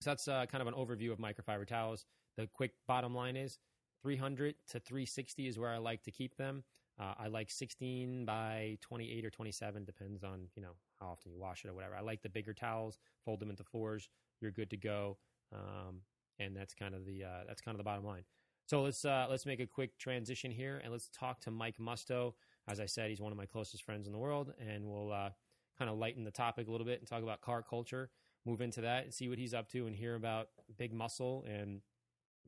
so 0.00 0.10
that's 0.10 0.26
uh, 0.28 0.46
kind 0.46 0.62
of 0.62 0.68
an 0.68 0.74
overview 0.74 1.12
of 1.12 1.18
microfiber 1.18 1.66
towels. 1.66 2.06
The 2.36 2.48
quick 2.52 2.72
bottom 2.88 3.14
line 3.14 3.36
is 3.36 3.58
300 4.02 4.54
to 4.70 4.80
360 4.80 5.46
is 5.46 5.58
where 5.58 5.70
I 5.70 5.78
like 5.78 6.02
to 6.04 6.10
keep 6.10 6.36
them. 6.36 6.64
Uh, 7.00 7.14
I 7.18 7.28
like 7.28 7.50
16 7.50 8.24
by 8.24 8.78
28 8.80 9.24
or 9.24 9.30
27, 9.30 9.84
depends 9.84 10.22
on 10.22 10.48
you 10.54 10.62
know 10.62 10.72
how 11.00 11.08
often 11.08 11.32
you 11.32 11.38
wash 11.38 11.64
it 11.64 11.68
or 11.68 11.74
whatever. 11.74 11.96
I 11.96 12.00
like 12.00 12.22
the 12.22 12.28
bigger 12.28 12.52
towels, 12.52 12.98
fold 13.24 13.40
them 13.40 13.50
into 13.50 13.64
fours. 13.64 14.08
You're 14.40 14.50
good 14.50 14.70
to 14.70 14.76
go, 14.76 15.16
um, 15.52 16.00
and 16.38 16.54
that's 16.56 16.74
kind 16.74 16.94
of 16.94 17.06
the 17.06 17.24
uh, 17.24 17.44
that's 17.46 17.60
kind 17.62 17.74
of 17.74 17.78
the 17.78 17.84
bottom 17.84 18.04
line. 18.04 18.24
So 18.66 18.82
let's 18.82 19.04
uh, 19.04 19.26
let's 19.28 19.46
make 19.46 19.60
a 19.60 19.66
quick 19.66 19.98
transition 19.98 20.50
here 20.50 20.80
and 20.82 20.92
let's 20.92 21.08
talk 21.08 21.40
to 21.42 21.50
Mike 21.50 21.76
Musto. 21.78 22.34
As 22.68 22.80
I 22.80 22.86
said, 22.86 23.10
he's 23.10 23.20
one 23.20 23.32
of 23.32 23.38
my 23.38 23.46
closest 23.46 23.84
friends 23.84 24.06
in 24.06 24.12
the 24.12 24.18
world, 24.18 24.52
and 24.60 24.84
we'll 24.84 25.12
uh, 25.12 25.30
kind 25.78 25.90
of 25.90 25.98
lighten 25.98 26.24
the 26.24 26.30
topic 26.30 26.68
a 26.68 26.70
little 26.70 26.86
bit 26.86 27.00
and 27.00 27.08
talk 27.08 27.22
about 27.22 27.40
car 27.40 27.62
culture. 27.62 28.10
Move 28.44 28.60
into 28.60 28.80
that 28.82 29.04
and 29.04 29.14
see 29.14 29.28
what 29.28 29.38
he's 29.38 29.54
up 29.54 29.68
to, 29.70 29.86
and 29.86 29.96
hear 29.96 30.14
about 30.14 30.48
Big 30.78 30.92
Muscle 30.92 31.44
and 31.48 31.80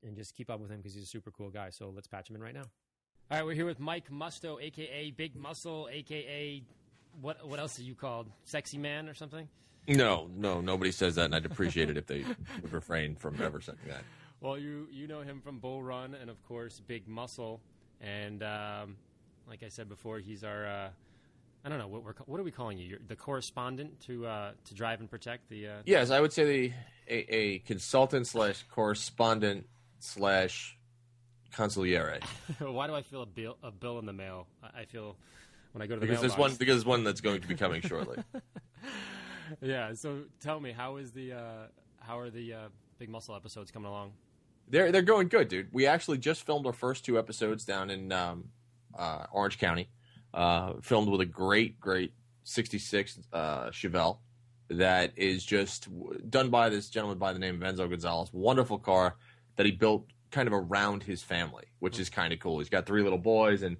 and 0.05 0.17
just 0.17 0.35
keep 0.35 0.51
up 0.51 0.61
with 0.61 0.71
him 0.71 0.79
because 0.79 0.95
he's 0.95 1.05
a 1.05 1.09
super 1.09 1.31
cool 1.31 1.51
guy. 1.51 1.71
So 1.71 1.91
let's 1.95 2.07
patch 2.07 2.31
him 2.31 2.37
in 2.37 2.43
right 2.43 2.55
now. 2.55 2.65
All 3.31 3.39
right, 3.39 3.45
we're 3.45 3.55
here 3.55 3.67
with 3.67 3.81
Mike 3.81 4.11
Musto, 4.11 4.63
aka 4.63 5.11
Big 5.11 5.35
Muscle, 5.35 5.89
aka 5.91 6.63
what? 7.21 7.47
What 7.47 7.59
else 7.59 7.79
are 7.79 7.83
you 7.83 7.95
called? 7.95 8.29
Sexy 8.45 8.79
man 8.79 9.09
or 9.09 9.15
something? 9.15 9.49
No, 9.87 10.31
no, 10.35 10.61
nobody 10.61 10.93
says 10.93 11.17
that, 11.17 11.27
and 11.27 11.35
I'd 11.35 11.45
appreciate 11.45 11.91
it 11.91 11.97
if 11.97 12.07
they 12.07 12.25
would 12.63 12.73
refrain 12.73 13.17
from 13.17 13.41
ever 13.43 13.61
saying 13.61 13.79
that. 13.89 14.03
Well, 14.45 14.59
you 14.59 14.89
you 14.93 15.07
know 15.07 15.23
him 15.23 15.41
from 15.41 15.59
Bull 15.59 15.83
Run, 15.83 16.15
and 16.15 16.29
of 16.29 16.37
course 16.47 16.79
Big 16.87 17.09
Muscle, 17.09 17.63
and 18.03 18.43
um, 18.43 18.97
like 19.49 19.63
I 19.63 19.69
said 19.69 19.89
before, 19.89 20.19
he's 20.19 20.45
our. 20.45 20.67
Uh, 20.67 20.89
I 21.65 21.69
don't 21.71 21.79
know 21.79 21.89
what 21.89 22.05
we're 22.05 22.13
what 22.27 22.39
are 22.39 22.43
we 22.43 22.51
calling 22.51 22.77
you? 22.77 22.87
You're 22.87 22.99
the 23.09 23.17
correspondent 23.17 24.01
to 24.01 24.27
uh, 24.27 24.51
to 24.67 24.75
drive 24.75 25.01
and 25.01 25.09
protect 25.09 25.49
the. 25.49 25.69
Uh, 25.69 25.73
yes, 25.87 26.11
I 26.11 26.21
would 26.21 26.31
say 26.31 26.45
the 26.45 26.73
a, 27.09 27.35
a 27.35 27.59
consultant 27.61 28.27
slash 28.27 28.63
correspondent 28.71 29.67
slash 29.99 30.77
consigliere. 31.51 32.23
Why 32.59 32.87
do 32.87 32.95
I 32.95 33.01
feel 33.01 33.23
a 33.23 33.27
bill 33.27 33.57
a 33.63 33.71
bill 33.71 33.99
in 33.99 34.05
the 34.05 34.13
mail? 34.13 34.47
I 34.63 34.85
feel 34.85 35.17
when 35.73 35.81
I 35.81 35.87
go 35.87 35.95
to 35.95 36.01
the 36.01 36.07
because 36.07 36.21
mailbox. 36.21 36.37
there's 36.37 36.39
one 36.39 36.57
because 36.59 36.75
there's 36.75 36.85
one 36.85 37.03
that's 37.03 37.23
going 37.23 37.41
to 37.41 37.49
be 37.49 37.55
coming 37.55 37.81
shortly. 37.81 38.23
yeah. 39.63 39.95
So 39.95 40.25
tell 40.41 40.61
me, 40.61 40.73
how 40.73 40.97
is 40.97 41.13
the 41.13 41.33
uh, 41.33 41.67
how 41.99 42.19
are 42.19 42.29
the 42.29 42.53
uh, 42.53 42.69
big 42.99 43.09
muscle 43.09 43.35
episodes 43.35 43.71
coming 43.71 43.89
along? 43.89 44.13
They're 44.69 44.93
they're 44.93 45.03
going 45.03 45.29
good, 45.29 45.49
dude. 45.49 45.69
We 45.73 45.87
actually 45.87 46.19
just 46.19 46.45
filmed 46.45 46.67
our 46.67 46.73
first 46.73 47.05
two 47.05 47.19
episodes 47.19 47.65
down 47.65 47.91
in 47.91 48.13
um, 48.13 48.49
uh, 48.97 49.27
Orange 49.33 49.59
County. 49.59 49.89
Uh, 50.33 50.75
filmed 50.83 51.09
with 51.09 51.21
a 51.21 51.27
great, 51.27 51.79
great 51.79 52.13
'66 52.43 53.21
uh, 53.33 53.67
Chevelle 53.67 54.19
that 54.69 55.13
is 55.17 55.45
just 55.45 55.89
done 56.31 56.51
by 56.51 56.69
this 56.69 56.89
gentleman 56.89 57.19
by 57.19 57.33
the 57.33 57.39
name 57.39 57.63
of 57.63 57.75
Enzo 57.75 57.89
Gonzalez. 57.89 58.31
Wonderful 58.33 58.79
car 58.79 59.17
that 59.57 59.67
he 59.67 59.73
built 59.73 60.07
kind 60.31 60.49
of 60.49 60.55
around 60.55 61.03
his 61.03 61.23
family, 61.23 61.65
which 61.79 61.99
is 61.99 62.11
kind 62.11 62.33
of 62.33 62.41
cool. 62.41 62.59
He's 62.59 62.69
got 62.69 62.87
three 62.87 63.03
little 63.03 63.19
boys 63.19 63.63
and 63.63 63.77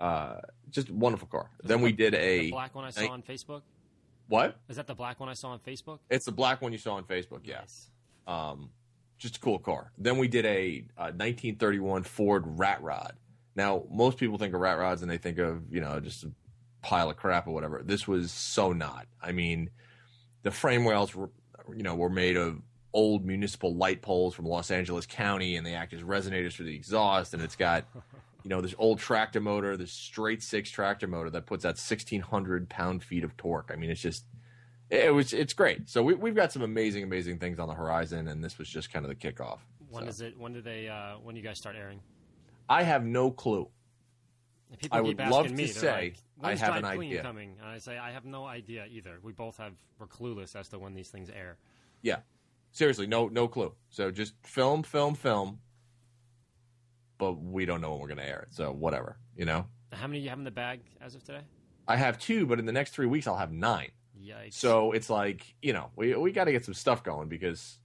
uh, 0.00 0.36
just 0.70 0.90
wonderful 0.90 1.28
car. 1.28 1.50
Is 1.62 1.68
then 1.68 1.80
we 1.80 1.90
the, 1.90 1.96
did 1.96 2.14
a 2.14 2.38
the 2.42 2.50
black 2.50 2.74
one 2.74 2.84
I 2.84 2.90
saw 2.90 3.02
I, 3.02 3.08
on 3.08 3.22
Facebook. 3.22 3.62
What 4.28 4.60
is 4.68 4.76
that? 4.76 4.86
The 4.86 4.94
black 4.94 5.18
one 5.18 5.28
I 5.28 5.34
saw 5.34 5.48
on 5.50 5.58
Facebook? 5.58 5.98
It's 6.10 6.26
the 6.26 6.32
black 6.32 6.62
one 6.62 6.72
you 6.72 6.78
saw 6.78 6.94
on 6.94 7.04
Facebook. 7.04 7.40
Yes. 7.44 7.88
Yeah. 8.26 8.50
Um, 8.50 8.70
just 9.18 9.36
a 9.36 9.40
cool 9.40 9.58
car. 9.58 9.92
Then 9.98 10.18
we 10.18 10.28
did 10.28 10.46
a, 10.46 10.84
uh, 10.96 11.02
a 11.02 11.12
1931 11.12 12.04
Ford 12.04 12.44
Rat 12.46 12.82
Rod. 12.82 13.14
Now, 13.54 13.84
most 13.90 14.18
people 14.18 14.38
think 14.38 14.54
of 14.54 14.60
rat 14.60 14.78
rods 14.78 15.02
and 15.02 15.10
they 15.10 15.18
think 15.18 15.38
of 15.38 15.72
you 15.72 15.80
know 15.80 15.98
just 16.00 16.24
a 16.24 16.30
pile 16.82 17.10
of 17.10 17.16
crap 17.16 17.46
or 17.46 17.52
whatever. 17.52 17.82
This 17.84 18.06
was 18.06 18.30
so 18.30 18.72
not. 18.72 19.06
I 19.20 19.32
mean, 19.32 19.70
the 20.42 20.50
frame 20.50 20.86
rails 20.86 21.14
were 21.14 21.30
you 21.74 21.82
know 21.82 21.94
were 21.94 22.08
made 22.08 22.36
of 22.36 22.62
old 22.92 23.24
municipal 23.24 23.74
light 23.74 24.00
poles 24.00 24.34
from 24.34 24.46
Los 24.46 24.70
Angeles 24.70 25.06
County, 25.06 25.56
and 25.56 25.66
they 25.66 25.74
act 25.74 25.92
as 25.92 26.02
resonators 26.02 26.54
for 26.54 26.62
the 26.62 26.74
exhaust. 26.74 27.34
And 27.34 27.42
it's 27.42 27.56
got, 27.56 27.84
you 28.44 28.48
know, 28.48 28.60
this 28.60 28.74
old 28.78 28.98
tractor 28.98 29.40
motor, 29.40 29.76
this 29.76 29.92
straight 29.92 30.42
six 30.42 30.70
tractor 30.70 31.06
motor 31.06 31.30
that 31.30 31.46
puts 31.46 31.64
out 31.64 31.78
sixteen 31.78 32.20
hundred 32.20 32.68
pound 32.68 33.02
feet 33.02 33.24
of 33.24 33.36
torque. 33.36 33.70
I 33.72 33.76
mean, 33.76 33.90
it's 33.90 34.00
just, 34.00 34.24
it 34.90 35.12
was, 35.12 35.32
it's 35.32 35.52
great. 35.52 35.88
So 35.88 36.02
we, 36.02 36.14
we've 36.14 36.34
got 36.34 36.52
some 36.52 36.62
amazing, 36.62 37.02
amazing 37.02 37.38
things 37.38 37.58
on 37.58 37.68
the 37.68 37.74
horizon, 37.74 38.28
and 38.28 38.42
this 38.42 38.58
was 38.58 38.68
just 38.68 38.92
kind 38.92 39.04
of 39.04 39.08
the 39.08 39.14
kickoff. 39.14 39.58
When 39.90 40.04
so. 40.04 40.08
is 40.08 40.20
it? 40.20 40.38
When 40.38 40.52
do 40.52 40.60
they? 40.60 40.88
Uh, 40.88 41.14
when 41.22 41.34
do 41.34 41.40
you 41.40 41.46
guys 41.46 41.58
start 41.58 41.76
airing? 41.76 42.00
I 42.68 42.82
have 42.82 43.04
no 43.04 43.30
clue. 43.30 43.68
People 44.78 44.98
I 44.98 45.00
would 45.00 45.18
love 45.18 45.50
me, 45.50 45.66
to 45.66 45.72
say 45.72 46.14
like, 46.42 46.52
I 46.52 46.54
have 46.56 46.76
an 46.76 46.84
idea. 46.84 47.22
Coming? 47.22 47.56
And 47.58 47.70
I 47.70 47.78
say 47.78 47.96
I 47.96 48.10
have 48.10 48.26
no 48.26 48.44
idea 48.44 48.84
either. 48.90 49.18
We 49.22 49.32
both 49.32 49.56
have 49.56 49.72
we're 49.98 50.06
clueless 50.06 50.54
as 50.54 50.68
to 50.68 50.78
when 50.78 50.94
these 50.94 51.08
things 51.08 51.30
air. 51.30 51.56
Yeah, 52.02 52.18
Seriously, 52.72 53.06
no 53.06 53.28
no 53.28 53.48
clue. 53.48 53.72
So 53.90 54.10
just 54.10 54.34
film, 54.44 54.82
film, 54.82 55.14
film. 55.14 55.60
But 57.18 57.32
we 57.32 57.64
don't 57.64 57.80
know 57.80 57.90
when 57.90 58.00
we're 58.00 58.08
going 58.08 58.18
to 58.18 58.28
air 58.28 58.46
it. 58.48 58.54
So 58.54 58.70
whatever, 58.70 59.16
you 59.36 59.44
know. 59.44 59.66
How 59.92 60.06
many 60.06 60.20
do 60.20 60.24
you 60.24 60.30
have 60.30 60.38
in 60.38 60.44
the 60.44 60.50
bag 60.50 60.80
as 61.00 61.14
of 61.14 61.24
today? 61.24 61.40
I 61.88 61.96
have 61.96 62.18
two, 62.18 62.46
but 62.46 62.58
in 62.58 62.66
the 62.66 62.72
next 62.72 62.92
three 62.92 63.06
weeks 63.06 63.26
I'll 63.26 63.36
have 63.36 63.50
nine. 63.50 63.90
Yikes! 64.22 64.54
So 64.54 64.92
it's 64.92 65.10
like 65.10 65.54
you 65.62 65.72
know 65.72 65.90
we 65.96 66.14
we 66.14 66.32
got 66.32 66.44
to 66.44 66.52
get 66.52 66.64
some 66.64 66.74
stuff 66.74 67.02
going 67.02 67.28
because 67.28 67.78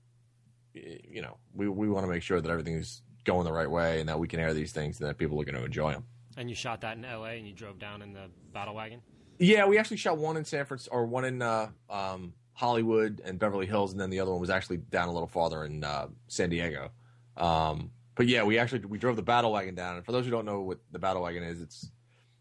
you 0.73 1.21
know 1.21 1.37
we 1.53 1.67
we 1.67 1.89
want 1.89 2.05
to 2.05 2.11
make 2.11 2.23
sure 2.23 2.41
that 2.41 2.49
everything 2.49 2.75
is 2.75 3.01
going 3.23 3.45
the 3.45 3.53
right 3.53 3.69
way 3.69 3.99
and 3.99 4.09
that 4.09 4.19
we 4.19 4.27
can 4.27 4.39
air 4.39 4.53
these 4.53 4.71
things 4.71 4.99
and 4.99 5.09
that 5.09 5.17
people 5.17 5.39
are 5.39 5.45
going 5.45 5.55
to 5.55 5.63
enjoy 5.63 5.91
them. 5.91 6.03
And 6.35 6.49
you 6.49 6.55
shot 6.55 6.81
that 6.81 6.97
in 6.97 7.05
L.A. 7.05 7.31
and 7.31 7.47
you 7.47 7.53
drove 7.53 7.79
down 7.79 8.01
in 8.01 8.11
the 8.11 8.29
battle 8.51 8.75
wagon. 8.75 9.01
Yeah, 9.39 9.65
we 9.65 9.77
actually 9.77 9.97
shot 9.97 10.17
one 10.17 10.37
in 10.37 10.45
San 10.45 10.65
Francisco 10.65 10.95
or 10.95 11.05
one 11.05 11.25
in 11.25 11.41
uh, 11.41 11.69
um, 11.89 12.33
Hollywood 12.53 13.21
and 13.23 13.39
Beverly 13.39 13.65
Hills, 13.65 13.91
and 13.91 14.01
then 14.01 14.09
the 14.09 14.19
other 14.19 14.31
one 14.31 14.39
was 14.39 14.49
actually 14.49 14.77
down 14.77 15.09
a 15.09 15.11
little 15.11 15.27
farther 15.27 15.63
in 15.65 15.83
uh, 15.83 16.07
San 16.27 16.49
Diego. 16.49 16.91
Um, 17.37 17.91
but 18.15 18.27
yeah, 18.27 18.43
we 18.43 18.59
actually 18.59 18.85
we 18.85 18.97
drove 18.97 19.15
the 19.15 19.23
battle 19.23 19.51
wagon 19.51 19.75
down. 19.75 19.95
And 19.95 20.05
for 20.05 20.11
those 20.11 20.25
who 20.25 20.31
don't 20.31 20.45
know 20.45 20.61
what 20.61 20.79
the 20.91 20.99
battle 20.99 21.23
wagon 21.23 21.43
is, 21.43 21.61
it's 21.61 21.89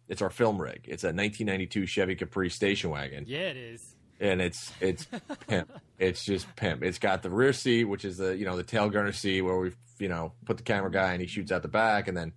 it's 0.09 0.23
our 0.23 0.31
film 0.31 0.61
rig. 0.61 0.85
It's 0.85 1.05
a 1.05 1.09
1992 1.09 1.87
Chevy 1.87 2.15
Caprice 2.15 2.55
station 2.55 2.91
wagon. 2.91 3.25
Yeah, 3.27 3.41
it 3.41 3.57
is. 3.57 3.95
And 4.21 4.41
it's 4.41 4.73
it's 4.81 5.07
pimp. 5.47 5.71
It's 5.99 6.25
just 6.25 6.57
pimp. 6.57 6.83
It's 6.83 6.99
got 6.99 7.23
the 7.23 7.31
rear 7.31 7.53
seat, 7.53 7.85
which 7.85 8.05
is 8.05 8.17
the 8.17 8.37
you 8.37 8.45
know 8.45 8.57
the 8.57 8.65
tail 8.65 8.91
gunner 8.91 9.13
seat 9.13 9.43
where 9.43 9.57
we 9.57 9.73
you 9.99 10.09
know 10.09 10.33
put 10.45 10.57
the 10.57 10.65
camera 10.65 10.91
guy 10.91 11.13
and 11.13 11.21
he 11.21 11.29
shoots 11.29 11.53
out 11.53 11.63
the 11.63 11.69
back, 11.69 12.09
and 12.09 12.17
then 12.17 12.33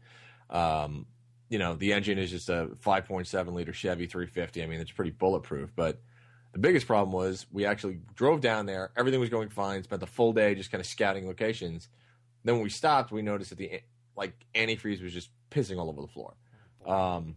um, 0.52 1.08
you 1.50 1.58
know 1.58 1.76
the 1.76 1.94
engine 1.94 2.20
is 2.20 2.30
just 2.30 2.50
a 2.50 2.70
5.7 2.86 3.54
liter 3.54 3.74
Chevy 3.74 4.06
350. 4.06 4.62
I 4.62 4.68
mean, 4.68 4.80
it's 4.80 4.92
pretty 4.92 5.12
bulletproof, 5.12 5.72
but 5.76 6.00
the 6.54 6.60
biggest 6.60 6.88
problem 6.88 7.12
was 7.12 7.46
we 7.52 7.66
actually 7.66 8.00
drove 8.16 8.40
down 8.40 8.66
there. 8.66 8.92
Everything 8.96 9.20
was 9.20 9.30
going 9.30 9.50
fine. 9.50 9.84
Spent 9.84 10.00
the 10.00 10.08
full 10.08 10.32
day 10.32 10.56
just 10.56 10.72
kind 10.72 10.80
of 10.80 10.86
scouting 10.86 11.28
locations. 11.28 11.90
Then 12.44 12.56
when 12.56 12.64
we 12.64 12.70
stopped, 12.70 13.12
we 13.12 13.22
noticed 13.22 13.50
that 13.50 13.58
the 13.58 13.82
like 14.16 14.34
antifreeze 14.54 15.04
was 15.04 15.12
just 15.12 15.30
pissing 15.52 15.80
all 15.80 15.90
over 15.90 16.02
the 16.02 16.08
floor. 16.08 16.36
Um, 16.86 17.36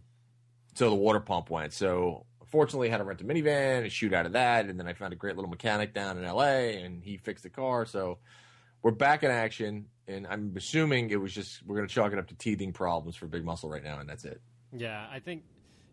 so 0.79 0.89
the 0.89 0.95
water 0.95 1.19
pump 1.19 1.49
went. 1.49 1.73
So 1.73 2.25
fortunately, 2.47 2.87
I 2.87 2.91
had 2.91 2.99
to 2.99 3.03
rent 3.03 3.19
a 3.19 3.25
minivan 3.25 3.81
and 3.81 3.91
shoot 3.91 4.13
out 4.13 4.25
of 4.25 4.31
that, 4.31 4.65
and 4.65 4.79
then 4.79 4.87
I 4.87 4.93
found 4.93 5.11
a 5.11 5.15
great 5.17 5.35
little 5.35 5.49
mechanic 5.49 5.93
down 5.93 6.17
in 6.17 6.23
L.A. 6.23 6.81
and 6.81 7.03
he 7.03 7.17
fixed 7.17 7.43
the 7.43 7.49
car. 7.49 7.85
So 7.85 8.19
we're 8.81 8.91
back 8.91 9.23
in 9.23 9.29
action, 9.29 9.87
and 10.07 10.25
I'm 10.25 10.53
assuming 10.55 11.09
it 11.09 11.19
was 11.19 11.33
just 11.33 11.61
we're 11.65 11.75
going 11.75 11.87
to 11.89 11.93
chalk 11.93 12.13
it 12.13 12.17
up 12.17 12.27
to 12.27 12.35
teething 12.35 12.71
problems 12.71 13.17
for 13.17 13.27
Big 13.27 13.43
Muscle 13.43 13.69
right 13.69 13.83
now, 13.83 13.99
and 13.99 14.07
that's 14.07 14.23
it. 14.23 14.39
Yeah, 14.71 15.05
I 15.11 15.19
think 15.19 15.43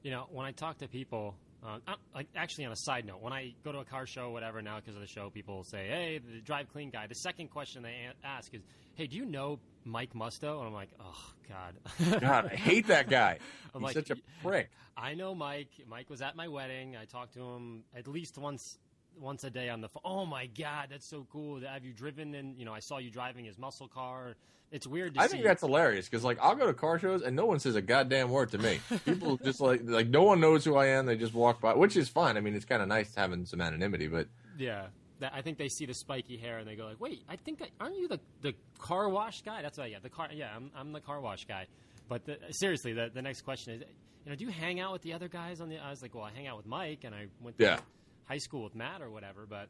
you 0.04 0.12
know 0.12 0.28
when 0.30 0.46
I 0.46 0.52
talk 0.52 0.78
to 0.78 0.86
people. 0.86 1.34
Uh, 1.64 1.78
like 2.14 2.28
actually, 2.36 2.64
on 2.66 2.72
a 2.72 2.76
side 2.76 3.04
note, 3.04 3.20
when 3.20 3.32
I 3.32 3.54
go 3.64 3.72
to 3.72 3.78
a 3.78 3.84
car 3.84 4.06
show, 4.06 4.30
whatever, 4.30 4.62
now 4.62 4.76
because 4.76 4.94
of 4.94 5.00
the 5.00 5.06
show, 5.06 5.30
people 5.30 5.64
say, 5.64 5.88
"Hey, 5.88 6.18
the 6.18 6.40
drive 6.40 6.68
clean 6.72 6.90
guy." 6.90 7.06
The 7.06 7.14
second 7.14 7.48
question 7.48 7.82
they 7.82 8.08
ask 8.22 8.54
is, 8.54 8.62
"Hey, 8.94 9.06
do 9.06 9.16
you 9.16 9.24
know 9.24 9.58
Mike 9.84 10.12
Musto?" 10.14 10.58
And 10.58 10.68
I'm 10.68 10.74
like, 10.74 10.90
"Oh 11.00 11.32
God, 11.48 12.20
God, 12.20 12.46
I 12.52 12.56
hate 12.56 12.86
that 12.88 13.08
guy. 13.08 13.38
I'm 13.74 13.80
He's 13.80 13.86
like, 13.86 13.94
such 13.94 14.10
a 14.10 14.16
prick." 14.42 14.70
I 14.96 15.14
know 15.14 15.34
Mike. 15.34 15.70
Mike 15.88 16.08
was 16.08 16.22
at 16.22 16.36
my 16.36 16.48
wedding. 16.48 16.96
I 16.96 17.04
talked 17.04 17.34
to 17.34 17.40
him 17.42 17.84
at 17.94 18.06
least 18.06 18.38
once 18.38 18.78
once 19.18 19.44
a 19.44 19.50
day 19.50 19.68
on 19.68 19.80
the 19.80 19.88
phone. 19.88 20.02
Oh 20.04 20.26
my 20.26 20.46
god, 20.46 20.88
that's 20.90 21.08
so 21.08 21.26
cool. 21.30 21.60
Have 21.60 21.84
you 21.84 21.92
driven 21.92 22.34
in? 22.34 22.54
You 22.58 22.64
know, 22.64 22.74
I 22.74 22.80
saw 22.80 22.98
you 22.98 23.10
driving 23.10 23.44
his 23.44 23.58
muscle 23.58 23.88
car. 23.88 24.36
It's 24.72 24.86
weird. 24.86 25.16
I 25.16 25.26
see. 25.26 25.34
think 25.34 25.44
that's 25.44 25.62
hilarious 25.62 26.08
because 26.08 26.24
like 26.24 26.38
I'll 26.40 26.56
go 26.56 26.66
to 26.66 26.74
car 26.74 26.98
shows 26.98 27.22
and 27.22 27.36
no 27.36 27.46
one 27.46 27.60
says 27.60 27.76
a 27.76 27.82
goddamn 27.82 28.30
word 28.30 28.50
to 28.50 28.58
me. 28.58 28.80
People 29.04 29.36
just 29.36 29.60
like 29.60 29.82
like 29.84 30.08
no 30.08 30.22
one 30.22 30.40
knows 30.40 30.64
who 30.64 30.76
I 30.76 30.86
am. 30.86 31.06
They 31.06 31.16
just 31.16 31.34
walk 31.34 31.60
by, 31.60 31.74
which 31.74 31.96
is 31.96 32.08
fine. 32.08 32.36
I 32.36 32.40
mean, 32.40 32.54
it's 32.54 32.64
kind 32.64 32.82
of 32.82 32.88
nice 32.88 33.14
having 33.14 33.46
some 33.46 33.60
anonymity, 33.60 34.08
but 34.08 34.28
yeah. 34.58 34.86
I 35.32 35.40
think 35.40 35.56
they 35.56 35.70
see 35.70 35.86
the 35.86 35.94
spiky 35.94 36.36
hair 36.36 36.58
and 36.58 36.68
they 36.68 36.76
go 36.76 36.84
like, 36.84 37.00
"Wait, 37.00 37.22
I 37.26 37.36
think 37.36 37.62
I, 37.62 37.68
aren't 37.80 37.96
you 37.96 38.06
the 38.06 38.20
the 38.42 38.54
car 38.78 39.08
wash 39.08 39.40
guy?" 39.40 39.62
That's 39.62 39.78
what. 39.78 39.90
Yeah, 39.90 39.98
the 40.02 40.10
car. 40.10 40.28
Yeah, 40.30 40.50
I'm 40.54 40.70
I'm 40.76 40.92
the 40.92 41.00
car 41.00 41.22
wash 41.22 41.46
guy. 41.46 41.68
But 42.06 42.26
the, 42.26 42.36
seriously, 42.50 42.92
the 42.92 43.10
the 43.12 43.22
next 43.22 43.40
question 43.40 43.72
is, 43.72 43.80
you 44.26 44.30
know, 44.30 44.36
do 44.36 44.44
you 44.44 44.50
hang 44.50 44.78
out 44.78 44.92
with 44.92 45.00
the 45.00 45.14
other 45.14 45.28
guys 45.28 45.62
on 45.62 45.70
the? 45.70 45.78
I 45.78 45.88
was 45.88 46.02
like, 46.02 46.14
well, 46.14 46.24
I 46.24 46.32
hang 46.32 46.46
out 46.48 46.58
with 46.58 46.66
Mike, 46.66 47.04
and 47.04 47.14
I 47.14 47.28
went 47.40 47.56
to 47.56 47.64
yeah 47.64 47.78
high 48.26 48.38
school 48.38 48.62
with 48.64 48.74
Matt 48.74 49.02
or 49.02 49.10
whatever. 49.10 49.46
But 49.48 49.68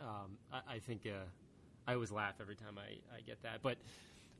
um, 0.00 0.38
I, 0.52 0.74
I, 0.74 0.78
think 0.80 1.02
uh, 1.06 1.24
I 1.86 1.94
always 1.94 2.10
laugh 2.10 2.34
every 2.40 2.56
time 2.56 2.78
I, 2.78 3.16
I 3.16 3.20
get 3.20 3.42
that. 3.42 3.62
But 3.62 3.78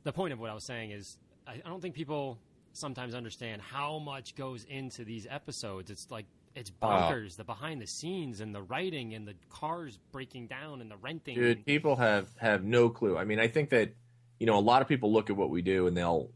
the 0.03 0.11
point 0.11 0.33
of 0.33 0.39
what 0.39 0.49
I 0.49 0.53
was 0.53 0.63
saying 0.63 0.91
is, 0.91 1.17
I, 1.47 1.53
I 1.65 1.69
don't 1.69 1.81
think 1.81 1.95
people 1.95 2.37
sometimes 2.73 3.15
understand 3.15 3.61
how 3.61 3.99
much 3.99 4.35
goes 4.35 4.65
into 4.65 5.05
these 5.05 5.25
episodes. 5.29 5.89
It's 5.89 6.11
like 6.11 6.25
it's 6.55 6.71
bonkers 6.71 7.33
uh, 7.33 7.37
the 7.37 7.43
behind 7.43 7.81
the 7.81 7.87
scenes 7.87 8.41
and 8.41 8.53
the 8.53 8.61
writing 8.61 9.13
and 9.13 9.27
the 9.27 9.35
cars 9.49 9.97
breaking 10.11 10.47
down 10.47 10.81
and 10.81 10.89
the 10.89 10.97
renting. 10.97 11.35
Dude, 11.35 11.65
people 11.65 11.95
have 11.97 12.29
have 12.37 12.63
no 12.63 12.89
clue. 12.89 13.17
I 13.17 13.25
mean, 13.25 13.39
I 13.39 13.47
think 13.47 13.69
that 13.69 13.93
you 14.39 14.45
know 14.45 14.57
a 14.57 14.61
lot 14.61 14.81
of 14.81 14.87
people 14.87 15.11
look 15.11 15.29
at 15.29 15.35
what 15.35 15.49
we 15.49 15.61
do 15.61 15.87
and 15.87 15.95
they'll 15.95 16.29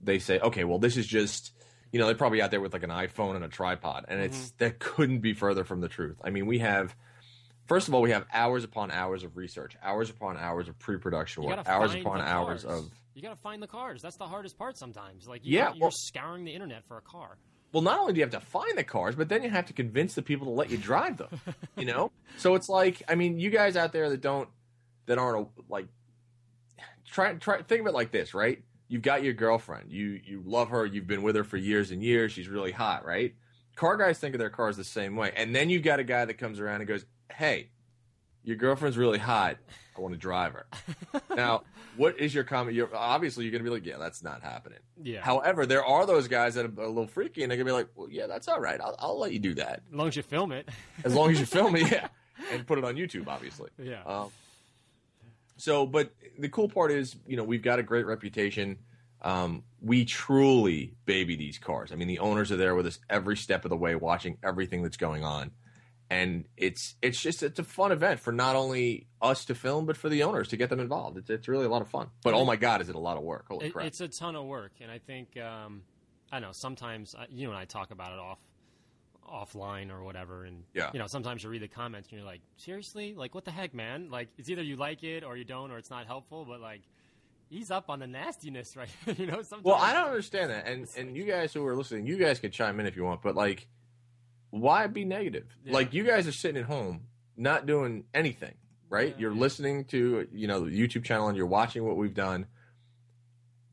they 0.00 0.18
say, 0.18 0.38
okay, 0.38 0.64
well, 0.64 0.78
this 0.78 0.96
is 0.96 1.06
just 1.06 1.52
you 1.92 1.98
know, 1.98 2.06
they're 2.06 2.14
probably 2.14 2.42
out 2.42 2.50
there 2.50 2.60
with 2.60 2.72
like 2.72 2.82
an 2.82 2.90
iPhone 2.90 3.36
and 3.36 3.44
a 3.44 3.48
tripod, 3.48 4.06
and 4.08 4.20
it's 4.20 4.36
mm-hmm. 4.36 4.56
that 4.58 4.78
couldn't 4.78 5.20
be 5.20 5.32
further 5.32 5.64
from 5.64 5.80
the 5.80 5.88
truth. 5.88 6.16
I 6.22 6.30
mean, 6.30 6.46
we 6.46 6.58
have. 6.58 6.94
First 7.66 7.86
of 7.86 7.92
all, 7.92 8.00
we 8.00 8.12
have 8.12 8.24
hours 8.32 8.64
upon 8.64 8.90
hours 8.90 9.24
of 9.24 9.36
research, 9.36 9.76
hours 9.82 10.08
upon 10.08 10.38
hours 10.38 10.68
of 10.68 10.78
pre-production 10.78 11.42
work, 11.42 11.68
hours 11.68 11.94
upon 11.94 12.22
hours 12.22 12.64
of. 12.64 12.90
You 13.14 13.20
got 13.20 13.30
to 13.30 13.36
find 13.36 13.62
the 13.62 13.66
cars. 13.66 14.00
That's 14.00 14.16
the 14.16 14.26
hardest 14.26 14.56
part 14.56 14.78
sometimes. 14.78 15.28
Like, 15.28 15.44
you 15.44 15.58
yeah, 15.58 15.72
you're 15.74 15.82
well, 15.82 15.90
scouring 15.90 16.44
the 16.44 16.52
internet 16.52 16.86
for 16.86 16.96
a 16.96 17.02
car. 17.02 17.36
Well, 17.72 17.82
not 17.82 17.98
only 17.98 18.14
do 18.14 18.20
you 18.20 18.24
have 18.24 18.32
to 18.32 18.40
find 18.40 18.78
the 18.78 18.84
cars, 18.84 19.14
but 19.16 19.28
then 19.28 19.42
you 19.42 19.50
have 19.50 19.66
to 19.66 19.74
convince 19.74 20.14
the 20.14 20.22
people 20.22 20.46
to 20.46 20.52
let 20.52 20.70
you 20.70 20.78
drive 20.78 21.18
them. 21.18 21.28
you 21.76 21.84
know, 21.84 22.10
so 22.38 22.54
it's 22.54 22.68
like, 22.68 23.02
I 23.08 23.14
mean, 23.14 23.38
you 23.38 23.50
guys 23.50 23.76
out 23.76 23.92
there 23.92 24.08
that 24.08 24.22
don't, 24.22 24.48
that 25.06 25.18
aren't 25.18 25.48
like, 25.68 25.88
try 27.06 27.34
try 27.34 27.62
think 27.62 27.82
of 27.82 27.86
it 27.86 27.94
like 27.94 28.10
this, 28.10 28.32
right? 28.34 28.62
You've 28.88 29.02
got 29.02 29.22
your 29.22 29.34
girlfriend. 29.34 29.92
You 29.92 30.20
you 30.24 30.42
love 30.44 30.70
her. 30.70 30.84
You've 30.84 31.06
been 31.06 31.22
with 31.22 31.36
her 31.36 31.44
for 31.44 31.56
years 31.56 31.90
and 31.90 32.02
years. 32.02 32.32
She's 32.32 32.48
really 32.48 32.72
hot, 32.72 33.04
right? 33.04 33.34
Car 33.76 33.96
guys 33.96 34.18
think 34.18 34.34
of 34.34 34.40
their 34.40 34.50
cars 34.50 34.76
the 34.76 34.84
same 34.84 35.14
way. 35.14 35.32
And 35.36 35.54
then 35.54 35.70
you've 35.70 35.84
got 35.84 36.00
a 36.00 36.04
guy 36.04 36.24
that 36.24 36.34
comes 36.34 36.58
around 36.58 36.80
and 36.80 36.88
goes, 36.88 37.06
"Hey, 37.32 37.68
your 38.42 38.56
girlfriend's 38.56 38.98
really 38.98 39.18
hot. 39.18 39.58
I 39.96 40.00
want 40.00 40.14
to 40.14 40.18
drive 40.18 40.52
her." 40.52 40.66
now, 41.36 41.62
what 41.96 42.18
is 42.18 42.34
your 42.34 42.44
comment? 42.44 42.74
You're 42.74 42.94
obviously 42.94 43.44
you're 43.44 43.52
going 43.52 43.62
to 43.62 43.70
be 43.70 43.74
like, 43.74 43.86
"Yeah, 43.86 43.98
that's 43.98 44.22
not 44.22 44.42
happening." 44.42 44.80
Yeah. 45.02 45.20
However, 45.20 45.64
there 45.64 45.84
are 45.84 46.06
those 46.06 46.26
guys 46.26 46.54
that 46.54 46.64
are 46.64 46.82
a 46.82 46.88
little 46.88 47.06
freaky, 47.06 47.42
and 47.42 47.50
they're 47.50 47.56
going 47.56 47.66
to 47.66 47.72
be 47.72 47.76
like, 47.76 47.88
"Well, 47.94 48.08
yeah, 48.10 48.26
that's 48.26 48.48
all 48.48 48.60
right. 48.60 48.80
I'll, 48.80 48.96
I'll 48.98 49.18
let 49.18 49.32
you 49.32 49.38
do 49.38 49.54
that 49.54 49.82
as 49.88 49.94
long 49.94 50.08
as 50.08 50.16
you 50.16 50.22
film 50.22 50.50
it. 50.52 50.68
as 51.04 51.14
long 51.14 51.30
as 51.30 51.38
you 51.38 51.46
film 51.46 51.76
it, 51.76 51.90
yeah, 51.92 52.08
and 52.52 52.66
put 52.66 52.78
it 52.78 52.84
on 52.84 52.96
YouTube, 52.96 53.28
obviously. 53.28 53.70
Yeah. 53.80 54.02
Um, 54.04 54.30
so, 55.58 55.86
but 55.86 56.12
the 56.38 56.48
cool 56.48 56.68
part 56.68 56.92
is, 56.92 57.16
you 57.26 57.36
know, 57.36 57.44
we've 57.44 57.62
got 57.62 57.78
a 57.78 57.82
great 57.82 58.06
reputation. 58.06 58.78
Um, 59.20 59.64
we 59.82 60.04
truly 60.04 60.94
baby 61.04 61.34
these 61.34 61.58
cars. 61.58 61.92
I 61.92 61.96
mean, 61.96 62.08
the 62.08 62.20
owners 62.20 62.52
are 62.52 62.56
there 62.56 62.76
with 62.76 62.86
us 62.86 63.00
every 63.10 63.36
step 63.36 63.64
of 63.64 63.70
the 63.70 63.76
way, 63.76 63.96
watching 63.96 64.38
everything 64.44 64.82
that's 64.82 64.96
going 64.96 65.24
on, 65.24 65.50
and 66.08 66.44
it's 66.56 66.94
it's 67.02 67.20
just 67.20 67.42
it's 67.42 67.58
a 67.58 67.64
fun 67.64 67.90
event 67.90 68.20
for 68.20 68.32
not 68.32 68.54
only 68.54 69.08
us 69.20 69.44
to 69.46 69.56
film, 69.56 69.86
but 69.86 69.96
for 69.96 70.08
the 70.08 70.22
owners 70.22 70.48
to 70.48 70.56
get 70.56 70.70
them 70.70 70.78
involved. 70.78 71.18
It's 71.18 71.30
it's 71.30 71.48
really 71.48 71.66
a 71.66 71.68
lot 71.68 71.82
of 71.82 71.88
fun. 71.88 72.08
But 72.22 72.34
oh 72.34 72.44
my 72.44 72.54
god, 72.54 72.80
is 72.80 72.88
it 72.88 72.94
a 72.94 73.00
lot 73.00 73.16
of 73.16 73.24
work? 73.24 73.46
Holy 73.48 73.66
it, 73.66 73.72
crap! 73.72 73.86
It's 73.86 74.00
a 74.00 74.08
ton 74.08 74.36
of 74.36 74.46
work, 74.46 74.72
and 74.80 74.90
I 74.90 74.98
think 74.98 75.36
um, 75.36 75.82
I 76.30 76.38
know 76.38 76.52
sometimes 76.52 77.16
uh, 77.16 77.24
you 77.28 77.48
and 77.48 77.58
I 77.58 77.64
talk 77.64 77.90
about 77.90 78.12
it 78.12 78.20
off 78.20 78.38
offline 79.28 79.90
or 79.90 80.02
whatever 80.02 80.44
and 80.44 80.64
yeah. 80.74 80.90
you 80.92 80.98
know 80.98 81.06
sometimes 81.06 81.42
you 81.42 81.50
read 81.50 81.62
the 81.62 81.68
comments 81.68 82.08
and 82.10 82.18
you're 82.18 82.26
like 82.26 82.40
seriously? 82.56 83.14
Like 83.14 83.34
what 83.34 83.44
the 83.44 83.50
heck 83.50 83.74
man? 83.74 84.10
Like 84.10 84.28
it's 84.38 84.48
either 84.48 84.62
you 84.62 84.76
like 84.76 85.02
it 85.04 85.24
or 85.24 85.36
you 85.36 85.44
don't 85.44 85.70
or 85.70 85.78
it's 85.78 85.90
not 85.90 86.06
helpful 86.06 86.44
but 86.44 86.60
like 86.60 86.82
he's 87.48 87.70
up 87.70 87.90
on 87.90 87.98
the 87.98 88.06
nastiness 88.06 88.76
right? 88.76 88.88
You 89.18 89.26
know 89.26 89.42
sometimes 89.42 89.64
well 89.64 89.76
i 89.76 89.92
don't 89.92 90.06
understand 90.06 90.50
that 90.50 90.66
and 90.66 90.88
and 90.96 91.16
you 91.16 91.24
guys 91.24 91.52
who 91.52 91.66
are 91.66 91.76
listening 91.76 92.06
you 92.06 92.16
guys 92.16 92.38
can 92.38 92.50
chime 92.50 92.78
in 92.80 92.86
if 92.86 92.96
you 92.96 93.04
want 93.04 93.22
but 93.22 93.34
like 93.34 93.66
why 94.50 94.86
be 94.86 95.04
negative? 95.04 95.46
Yeah. 95.64 95.74
like 95.74 95.92
you 95.92 96.04
guys 96.04 96.26
are 96.26 96.32
sitting 96.32 96.60
at 96.60 96.66
home 96.66 97.02
not 97.36 97.66
doing 97.66 98.04
anything 98.14 98.54
right? 98.90 99.10
Yeah, 99.10 99.20
you're 99.22 99.34
listening 99.34 99.84
to 99.86 100.26
you 100.32 100.46
know 100.46 100.64
the 100.64 100.70
youtube 100.70 101.04
channel 101.04 101.28
and 101.28 101.36
you're 101.36 101.46
watching 101.46 101.84
what 101.84 101.96
we've 101.96 102.14
done. 102.14 102.46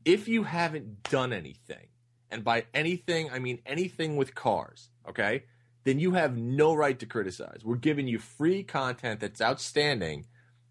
If 0.04 0.28
you 0.28 0.44
haven't 0.44 1.02
done 1.04 1.32
anything 1.32 1.88
and 2.30 2.44
by 2.44 2.64
anything 2.74 3.30
i 3.30 3.38
mean 3.38 3.60
anything 3.66 4.16
with 4.16 4.34
cars 4.34 4.90
okay, 5.08 5.44
then 5.84 5.98
you 5.98 6.12
have 6.12 6.36
no 6.36 6.74
right 6.74 6.98
to 6.98 7.06
criticize. 7.06 7.60
We're 7.64 7.76
giving 7.76 8.08
you 8.08 8.18
free 8.18 8.62
content 8.62 9.20
that's 9.20 9.40
outstanding, 9.40 10.26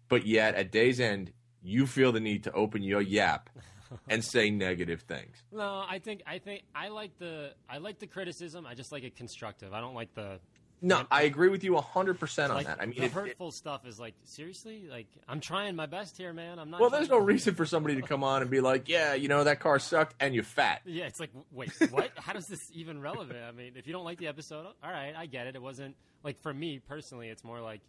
but 0.08 0.26
yet 0.26 0.54
at 0.54 0.70
day's 0.70 1.00
end, 1.00 1.32
you 1.62 1.86
feel 1.86 2.12
the 2.12 2.20
need 2.20 2.44
to 2.44 2.52
open 2.52 2.82
your 2.82 3.00
yap 3.00 3.50
and 4.08 4.24
say 4.24 4.50
negative 4.50 5.02
things. 5.02 5.42
No, 5.52 5.84
I 5.88 6.00
think 6.00 6.22
I 6.26 6.38
think 6.38 6.64
I 6.74 6.88
like 6.88 7.18
the 7.18 7.52
I 7.68 7.78
like 7.78 7.98
the 7.98 8.06
criticism. 8.06 8.66
I 8.66 8.74
just 8.74 8.92
like 8.92 9.04
it 9.04 9.16
constructive. 9.16 9.72
I 9.72 9.80
don't 9.80 9.94
like 9.94 10.14
the 10.14 10.38
no, 10.82 11.06
I 11.10 11.22
agree 11.22 11.48
with 11.48 11.64
you 11.64 11.72
100% 11.72 12.44
on 12.44 12.54
like, 12.54 12.66
that. 12.66 12.80
I 12.80 12.86
mean, 12.86 12.98
the 12.98 13.04
it, 13.06 13.12
hurtful 13.12 13.48
it, 13.48 13.54
stuff 13.54 13.86
is 13.86 13.98
like, 13.98 14.14
seriously? 14.24 14.84
Like, 14.90 15.06
I'm 15.28 15.40
trying 15.40 15.74
my 15.74 15.86
best 15.86 16.16
here, 16.16 16.32
man. 16.32 16.58
I'm 16.58 16.70
not. 16.70 16.80
Well, 16.80 16.90
there's 16.90 17.08
no 17.08 17.18
reason 17.18 17.54
for 17.54 17.64
somebody 17.64 17.96
to 17.96 18.02
come 18.02 18.22
on 18.22 18.42
and 18.42 18.50
be 18.50 18.60
like, 18.60 18.88
yeah, 18.88 19.14
you 19.14 19.28
know, 19.28 19.44
that 19.44 19.60
car 19.60 19.78
sucked 19.78 20.14
and 20.20 20.34
you're 20.34 20.44
fat. 20.44 20.82
Yeah, 20.96 21.04
it's 21.06 21.20
like, 21.20 21.30
wait, 21.52 21.72
what? 21.90 22.12
How 22.16 22.32
does 22.32 22.46
this 22.46 22.70
even 22.72 23.02
relevant? 23.02 23.38
I 23.46 23.52
mean, 23.52 23.72
if 23.76 23.86
you 23.86 23.92
don't 23.92 24.04
like 24.04 24.18
the 24.18 24.28
episode, 24.28 24.66
all 24.82 24.90
right, 24.90 25.14
I 25.14 25.26
get 25.26 25.46
it. 25.46 25.54
It 25.54 25.60
wasn't, 25.60 25.94
like, 26.24 26.40
for 26.40 26.54
me 26.54 26.78
personally, 26.78 27.28
it's 27.28 27.44
more 27.44 27.60
like, 27.60 27.82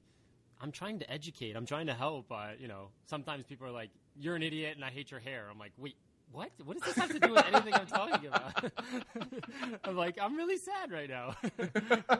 I'm 0.61 0.71
trying 0.71 0.99
to 0.99 1.09
educate. 1.09 1.55
I'm 1.55 1.65
trying 1.65 1.87
to 1.87 1.93
help. 1.93 2.31
Uh, 2.31 2.49
you 2.59 2.67
know, 2.67 2.89
sometimes 3.05 3.45
people 3.45 3.65
are 3.67 3.71
like, 3.71 3.91
you're 4.19 4.35
an 4.35 4.43
idiot 4.43 4.73
and 4.75 4.83
I 4.83 4.89
hate 4.89 5.11
your 5.11 5.19
hair. 5.19 5.47
I'm 5.49 5.59
like, 5.59 5.71
wait, 5.77 5.95
what? 6.31 6.51
What 6.63 6.77
does 6.77 6.93
this 6.93 6.95
have 6.95 7.11
to 7.11 7.19
do 7.19 7.33
with 7.33 7.45
anything 7.45 7.73
I'm 7.73 7.87
talking 7.87 8.27
about? 8.27 8.71
I'm 9.83 9.95
like, 9.95 10.17
I'm 10.21 10.35
really 10.35 10.57
sad 10.57 10.91
right 10.91 11.09
now. 11.09 11.35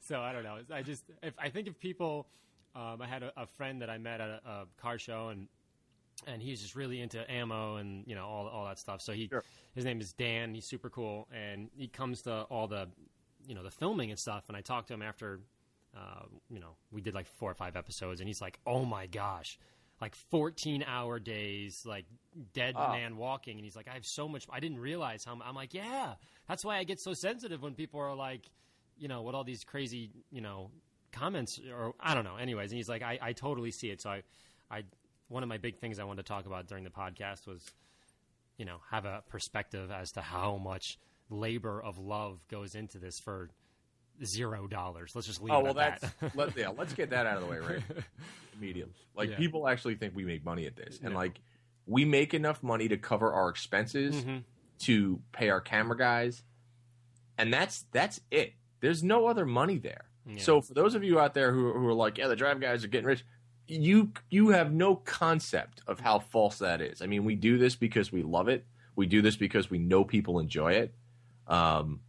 so 0.00 0.20
I 0.20 0.32
don't 0.32 0.44
know. 0.44 0.58
I 0.72 0.82
just, 0.82 1.04
if 1.22 1.34
I 1.38 1.48
think 1.48 1.68
if 1.68 1.78
people, 1.78 2.26
um, 2.74 3.00
I 3.00 3.06
had 3.06 3.22
a, 3.22 3.32
a, 3.36 3.46
friend 3.46 3.80
that 3.82 3.88
I 3.88 3.98
met 3.98 4.20
at 4.20 4.28
a, 4.28 4.40
a, 4.46 4.66
car 4.80 4.98
show 4.98 5.28
and 5.28 5.48
and 6.26 6.40
he's 6.40 6.60
just 6.62 6.74
really 6.74 7.00
into 7.00 7.30
ammo 7.30 7.76
and 7.76 8.06
you 8.06 8.14
know 8.14 8.26
all 8.26 8.46
all 8.48 8.66
that 8.66 8.78
stuff. 8.78 9.00
So 9.00 9.12
he, 9.12 9.28
sure. 9.28 9.44
his 9.74 9.84
name 9.84 10.00
is 10.00 10.12
Dan. 10.12 10.54
He's 10.54 10.64
super 10.64 10.90
cool, 10.90 11.28
and 11.32 11.68
he 11.76 11.88
comes 11.88 12.22
to 12.22 12.42
all 12.42 12.66
the, 12.66 12.88
you 13.46 13.54
know, 13.54 13.62
the 13.62 13.70
filming 13.70 14.10
and 14.10 14.18
stuff. 14.18 14.44
And 14.48 14.56
I 14.56 14.60
talked 14.60 14.88
to 14.88 14.94
him 14.94 15.02
after, 15.02 15.40
uh, 15.96 16.24
you 16.50 16.60
know, 16.60 16.76
we 16.90 17.00
did 17.00 17.14
like 17.14 17.26
four 17.26 17.50
or 17.50 17.54
five 17.54 17.76
episodes, 17.76 18.20
and 18.20 18.28
he's 18.28 18.40
like, 18.40 18.58
"Oh 18.66 18.84
my 18.84 19.06
gosh." 19.06 19.58
Like 20.00 20.14
14 20.14 20.84
hour 20.86 21.18
days, 21.18 21.84
like 21.86 22.04
dead 22.52 22.74
oh. 22.76 22.92
man 22.92 23.16
walking. 23.16 23.56
And 23.56 23.64
he's 23.64 23.76
like, 23.76 23.88
I 23.88 23.94
have 23.94 24.04
so 24.04 24.28
much. 24.28 24.46
I 24.50 24.60
didn't 24.60 24.78
realize 24.78 25.24
how 25.24 25.38
I'm 25.42 25.54
like, 25.54 25.74
yeah, 25.74 26.14
that's 26.48 26.64
why 26.64 26.76
I 26.76 26.84
get 26.84 27.00
so 27.00 27.14
sensitive 27.14 27.62
when 27.62 27.74
people 27.74 28.00
are 28.00 28.14
like, 28.14 28.50
you 28.98 29.08
know, 29.08 29.22
what 29.22 29.34
all 29.34 29.44
these 29.44 29.64
crazy, 29.64 30.10
you 30.30 30.40
know, 30.40 30.70
comments 31.12 31.60
or 31.74 31.94
I 32.00 32.14
don't 32.14 32.24
know. 32.24 32.36
Anyways, 32.36 32.70
and 32.70 32.76
he's 32.76 32.88
like, 32.88 33.02
I, 33.02 33.18
I 33.20 33.32
totally 33.32 33.70
see 33.70 33.90
it. 33.90 34.02
So 34.02 34.10
I, 34.10 34.22
I, 34.70 34.82
one 35.28 35.42
of 35.42 35.48
my 35.48 35.58
big 35.58 35.78
things 35.78 35.98
I 35.98 36.04
wanted 36.04 36.24
to 36.24 36.28
talk 36.28 36.46
about 36.46 36.66
during 36.66 36.84
the 36.84 36.90
podcast 36.90 37.46
was, 37.46 37.64
you 38.58 38.64
know, 38.64 38.78
have 38.90 39.04
a 39.04 39.22
perspective 39.28 39.90
as 39.90 40.12
to 40.12 40.20
how 40.20 40.56
much 40.56 40.98
labor 41.30 41.82
of 41.82 41.98
love 41.98 42.46
goes 42.48 42.74
into 42.74 42.98
this 42.98 43.18
for 43.18 43.50
zero 44.24 44.66
dollars. 44.66 45.12
Let's 45.14 45.26
just 45.26 45.42
leave 45.42 45.52
oh, 45.52 45.60
well, 45.60 45.78
at 45.78 46.00
that's, 46.00 46.14
that. 46.20 46.36
let, 46.36 46.56
yeah, 46.56 46.68
let's 46.68 46.92
get 46.92 47.10
that 47.10 47.26
out 47.26 47.36
of 47.36 47.44
the 47.44 47.50
way, 47.50 47.58
right? 47.58 47.82
Medium. 48.60 48.90
Like 49.14 49.30
yeah. 49.30 49.36
people 49.36 49.68
actually 49.68 49.96
think 49.96 50.14
we 50.14 50.24
make 50.24 50.44
money 50.44 50.66
at 50.66 50.76
this, 50.76 51.00
and 51.02 51.14
like 51.14 51.40
we 51.86 52.04
make 52.04 52.34
enough 52.34 52.62
money 52.62 52.88
to 52.88 52.96
cover 52.96 53.32
our 53.32 53.48
expenses, 53.48 54.16
mm-hmm. 54.16 54.38
to 54.80 55.20
pay 55.32 55.50
our 55.50 55.60
camera 55.60 55.96
guys, 55.96 56.42
and 57.38 57.52
that's 57.52 57.84
that's 57.92 58.20
it. 58.30 58.54
there's 58.80 59.02
no 59.02 59.26
other 59.26 59.46
money 59.46 59.78
there. 59.78 60.06
Yeah. 60.26 60.40
So 60.40 60.60
for 60.60 60.74
those 60.74 60.94
of 60.94 61.04
you 61.04 61.20
out 61.20 61.34
there 61.34 61.52
who, 61.52 61.72
who 61.72 61.86
are 61.86 61.94
like, 61.94 62.18
yeah, 62.18 62.26
the 62.26 62.36
drive 62.36 62.60
guys 62.60 62.84
are 62.84 62.88
getting 62.88 63.06
rich, 63.06 63.24
you 63.68 64.12
you 64.30 64.48
have 64.50 64.72
no 64.72 64.96
concept 64.96 65.82
of 65.86 66.00
how 66.00 66.18
false 66.18 66.58
that 66.58 66.80
is. 66.80 67.02
I 67.02 67.06
mean, 67.06 67.24
we 67.24 67.34
do 67.34 67.58
this 67.58 67.76
because 67.76 68.12
we 68.12 68.22
love 68.22 68.48
it. 68.48 68.64
We 68.94 69.06
do 69.06 69.22
this 69.22 69.36
because 69.36 69.70
we 69.70 69.78
know 69.78 70.04
people 70.04 70.38
enjoy 70.38 70.72
it. 70.72 70.94
Um, 71.46 72.00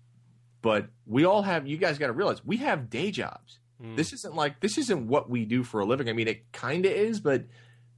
but 0.62 0.88
we 1.06 1.26
all 1.26 1.42
have. 1.44 1.68
You 1.68 1.78
guys 1.78 1.98
got 1.98 2.08
to 2.08 2.14
realize 2.14 2.44
we 2.46 2.58
have 2.58 2.90
day 2.90 3.12
jobs. 3.12 3.60
Mm. 3.82 3.96
This 3.96 4.14
isn't 4.14 4.36
like 4.36 4.60
this 4.60 4.78
isn't 4.78 5.08
what 5.08 5.30
we 5.30 5.46
do 5.46 5.64
for 5.64 5.80
a 5.80 5.86
living. 5.86 6.10
I 6.10 6.14
mean, 6.14 6.28
it 6.28 6.52
kind 6.52 6.86
of 6.86 6.92
is, 6.92 7.20
but 7.20 7.46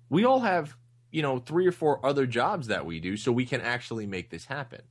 we 0.09 0.25
all 0.25 0.39
have 0.41 0.75
you 1.11 1.21
know 1.21 1.39
three 1.39 1.65
or 1.67 1.71
four 1.71 2.05
other 2.05 2.25
jobs 2.25 2.67
that 2.67 2.85
we 2.85 2.99
do, 2.99 3.17
so 3.17 3.31
we 3.31 3.45
can 3.45 3.61
actually 3.61 4.05
make 4.05 4.29
this 4.29 4.45
happen. 4.45 4.81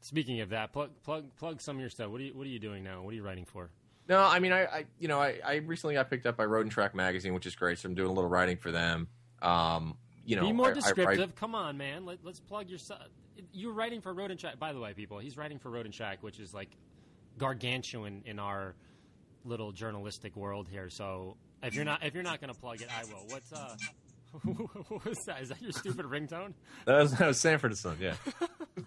Speaking 0.00 0.40
of 0.40 0.50
that, 0.50 0.72
plug 0.72 0.90
plug 1.02 1.34
plug 1.36 1.60
some 1.60 1.76
of 1.76 1.80
your 1.80 1.90
stuff. 1.90 2.10
What 2.10 2.20
are 2.20 2.24
you 2.24 2.34
What 2.34 2.46
are 2.46 2.50
you 2.50 2.58
doing 2.58 2.84
now? 2.84 3.02
What 3.02 3.12
are 3.12 3.16
you 3.16 3.22
writing 3.22 3.46
for? 3.46 3.70
No, 4.06 4.18
I 4.22 4.38
mean, 4.38 4.52
I, 4.52 4.64
I 4.66 4.84
you 4.98 5.08
know, 5.08 5.18
I, 5.18 5.40
I 5.42 5.54
recently 5.56 5.94
got 5.94 6.10
picked 6.10 6.26
up 6.26 6.36
by 6.36 6.44
Road 6.44 6.62
and 6.62 6.70
Track 6.70 6.94
magazine, 6.94 7.32
which 7.32 7.46
is 7.46 7.54
great. 7.56 7.78
So 7.78 7.88
I'm 7.88 7.94
doing 7.94 8.10
a 8.10 8.12
little 8.12 8.28
writing 8.28 8.58
for 8.58 8.70
them. 8.70 9.08
Um, 9.40 9.96
you 10.26 10.36
know, 10.36 10.42
Be 10.42 10.52
more 10.52 10.66
I- 10.66 10.70
I 10.70 10.74
descriptive. 10.74 11.18
write- 11.18 11.36
Come 11.36 11.54
on, 11.54 11.78
man. 11.78 12.04
Let, 12.04 12.18
let's 12.22 12.38
plug 12.40 12.68
your 12.68 12.78
stuff. 12.78 12.98
You're 13.52 13.72
writing 13.72 14.02
for 14.02 14.12
Road 14.12 14.30
and 14.30 14.38
Track. 14.38 14.58
By 14.58 14.74
the 14.74 14.80
way, 14.80 14.92
people, 14.92 15.18
he's 15.18 15.38
writing 15.38 15.58
for 15.58 15.70
Road 15.70 15.86
and 15.86 15.94
Track, 15.94 16.22
which 16.22 16.38
is 16.38 16.52
like 16.52 16.76
gargantuan 17.38 18.22
in 18.24 18.38
our 18.38 18.74
little 19.44 19.72
journalistic 19.72 20.36
world 20.36 20.68
here. 20.70 20.88
So 20.90 21.36
if 21.62 21.74
you're 21.74 21.84
not 21.84 22.04
if 22.04 22.14
you're 22.14 22.22
not 22.22 22.40
going 22.40 22.52
to 22.52 22.58
plug 22.58 22.80
it, 22.82 22.88
I 22.90 23.04
will. 23.04 23.24
What's 23.28 23.52
uh? 23.52 23.76
what 24.88 25.04
was 25.04 25.24
that? 25.26 25.42
Is 25.42 25.48
that 25.50 25.62
your 25.62 25.72
stupid 25.72 26.06
ringtone? 26.06 26.54
that 26.86 26.98
was, 27.02 27.12
that 27.16 27.26
was 27.28 27.38
Sanford 27.40 27.70
and 27.70 27.78
Son, 27.78 27.96
yeah. 28.00 28.14
Oh 28.36 28.48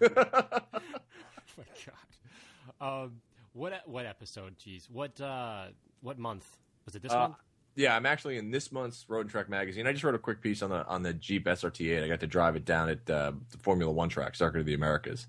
my 1.56 1.64
god. 1.86 3.04
Um, 3.04 3.12
what 3.52 3.82
what 3.86 4.06
episode? 4.06 4.56
Jeez. 4.58 4.90
What 4.90 5.20
uh 5.20 5.66
what 6.00 6.18
month 6.18 6.46
was 6.84 6.94
it? 6.94 7.02
This 7.02 7.12
Uh, 7.12 7.18
month? 7.28 7.36
yeah, 7.76 7.96
I'm 7.96 8.06
actually 8.06 8.36
in 8.38 8.50
this 8.50 8.70
month's 8.72 9.06
Road 9.08 9.22
and 9.22 9.30
Track 9.30 9.48
magazine. 9.48 9.86
I 9.86 9.92
just 9.92 10.04
wrote 10.04 10.14
a 10.14 10.18
quick 10.18 10.40
piece 10.42 10.62
on 10.62 10.70
the 10.70 10.86
on 10.86 11.02
the 11.02 11.12
Jeep 11.14 11.46
SRT8. 11.46 12.04
I 12.04 12.08
got 12.08 12.20
to 12.20 12.26
drive 12.26 12.54
it 12.56 12.64
down 12.64 12.88
at 12.90 13.08
uh, 13.10 13.32
the 13.50 13.58
Formula 13.58 13.90
One 13.92 14.08
track, 14.08 14.34
Circuit 14.36 14.60
of 14.60 14.66
the 14.66 14.74
Americas. 14.74 15.26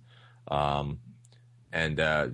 Um, 0.49 0.99
and 1.72 1.99
uh, 1.99 2.28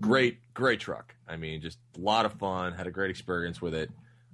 great, 0.00 0.38
great 0.54 0.80
truck. 0.80 1.14
I 1.28 1.36
mean, 1.36 1.60
just 1.60 1.78
a 1.96 2.00
lot 2.00 2.26
of 2.26 2.32
fun. 2.34 2.72
Had 2.72 2.86
a 2.86 2.90
great 2.90 3.10
experience 3.10 3.60
with 3.62 3.74
it. 3.74 3.90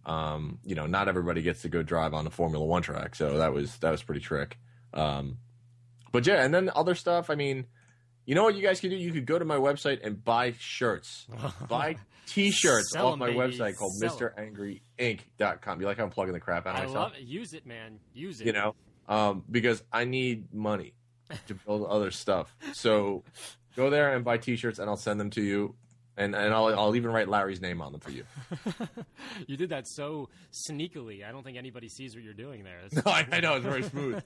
Um, 0.07 0.59
you 0.65 0.75
know, 0.75 0.87
not 0.87 1.09
everybody 1.09 1.43
gets 1.43 1.63
to 1.63 1.69
go 1.69 1.83
drive 1.83 2.15
on 2.15 2.25
the 2.25 2.31
Formula 2.31 2.65
One 2.65 2.83
track, 2.83 3.15
so 3.15 3.39
that 3.39 3.53
was 3.53 3.77
that 3.79 3.91
was 3.91 4.03
pretty 4.03 4.21
trick. 4.23 4.59
Um, 4.95 5.37
but 6.13 6.27
yeah, 6.27 6.43
and 6.45 6.53
then 6.55 6.71
other 6.75 6.95
stuff. 6.95 7.29
I 7.29 7.35
mean, 7.35 7.67
you 8.25 8.35
know 8.35 8.43
what 8.43 8.55
you 8.55 8.63
guys 8.63 8.81
can 8.81 8.89
do? 8.91 8.97
You 8.97 9.13
could 9.13 9.27
go 9.27 9.39
to 9.39 9.45
my 9.45 9.57
website 9.57 10.01
and 10.03 10.23
buy 10.25 10.55
shirts, 10.59 11.27
buy 11.69 11.97
T-shirts 12.27 12.93
Sell 12.93 13.09
off 13.09 13.19
my 13.19 13.27
baby. 13.29 13.39
website 13.39 13.77
called 13.77 13.93
Sell. 13.97 14.17
MrAngryInc.com. 14.99 15.81
You 15.81 15.87
like 15.87 15.97
how 15.99 16.05
I'm 16.05 16.11
plugging 16.11 16.35
the 16.35 16.41
crap 16.41 16.67
out 16.67 16.75
of 16.75 16.81
I 16.81 16.87
myself? 16.87 16.95
love 16.97 17.13
it. 17.19 17.25
Use 17.27 17.53
it, 17.53 17.67
man. 17.67 17.99
Use 18.15 18.41
it. 18.41 18.47
You 18.47 18.53
know, 18.53 18.75
um, 19.09 19.45
because 19.51 19.83
I 19.93 20.05
need 20.05 20.53
money 20.55 20.95
to 21.49 21.55
build 21.67 21.87
other 21.87 22.11
stuff. 22.11 22.55
So 22.73 23.25
go 23.79 23.91
there 23.91 24.15
and 24.15 24.25
buy 24.25 24.37
T-shirts, 24.37 24.79
and 24.81 24.91
I'll 24.91 24.97
send 24.97 25.21
them 25.21 25.31
to 25.31 25.41
you. 25.43 25.75
And, 26.17 26.35
and 26.35 26.53
I'll, 26.53 26.67
I'll 26.77 26.97
even 26.97 27.13
write 27.13 27.29
Larry's 27.29 27.61
name 27.61 27.81
on 27.81 27.93
them 27.93 28.01
for 28.01 28.11
you. 28.11 28.25
you 29.47 29.57
did 29.57 29.69
that 29.69 29.87
so 29.87 30.29
sneakily. 30.53 31.25
I 31.25 31.31
don't 31.31 31.45
think 31.45 31.57
anybody 31.57 31.89
sees 31.89 32.17
what 32.17 32.25
you're 32.25 32.35
doing 32.35 32.65
there. 32.65 32.81
That's- 32.83 33.05
No, 33.07 33.13
I, 33.13 33.37
I 33.37 33.41
know 33.41 33.55
it's 33.55 33.65
very 33.65 33.85
smooth. 33.85 34.21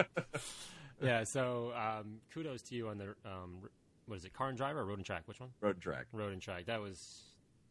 yeah. 1.00 1.22
So 1.22 1.72
um, 1.76 2.16
kudos 2.34 2.62
to 2.62 2.74
you 2.74 2.88
on 2.88 2.98
the 2.98 3.14
um, 3.24 3.60
what 4.06 4.16
is 4.16 4.24
it? 4.24 4.32
Car 4.32 4.48
and 4.48 4.58
driver 4.58 4.80
or 4.80 4.84
road 4.86 4.98
and 4.98 5.06
track? 5.06 5.22
Which 5.26 5.38
one? 5.38 5.50
Road 5.60 5.76
and 5.76 5.82
track. 5.82 6.06
Road 6.12 6.32
and 6.32 6.42
track. 6.42 6.66
That 6.66 6.80
was 6.80 7.22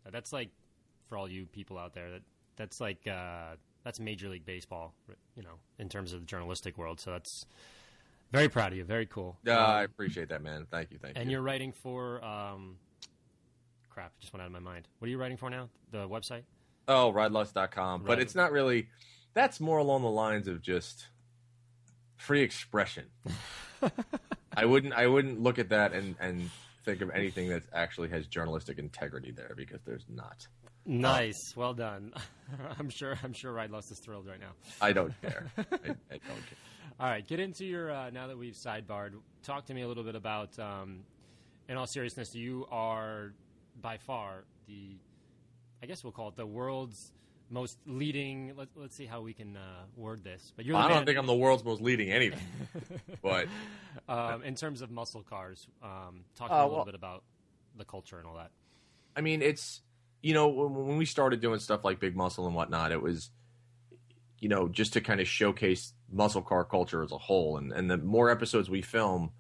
that's 0.10 0.32
like 0.32 0.52
for 1.10 1.18
all 1.18 1.30
you 1.30 1.46
people 1.46 1.78
out 1.78 1.94
there 1.94 2.12
that 2.12 2.22
that's 2.56 2.80
like 2.80 3.06
uh, 3.12 3.56
that's 3.84 4.00
Major 4.00 4.30
League 4.30 4.46
Baseball. 4.46 4.94
You 5.36 5.44
know, 5.44 5.60
in 5.80 5.90
terms 5.90 6.14
of 6.14 6.22
the 6.22 6.26
journalistic 6.26 6.78
world. 6.78 7.02
So 7.02 7.12
that's 7.12 7.46
very 8.32 8.50
proud 8.50 8.72
of 8.72 8.78
you. 8.78 8.84
Very 8.84 9.06
cool. 9.06 9.38
Uh, 9.48 9.52
I 9.52 9.80
Um, 9.80 9.86
appreciate 9.86 10.30
that, 10.30 10.42
man. 10.44 10.68
Thank 10.72 10.92
you, 10.92 10.98
thank 11.00 11.16
and 11.16 11.18
you. 11.18 11.22
And 11.22 11.32
you're 11.32 11.42
writing 11.42 11.72
for 11.72 12.24
um, 12.24 12.78
crap. 13.90 14.12
It 14.18 14.22
just 14.22 14.34
went 14.34 14.42
out 14.42 14.48
of 14.48 14.52
my 14.52 14.60
mind. 14.60 14.88
What 15.00 15.08
are 15.08 15.12
you 15.12 15.18
writing 15.18 15.38
for 15.38 15.50
now? 15.50 15.70
The 15.92 16.08
website. 16.08 16.44
Oh, 16.88 17.12
ridelust.com. 17.14 18.04
But 18.04 18.20
it's 18.20 18.36
not 18.36 18.52
really. 18.52 18.88
That's 19.34 19.60
more 19.60 19.78
along 19.78 20.02
the 20.02 20.10
lines 20.10 20.48
of 20.48 20.62
just 20.62 21.08
free 22.18 22.42
expression. 22.42 23.06
I 24.56 24.66
wouldn't. 24.66 24.94
I 24.94 25.08
wouldn't 25.08 25.42
look 25.42 25.60
at 25.60 25.70
that 25.70 25.94
and 25.94 26.16
and 26.20 26.50
think 26.86 27.02
of 27.02 27.10
anything 27.12 27.50
that 27.50 27.64
actually 27.74 28.10
has 28.10 28.26
journalistic 28.28 28.80
integrity 28.80 29.32
there 29.32 29.54
because 29.56 29.80
there's 29.86 30.06
not. 30.10 30.48
Nice, 30.86 31.54
well 31.56 31.74
done. 31.74 32.14
I'm 32.80 32.90
sure. 32.90 33.18
I'm 33.24 33.34
sure 33.34 33.54
Ride 33.54 33.70
Lust 33.70 33.92
is 33.92 34.00
thrilled 34.00 34.26
right 34.28 34.40
now. 34.40 34.52
I 34.82 34.92
don't 34.94 35.14
care. 35.22 35.52
I, 35.58 35.62
I 35.62 35.68
don't 35.68 35.80
care. 35.80 36.58
All 37.00 37.08
right, 37.08 37.26
get 37.26 37.40
into 37.40 37.66
your. 37.66 37.92
Uh, 37.92 38.10
now 38.10 38.28
that 38.28 38.38
we've 38.38 38.54
sidebarred, 38.56 39.14
talk 39.44 39.66
to 39.68 39.74
me 39.74 39.82
a 39.84 39.88
little 39.88 40.04
bit 40.04 40.16
about. 40.16 40.58
Um, 40.60 41.02
in 41.70 41.78
all 41.78 41.88
seriousness, 41.88 42.36
you 42.36 42.68
are 42.72 43.34
by 43.82 43.98
far 43.98 44.44
the. 44.68 44.98
I 45.82 45.86
guess 45.86 46.04
we'll 46.04 46.12
call 46.12 46.28
it 46.28 46.36
the 46.36 46.46
world's 46.46 47.14
most 47.50 47.78
leading. 47.86 48.54
Let, 48.58 48.68
let's 48.76 48.96
see 48.96 49.06
how 49.06 49.22
we 49.22 49.34
can 49.34 49.56
uh, 49.56 49.62
word 49.96 50.26
this. 50.26 50.52
But 50.58 50.66
you're. 50.66 50.76
I 50.76 50.84
don't 50.90 50.98
man- 50.98 51.06
think 51.06 51.18
I'm 51.18 51.26
the 51.26 51.36
world's 51.36 51.64
most 51.64 51.82
leading 51.82 52.12
anything, 52.12 52.40
but 53.22 53.48
um, 54.10 54.44
in 54.44 54.56
terms 54.56 54.82
of 54.82 54.92
muscle 54.92 55.24
cars, 55.24 55.68
um, 55.82 56.26
talk 56.36 56.52
Uh, 56.52 56.56
a 56.56 56.64
little 56.64 56.76
well- 56.78 56.86
bit 56.86 56.96
about 56.96 57.24
the 57.78 57.86
culture 57.86 58.18
and 58.18 58.28
all 58.28 58.36
that. 58.36 58.52
I 59.16 59.22
mean, 59.22 59.42
it's 59.42 59.82
you 60.22 60.34
know 60.34 60.50
when 60.50 60.98
we 60.98 61.06
started 61.06 61.40
doing 61.40 61.60
stuff 61.60 61.86
like 61.86 62.02
Big 62.02 62.14
Muscle 62.16 62.46
and 62.46 62.54
whatnot, 62.54 62.92
it 62.92 63.02
was 63.02 63.32
you 64.40 64.50
know 64.50 64.68
just 64.68 64.94
to 64.94 65.02
kind 65.02 65.22
of 65.22 65.28
showcase 65.30 65.94
muscle 66.12 66.42
car 66.42 66.64
culture 66.64 67.04
as 67.04 67.12
a 67.12 67.18
whole, 67.18 67.58
and 67.58 67.72
and 67.72 67.90
the 67.90 67.98
more 67.98 68.30
episodes 68.30 68.70
we 68.70 68.82
film, 68.82 69.32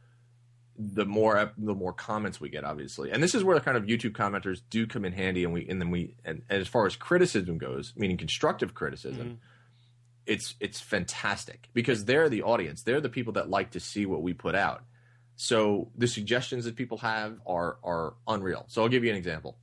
the 0.77 1.05
more 1.05 1.51
the 1.57 1.75
more 1.75 1.93
comments 1.93 2.39
we 2.39 2.49
get, 2.49 2.63
obviously, 2.63 3.11
and 3.11 3.21
this 3.21 3.35
is 3.35 3.43
where 3.43 3.55
the 3.55 3.63
kind 3.63 3.77
of 3.77 3.83
YouTube 3.83 4.11
commenters 4.11 4.61
do 4.69 4.87
come 4.87 5.05
in 5.05 5.13
handy, 5.13 5.43
and 5.43 5.53
we 5.53 5.67
and 5.67 5.81
then 5.81 5.91
we 5.91 6.15
and, 6.23 6.41
and 6.49 6.61
as 6.61 6.67
far 6.67 6.85
as 6.85 6.95
criticism 6.95 7.57
goes, 7.57 7.93
meaning 7.95 8.17
constructive 8.17 8.73
criticism. 8.73 9.25
Mm-hmm. 9.25 9.35
It's 10.25 10.55
it's 10.59 10.79
fantastic 10.79 11.69
because 11.73 12.05
they're 12.05 12.29
the 12.29 12.43
audience. 12.43 12.83
They're 12.83 13.01
the 13.01 13.09
people 13.09 13.33
that 13.33 13.49
like 13.49 13.71
to 13.71 13.79
see 13.79 14.05
what 14.05 14.21
we 14.21 14.33
put 14.33 14.53
out. 14.53 14.83
So 15.35 15.89
the 15.97 16.07
suggestions 16.07 16.65
that 16.65 16.75
people 16.75 16.99
have 16.99 17.39
are 17.47 17.77
are 17.83 18.13
unreal. 18.27 18.65
So 18.67 18.83
I'll 18.83 18.89
give 18.89 19.03
you 19.03 19.09
an 19.09 19.15
example. 19.15 19.57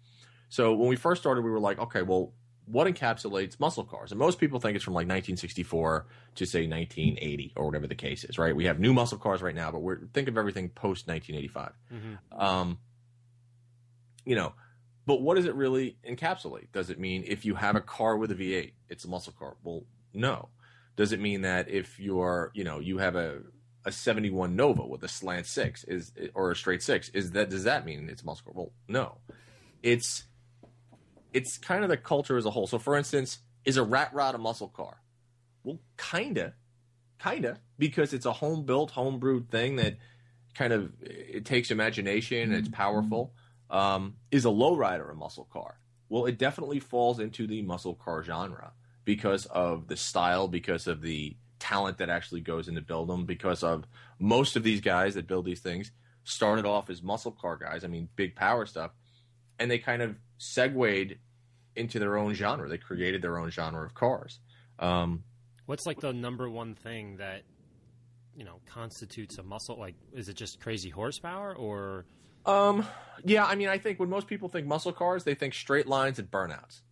So 0.48 0.74
when 0.74 0.88
we 0.88 0.96
first 0.96 1.20
started, 1.22 1.42
we 1.44 1.50
were 1.50 1.60
like, 1.60 1.78
okay, 1.78 2.02
well, 2.02 2.32
what 2.66 2.86
encapsulates 2.86 3.58
muscle 3.60 3.84
cars? 3.84 4.10
And 4.12 4.18
most 4.18 4.38
people 4.38 4.58
think 4.60 4.74
it's 4.76 4.84
from 4.84 4.94
like 4.94 5.06
1964 5.06 6.06
to 6.34 6.46
say 6.46 6.66
1980 6.66 7.52
or 7.56 7.66
whatever 7.66 7.86
the 7.86 7.94
case 7.94 8.24
is, 8.24 8.38
right? 8.38 8.54
We 8.54 8.64
have 8.66 8.80
new 8.80 8.92
muscle 8.92 9.18
cars 9.18 9.40
right 9.40 9.54
now, 9.54 9.70
but 9.70 9.80
we're 9.80 10.00
think 10.12 10.28
of 10.28 10.36
everything 10.36 10.68
post 10.70 11.06
1985. 11.06 11.72
Mhm. 11.92 12.42
Um, 12.42 12.78
you 14.24 14.34
know, 14.34 14.54
but 15.06 15.22
what 15.22 15.36
does 15.36 15.44
it 15.46 15.54
really 15.54 15.96
encapsulate? 16.08 16.72
Does 16.72 16.90
it 16.90 16.98
mean 16.98 17.22
if 17.26 17.44
you 17.44 17.54
have 17.54 17.76
a 17.76 17.80
car 17.80 18.16
with 18.16 18.32
a 18.32 18.34
V8, 18.34 18.72
it's 18.88 19.04
a 19.04 19.08
muscle 19.08 19.32
car? 19.38 19.56
Well, 19.62 19.84
no. 20.12 20.48
Does 20.96 21.12
it 21.12 21.20
mean 21.20 21.42
that 21.42 21.68
if 21.68 22.00
you're, 22.00 22.50
you 22.54 22.64
know, 22.64 22.80
you 22.80 22.98
have 22.98 23.16
a 23.16 23.42
a 23.84 23.92
71 23.92 24.56
Nova 24.56 24.84
with 24.84 25.04
a 25.04 25.08
slant 25.08 25.46
six 25.46 25.84
is 25.84 26.12
or 26.34 26.50
a 26.50 26.56
straight 26.56 26.82
six 26.82 27.08
is 27.10 27.30
that 27.30 27.50
does 27.50 27.62
that 27.62 27.86
mean 27.86 28.08
it's 28.08 28.24
muscle 28.24 28.44
car? 28.46 28.54
Well, 28.56 28.72
no. 28.88 29.18
It's 29.82 30.24
it's 31.36 31.58
kind 31.58 31.84
of 31.84 31.90
the 31.90 31.98
culture 31.98 32.38
as 32.38 32.46
a 32.46 32.50
whole. 32.50 32.66
So, 32.66 32.78
for 32.78 32.96
instance, 32.96 33.40
is 33.66 33.76
a 33.76 33.82
rat 33.82 34.10
rod 34.14 34.34
a 34.34 34.38
muscle 34.38 34.68
car? 34.68 35.02
Well, 35.64 35.78
kinda, 35.98 36.54
kinda, 37.22 37.58
because 37.78 38.14
it's 38.14 38.24
a 38.24 38.32
home 38.32 38.64
built, 38.64 38.92
home 38.92 39.18
brewed 39.18 39.50
thing 39.50 39.76
that 39.76 39.98
kind 40.54 40.72
of 40.72 40.94
it 41.02 41.44
takes 41.44 41.70
imagination. 41.70 42.52
It's 42.52 42.70
powerful. 42.70 43.34
Um, 43.68 44.14
is 44.30 44.46
a 44.46 44.48
lowrider 44.48 45.12
a 45.12 45.14
muscle 45.14 45.46
car? 45.52 45.78
Well, 46.08 46.24
it 46.24 46.38
definitely 46.38 46.80
falls 46.80 47.20
into 47.20 47.46
the 47.46 47.60
muscle 47.60 47.96
car 47.96 48.22
genre 48.22 48.72
because 49.04 49.44
of 49.46 49.88
the 49.88 49.96
style, 49.96 50.48
because 50.48 50.86
of 50.86 51.02
the 51.02 51.36
talent 51.58 51.98
that 51.98 52.08
actually 52.08 52.40
goes 52.40 52.66
into 52.66 52.80
build 52.80 53.08
them, 53.10 53.26
because 53.26 53.62
of 53.62 53.84
most 54.18 54.56
of 54.56 54.62
these 54.62 54.80
guys 54.80 55.14
that 55.14 55.26
build 55.26 55.44
these 55.44 55.60
things 55.60 55.90
started 56.24 56.64
off 56.64 56.88
as 56.88 57.02
muscle 57.02 57.32
car 57.32 57.58
guys. 57.58 57.84
I 57.84 57.88
mean, 57.88 58.08
big 58.16 58.34
power 58.34 58.64
stuff, 58.64 58.92
and 59.58 59.70
they 59.70 59.78
kind 59.78 60.00
of 60.00 60.16
segued 60.38 61.18
into 61.76 61.98
their 61.98 62.16
own 62.16 62.34
genre. 62.34 62.68
They 62.68 62.78
created 62.78 63.22
their 63.22 63.38
own 63.38 63.50
genre 63.50 63.84
of 63.84 63.94
cars. 63.94 64.40
Um, 64.78 65.24
What's 65.66 65.86
like 65.86 66.00
the 66.00 66.12
number 66.12 66.48
one 66.48 66.74
thing 66.74 67.16
that 67.16 67.42
you 68.36 68.44
know 68.44 68.60
constitutes 68.66 69.38
a 69.38 69.42
muscle? 69.42 69.78
Like, 69.78 69.94
is 70.12 70.28
it 70.28 70.34
just 70.34 70.60
crazy 70.60 70.90
horsepower 70.90 71.54
or? 71.54 72.06
Um, 72.44 72.86
yeah, 73.24 73.44
I 73.44 73.56
mean, 73.56 73.68
I 73.68 73.78
think 73.78 73.98
when 73.98 74.08
most 74.08 74.28
people 74.28 74.48
think 74.48 74.66
muscle 74.66 74.92
cars, 74.92 75.24
they 75.24 75.34
think 75.34 75.54
straight 75.54 75.88
lines 75.88 76.20
and 76.20 76.30
burnouts. 76.30 76.82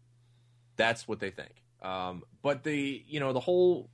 That's 0.76 1.06
what 1.06 1.20
they 1.20 1.30
think. 1.30 1.62
Um, 1.80 2.24
but 2.42 2.64
the 2.64 3.04
you 3.06 3.20
know 3.20 3.32
the 3.32 3.40
whole 3.40 3.90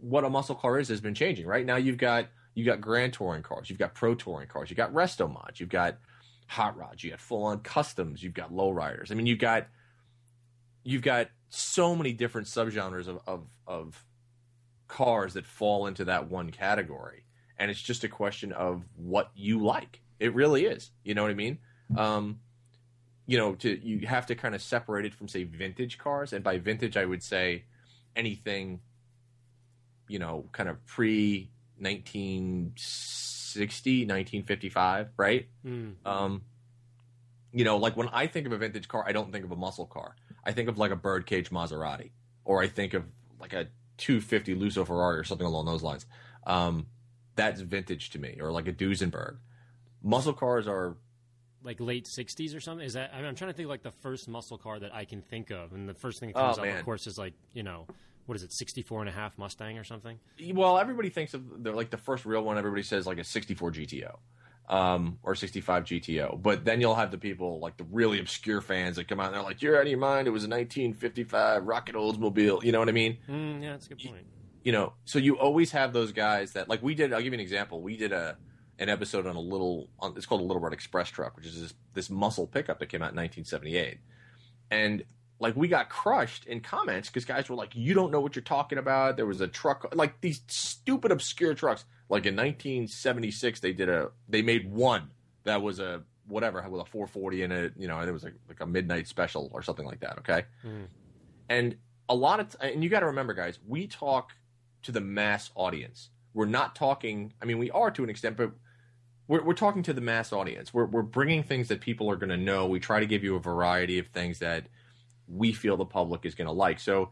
what 0.00 0.24
a 0.24 0.30
muscle 0.30 0.54
car 0.54 0.78
is 0.78 0.88
has 0.88 1.00
been 1.00 1.14
changing. 1.14 1.46
Right 1.46 1.64
now, 1.64 1.76
you've 1.76 1.98
got 1.98 2.28
you 2.54 2.64
got 2.64 2.80
grand 2.80 3.12
touring 3.12 3.42
cars, 3.42 3.70
you've 3.70 3.78
got 3.78 3.94
pro 3.94 4.14
touring 4.14 4.48
cars, 4.48 4.70
you've 4.70 4.76
got 4.76 4.92
resto 4.92 5.32
mods, 5.32 5.60
you've 5.60 5.68
got 5.68 5.98
hot 6.46 6.76
rods, 6.76 7.02
you 7.02 7.10
got 7.10 7.20
full 7.20 7.44
on 7.44 7.60
customs, 7.60 8.22
you've 8.22 8.34
got 8.34 8.52
lowriders. 8.52 9.10
I 9.10 9.14
mean, 9.14 9.26
you've 9.26 9.38
got 9.38 9.66
you've 10.84 11.02
got 11.02 11.28
so 11.48 11.96
many 11.96 12.12
different 12.12 12.46
subgenres 12.46 13.08
of, 13.08 13.20
of 13.26 13.46
of 13.66 14.04
cars 14.86 15.34
that 15.34 15.46
fall 15.46 15.86
into 15.86 16.04
that 16.04 16.30
one 16.30 16.50
category, 16.50 17.24
and 17.58 17.70
it's 17.70 17.82
just 17.82 18.04
a 18.04 18.08
question 18.08 18.52
of 18.52 18.84
what 18.96 19.30
you 19.34 19.64
like. 19.64 20.02
It 20.20 20.34
really 20.34 20.66
is. 20.66 20.90
You 21.02 21.14
know 21.14 21.22
what 21.22 21.30
I 21.30 21.34
mean? 21.34 21.58
Um, 21.96 22.40
you 23.26 23.38
know, 23.38 23.54
to 23.56 23.86
you 23.86 24.06
have 24.06 24.26
to 24.26 24.34
kind 24.34 24.54
of 24.54 24.62
separate 24.62 25.06
it 25.06 25.14
from 25.14 25.28
say 25.28 25.44
vintage 25.44 25.98
cars, 25.98 26.32
and 26.32 26.44
by 26.44 26.58
vintage 26.58 26.96
I 26.96 27.04
would 27.04 27.22
say 27.22 27.64
anything, 28.14 28.80
you 30.06 30.18
know, 30.18 30.46
kind 30.52 30.68
of 30.68 30.84
pre 30.86 31.50
1960, 31.78 34.02
1955, 34.02 35.08
right? 35.16 35.48
Mm. 35.66 35.94
Um, 36.04 36.42
you 37.52 37.64
know, 37.64 37.78
like 37.78 37.96
when 37.96 38.08
I 38.08 38.26
think 38.26 38.46
of 38.46 38.52
a 38.52 38.58
vintage 38.58 38.88
car, 38.88 39.04
I 39.06 39.12
don't 39.12 39.32
think 39.32 39.44
of 39.44 39.52
a 39.52 39.56
muscle 39.56 39.86
car. 39.86 40.16
I 40.44 40.52
think 40.52 40.68
of 40.68 40.78
like 40.78 40.90
a 40.90 40.96
birdcage 40.96 41.50
Maserati, 41.50 42.10
or 42.44 42.62
I 42.62 42.68
think 42.68 42.94
of 42.94 43.04
like 43.40 43.52
a 43.52 43.68
250 43.98 44.54
Lusso 44.56 44.86
Ferrari 44.86 45.18
or 45.18 45.24
something 45.24 45.46
along 45.46 45.66
those 45.66 45.82
lines. 45.82 46.06
Um, 46.46 46.86
that's 47.36 47.60
vintage 47.60 48.10
to 48.10 48.18
me, 48.18 48.38
or 48.40 48.52
like 48.52 48.68
a 48.68 48.72
Duesenberg. 48.72 49.36
Muscle 50.02 50.32
cars 50.34 50.68
are 50.68 50.96
like 51.62 51.80
late 51.80 52.04
'60s 52.04 52.54
or 52.54 52.60
something. 52.60 52.84
Is 52.86 52.92
that? 52.92 53.10
I 53.12 53.16
mean, 53.18 53.26
I'm 53.26 53.34
trying 53.34 53.50
to 53.50 53.56
think 53.56 53.64
of, 53.64 53.70
like 53.70 53.82
the 53.82 53.90
first 53.90 54.28
muscle 54.28 54.58
car 54.58 54.78
that 54.80 54.94
I 54.94 55.04
can 55.04 55.22
think 55.22 55.50
of, 55.50 55.72
and 55.72 55.88
the 55.88 55.94
first 55.94 56.20
thing 56.20 56.28
that 56.30 56.34
comes 56.36 56.58
Oh, 56.58 56.62
up, 56.62 56.66
man. 56.68 56.78
of 56.78 56.84
course, 56.84 57.06
is 57.06 57.16
like 57.18 57.32
you 57.54 57.62
know, 57.62 57.86
what 58.26 58.36
is 58.36 58.42
it, 58.42 58.52
64 58.52 59.00
and 59.00 59.08
a 59.08 59.12
half 59.12 59.36
Mustang 59.38 59.78
or 59.78 59.84
something? 59.84 60.18
well, 60.52 60.78
everybody 60.78 61.08
thinks 61.08 61.32
of 61.34 61.62
the 61.64 61.72
like 61.72 61.90
the 61.90 61.96
first 61.96 62.26
real 62.26 62.42
one. 62.44 62.58
Everybody 62.58 62.82
says 62.82 63.06
like 63.06 63.18
a 63.18 63.24
'64 63.24 63.72
GTO. 63.72 64.16
Um, 64.66 65.18
or 65.22 65.34
65 65.34 65.84
GTO, 65.84 66.40
but 66.42 66.64
then 66.64 66.80
you'll 66.80 66.94
have 66.94 67.10
the 67.10 67.18
people 67.18 67.58
like 67.60 67.76
the 67.76 67.84
really 67.84 68.18
obscure 68.18 68.62
fans 68.62 68.96
that 68.96 69.08
come 69.08 69.20
out 69.20 69.26
and 69.26 69.34
they're 69.34 69.42
like, 69.42 69.60
"You're 69.60 69.76
out 69.76 69.82
of 69.82 69.88
your 69.88 69.98
mind! 69.98 70.26
It 70.26 70.30
was 70.30 70.44
a 70.44 70.48
1955 70.48 71.66
Rocket 71.66 71.94
Oldsmobile." 71.94 72.64
You 72.64 72.72
know 72.72 72.78
what 72.78 72.88
I 72.88 72.92
mean? 72.92 73.18
Mm, 73.28 73.62
yeah, 73.62 73.72
that's 73.72 73.84
a 73.84 73.88
good 73.90 73.98
point. 73.98 74.24
you 74.62 74.72
know, 74.72 74.94
so 75.04 75.18
you 75.18 75.38
always 75.38 75.72
have 75.72 75.92
those 75.92 76.12
guys 76.12 76.52
that 76.52 76.70
like 76.70 76.82
we 76.82 76.94
did. 76.94 77.12
I'll 77.12 77.18
give 77.20 77.34
you 77.34 77.38
an 77.38 77.40
example. 77.40 77.82
We 77.82 77.98
did 77.98 78.12
a 78.12 78.38
an 78.78 78.88
episode 78.88 79.26
on 79.26 79.36
a 79.36 79.40
little. 79.40 79.90
On, 80.00 80.14
it's 80.16 80.24
called 80.24 80.40
a 80.40 80.44
Little 80.44 80.62
Red 80.62 80.72
Express 80.72 81.10
truck, 81.10 81.36
which 81.36 81.44
is 81.44 81.60
this, 81.60 81.74
this 81.92 82.08
muscle 82.08 82.46
pickup 82.46 82.78
that 82.78 82.86
came 82.86 83.02
out 83.02 83.12
in 83.12 83.16
1978, 83.16 83.98
and 84.70 85.04
like 85.40 85.56
we 85.56 85.68
got 85.68 85.88
crushed 85.88 86.46
in 86.46 86.60
comments 86.60 87.08
because 87.08 87.24
guys 87.24 87.48
were 87.48 87.56
like, 87.56 87.74
"You 87.74 87.94
don't 87.94 88.10
know 88.12 88.20
what 88.20 88.36
you're 88.36 88.42
talking 88.42 88.78
about." 88.78 89.16
There 89.16 89.26
was 89.26 89.40
a 89.40 89.48
truck 89.48 89.92
like 89.94 90.20
these 90.20 90.42
stupid 90.46 91.10
obscure 91.12 91.54
trucks. 91.54 91.84
Like 92.08 92.26
in 92.26 92.36
1976, 92.36 93.60
they 93.60 93.72
did 93.72 93.88
a 93.88 94.10
they 94.28 94.42
made 94.42 94.70
one 94.70 95.10
that 95.44 95.62
was 95.62 95.78
a 95.80 96.02
whatever 96.26 96.62
with 96.68 96.80
a 96.80 96.84
440 96.84 97.42
in 97.42 97.52
it. 97.52 97.72
You 97.76 97.88
know, 97.88 97.98
and 97.98 98.08
it 98.08 98.12
was 98.12 98.24
like 98.24 98.34
like 98.48 98.60
a 98.60 98.66
midnight 98.66 99.08
special 99.08 99.50
or 99.52 99.62
something 99.62 99.86
like 99.86 100.00
that. 100.00 100.18
Okay, 100.18 100.44
Mm. 100.64 100.86
and 101.48 101.76
a 102.08 102.14
lot 102.14 102.40
of 102.40 102.50
t- 102.50 102.58
and 102.60 102.84
you 102.84 102.90
got 102.90 103.00
to 103.00 103.06
remember, 103.06 103.34
guys, 103.34 103.58
we 103.66 103.86
talk 103.86 104.32
to 104.82 104.92
the 104.92 105.00
mass 105.00 105.50
audience. 105.54 106.10
We're 106.34 106.46
not 106.46 106.74
talking. 106.76 107.32
I 107.40 107.44
mean, 107.46 107.58
we 107.58 107.70
are 107.70 107.90
to 107.90 108.04
an 108.04 108.10
extent, 108.10 108.36
but 108.36 108.52
we're 109.26 109.42
we're 109.42 109.54
talking 109.54 109.82
to 109.84 109.92
the 109.92 110.00
mass 110.02 110.32
audience. 110.32 110.72
We're 110.74 110.86
we're 110.86 111.02
bringing 111.02 111.42
things 111.42 111.68
that 111.68 111.80
people 111.80 112.10
are 112.10 112.16
going 112.16 112.30
to 112.30 112.36
know. 112.36 112.66
We 112.66 112.78
try 112.80 113.00
to 113.00 113.06
give 113.06 113.24
you 113.24 113.36
a 113.36 113.40
variety 113.40 113.98
of 113.98 114.08
things 114.08 114.38
that 114.40 114.66
we 115.28 115.52
feel 115.52 115.76
the 115.76 115.84
public 115.84 116.24
is 116.24 116.34
going 116.34 116.46
to 116.46 116.52
like. 116.52 116.80
So, 116.80 117.10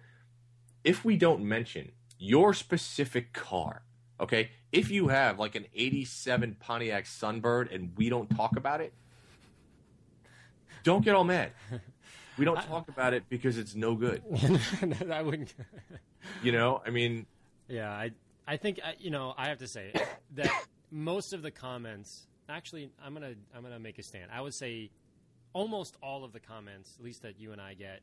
if 0.85 1.05
we 1.05 1.17
don't 1.17 1.45
mention 1.45 1.93
your 2.19 2.55
specific 2.55 3.33
car, 3.33 3.83
okay, 4.21 4.51
if 4.73 4.91
you 4.91 5.09
have 5.09 5.39
like 5.39 5.55
an 5.55 5.67
'87 5.75 6.57
Pontiac 6.61 7.05
Sunbird 7.05 7.75
and 7.75 7.93
we 7.97 8.09
don't 8.09 8.29
talk 8.35 8.57
about 8.57 8.81
it, 8.81 8.93
don't 10.83 11.05
get 11.05 11.15
all 11.15 11.25
mad. 11.25 11.53
We 12.39 12.45
don't 12.45 12.61
talk 12.69 12.89
about 12.89 13.15
it 13.15 13.25
because 13.29 13.59
it's 13.59 13.75
no 13.75 13.95
good. 13.95 14.23
I 15.11 15.23
wouldn't. 15.23 15.55
You 16.43 16.53
know, 16.53 16.83
I 16.87 16.91
mean, 16.91 17.27
Yeah, 17.69 17.91
I 17.91 18.13
I 18.47 18.57
think 18.57 18.81
I, 18.85 18.95
you 18.99 19.11
know 19.11 19.35
I 19.37 19.49
have 19.49 19.59
to 19.59 19.69
say 19.69 19.93
that 20.35 20.51
most 20.91 21.33
of 21.33 21.43
the 21.43 21.51
comments. 21.51 22.27
Actually, 22.49 22.91
I'm 23.03 23.15
gonna 23.15 23.35
I'm 23.55 23.63
gonna 23.63 23.79
make 23.79 23.99
a 23.99 24.03
stand. 24.03 24.31
I 24.33 24.41
would 24.41 24.55
say 24.55 24.91
almost 25.53 25.97
all 26.03 26.25
of 26.25 26.33
the 26.33 26.41
comments, 26.41 26.95
at 26.99 27.05
least 27.05 27.23
that 27.23 27.39
you 27.39 27.53
and 27.53 27.61
I 27.61 27.75
get, 27.75 28.01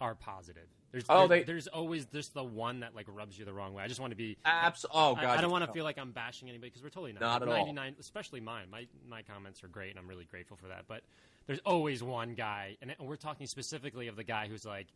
are 0.00 0.14
positive. 0.14 0.66
There's 0.90 1.04
Oh, 1.08 1.26
there- 1.26 1.38
they- 1.38 1.44
there's 1.44 1.68
always 1.68 2.04
just 2.06 2.34
the 2.34 2.44
one 2.44 2.80
that 2.80 2.94
like 2.94 3.06
rubs 3.08 3.38
you 3.38 3.44
the 3.44 3.52
wrong 3.52 3.72
way. 3.72 3.82
I 3.82 3.88
just 3.88 4.00
want 4.00 4.10
to 4.10 4.16
be. 4.16 4.36
abs. 4.44 4.84
Oh 4.92 5.14
I- 5.14 5.22
god, 5.22 5.38
I, 5.38 5.40
don't 5.40 5.50
want 5.50 5.64
to 5.64 5.72
feel 5.72 5.84
like 5.84 5.96
I'm 5.98 6.12
bashing 6.12 6.48
anybody 6.48 6.70
because 6.70 6.82
we're 6.82 6.90
totally 6.90 7.12
not. 7.12 7.20
Not 7.20 7.42
at 7.42 7.48
all. 7.48 7.78
especially 7.98 8.40
mine. 8.40 8.66
My 8.70 8.86
my 9.08 9.22
comments 9.22 9.62
are 9.64 9.68
great, 9.68 9.90
and 9.90 9.98
I'm 9.98 10.08
really 10.08 10.24
grateful 10.26 10.56
for 10.56 10.68
that. 10.68 10.84
But 10.88 11.02
there's 11.46 11.60
always 11.60 12.02
one 12.02 12.34
guy, 12.34 12.76
and 12.82 12.94
and 12.98 13.08
we're 13.08 13.16
talking 13.16 13.46
specifically 13.46 14.08
of 14.08 14.16
the 14.16 14.24
guy 14.24 14.48
who's 14.48 14.64
like, 14.66 14.88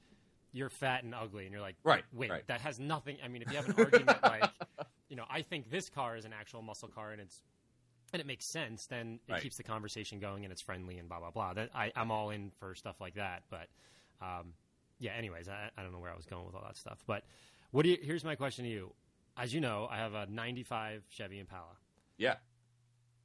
"You're 0.53 0.69
fat 0.71 1.03
and 1.05 1.15
ugly," 1.15 1.45
and 1.45 1.53
you're 1.53 1.63
like, 1.63 1.77
Right, 1.85 2.05
wait, 2.13 2.31
right. 2.31 2.47
that 2.49 2.61
has 2.61 2.79
nothing." 2.79 3.17
I 3.25 3.29
mean, 3.29 3.43
if 3.43 3.51
you 3.51 3.57
have 3.57 3.69
an 3.69 3.75
argument 3.79 4.23
like, 4.23 4.45
you 5.09 5.17
know, 5.17 5.25
I 5.31 5.43
think 5.43 5.71
this 5.71 5.89
car 5.89 6.17
is 6.17 6.25
an 6.27 6.33
actual 6.39 6.61
muscle 6.63 6.89
car, 6.89 7.13
and 7.13 7.21
it's 7.23 7.43
and 8.13 8.21
it 8.21 8.27
makes 8.27 8.45
sense, 8.47 8.87
then 8.87 9.21
it 9.29 9.33
Right. 9.33 9.43
keeps 9.43 9.57
the 9.57 9.63
conversation 9.63 10.19
going, 10.21 10.45
and 10.45 10.53
it's 10.53 10.63
friendly, 10.63 10.99
and 10.99 11.09
blah 11.09 11.19
blah 11.21 11.31
blah. 11.31 11.55
That 11.55 11.71
I, 11.75 11.93
I'm 11.97 12.11
all 12.11 12.31
in 12.31 12.51
for 12.59 12.75
stuff 12.75 13.01
like 13.01 13.15
that. 13.15 13.43
But 13.51 13.69
um, 14.21 14.55
yeah. 14.99 15.13
Anyways, 15.13 15.49
I, 15.49 15.71
I 15.77 15.83
don't 15.83 15.93
know 15.93 15.99
where 15.99 16.13
I 16.13 16.17
was 16.17 16.27
going 16.27 16.47
with 16.47 16.55
all 16.55 16.65
that 16.67 16.77
stuff, 16.77 17.03
but 17.07 17.25
what 17.71 17.83
do 17.83 17.91
you? 17.91 17.99
Here's 18.03 18.25
my 18.25 18.35
question 18.37 18.65
to 18.65 18.71
you. 18.71 18.93
As 19.37 19.53
you 19.53 19.61
know, 19.61 19.87
I 19.91 19.99
have 19.99 20.15
a 20.15 20.27
'95 20.27 21.05
Chevy 21.11 21.39
Impala. 21.41 21.77
Yeah, 22.17 22.37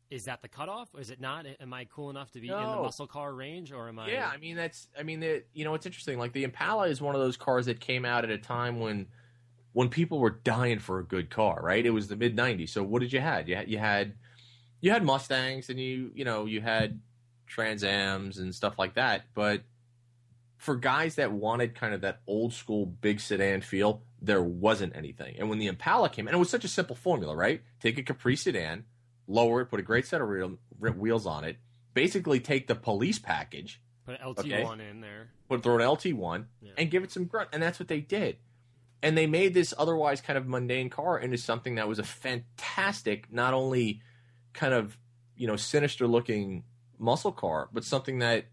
Is 0.10 0.26
that 0.26 0.42
the 0.42 0.50
cutoff? 0.50 0.90
Is 1.00 1.10
it 1.12 1.22
not? 1.22 1.46
Am 1.62 1.74
I 1.74 1.86
cool 1.86 2.10
enough 2.10 2.32
to 2.32 2.42
be 2.42 2.50
in 2.50 2.54
the 2.54 2.60
muscle 2.82 3.08
car 3.08 3.34
range, 3.34 3.72
or 3.72 3.88
am 3.88 3.98
I? 4.00 4.10
yeah. 4.10 4.28
I 4.28 4.36
mean, 4.38 4.58
that's. 4.58 4.90
I 5.00 5.04
mean, 5.04 5.22
the, 5.22 5.44
you 5.54 5.64
know, 5.64 5.74
it's 5.76 5.86
interesting. 5.86 6.20
Like 6.20 6.34
the 6.34 6.44
Impala 6.44 6.88
is 6.90 7.00
one 7.00 7.16
of 7.16 7.22
those 7.22 7.38
cars 7.38 7.68
that 7.68 7.80
came 7.80 8.04
out 8.04 8.26
at 8.26 8.30
a 8.32 8.38
time 8.38 8.82
when 8.82 9.08
when 9.72 9.88
people 9.88 10.20
were 10.20 10.32
dying 10.44 10.80
for 10.80 11.00
a 11.00 11.06
good 11.06 11.30
car. 11.30 11.62
Right? 11.64 11.86
It 11.86 11.92
was 11.92 12.10
the 12.10 12.18
mid 12.18 12.36
'90s. 12.36 12.70
So 12.70 12.84
what 12.84 13.00
did 13.00 13.14
you 13.14 13.22
had? 13.22 13.48
You 13.48 13.56
had 13.56 13.70
you 13.70 13.78
had 13.78 14.16
you 14.82 14.92
had 14.92 15.04
Mustangs, 15.04 15.70
and 15.70 15.80
you 15.80 16.12
you 16.14 16.26
know 16.26 16.46
you 16.46 16.60
had 16.62 17.00
Trans 17.48 17.84
Ams 17.84 18.38
and 18.38 18.54
stuff 18.54 18.78
like 18.80 18.96
that. 18.96 19.24
But 19.34 19.62
for 20.58 20.76
guys 20.76 21.16
that 21.16 21.32
wanted 21.32 21.74
kind 21.76 21.94
of 21.94 22.02
that 22.02 22.22
old 22.28 22.54
school 22.54 22.86
big 22.86 23.20
sedan 23.20 23.62
feel, 23.62 24.04
there 24.22 24.44
wasn't 24.44 24.96
anything. 24.96 25.36
And 25.40 25.50
when 25.50 25.58
the 25.60 25.68
Impala 25.68 26.10
came, 26.10 26.28
and 26.28 26.36
it 26.36 26.40
was 26.40 26.50
such 26.50 26.64
a 26.64 26.68
simple 26.68 26.96
formula, 26.96 27.36
right? 27.36 27.62
Take 27.80 27.98
a 27.98 28.04
Caprice 28.04 28.44
sedan, 28.44 28.86
lower 29.28 29.62
it, 29.62 29.66
put 29.68 29.80
a 29.80 29.84
great 29.84 30.06
set 30.06 30.22
of 30.22 30.28
reel, 30.28 30.58
wheels 30.80 31.26
on 31.26 31.44
it, 31.46 31.58
basically 31.96 32.40
take 32.40 32.68
the 32.68 32.76
police 32.76 33.18
package, 33.18 33.82
put 34.06 34.20
an 34.22 34.28
LT 34.28 34.40
Okay. 34.42 34.64
one 34.64 34.80
in 34.82 35.02
there? 35.02 35.30
put 35.50 35.64
throw 35.64 35.76
an 35.76 35.82
LT1, 35.82 36.46
Yeah. 36.62 36.72
and 36.78 36.90
give 36.92 37.04
it 37.04 37.12
some 37.12 37.26
grunt. 37.26 37.50
And 37.52 37.62
that's 37.62 37.80
what 37.80 37.88
they 37.90 38.00
did. 38.00 38.38
And 39.04 39.18
they 39.18 39.26
made 39.28 39.54
this 39.56 39.74
otherwise 39.78 40.22
kind 40.22 40.38
of 40.38 40.48
mundane 40.48 40.90
car 40.92 41.18
into 41.20 41.38
something 41.40 41.76
that 41.76 41.88
was 41.88 41.98
a 42.00 42.04
fantastic, 42.04 43.34
not 43.34 43.54
only 43.56 44.02
kind 44.54 44.74
of 44.74 44.98
you 45.36 45.48
know 45.48 45.56
sinister 45.56 46.08
looking 46.08 46.64
muscle 47.00 47.32
car, 47.32 47.70
but 47.74 47.84
something 47.84 48.20
that 48.20 48.46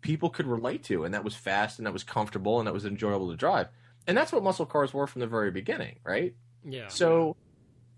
people 0.00 0.30
could 0.30 0.46
relate 0.46 0.84
to, 0.84 1.04
and 1.04 1.14
that 1.14 1.24
was 1.24 1.34
fast, 1.34 1.78
and 1.78 1.86
that 1.86 1.92
was 1.92 2.04
comfortable, 2.04 2.58
and 2.58 2.66
that 2.66 2.72
was 2.72 2.84
enjoyable 2.84 3.30
to 3.30 3.36
drive. 3.36 3.68
And 4.06 4.16
that's 4.16 4.32
what 4.32 4.42
muscle 4.42 4.66
cars 4.66 4.94
were 4.94 5.06
from 5.06 5.20
the 5.20 5.26
very 5.26 5.50
beginning, 5.50 5.98
right? 6.04 6.34
Yeah. 6.64 6.88
So 6.88 7.36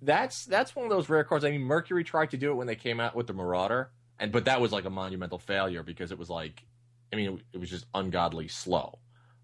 that's 0.01 0.47
that's 0.47 0.75
one 0.75 0.85
of 0.85 0.91
those 0.91 1.09
rare 1.09 1.25
cars. 1.25 1.45
I 1.45 1.51
mean, 1.51 1.63
Mercury 1.63 2.05
tried 2.05 2.31
to 2.31 2.37
do 2.37 2.51
it 2.51 2.55
when 2.55 2.67
they 2.67 2.77
came 2.77 3.01
out 3.01 3.15
with 3.15 3.27
the 3.27 3.35
Marauder, 3.35 3.91
and 4.19 4.33
but 4.33 4.47
that 4.47 4.61
was 4.61 4.73
like 4.73 4.85
a 4.85 4.91
monumental 4.91 5.39
failure 5.39 5.83
because 5.83 6.13
it 6.13 6.19
was 6.19 6.31
like, 6.31 6.65
I 7.13 7.17
mean, 7.17 7.41
it 7.53 7.59
was 7.59 7.71
just 7.71 7.87
ungodly 7.95 8.49
slow. 8.49 8.99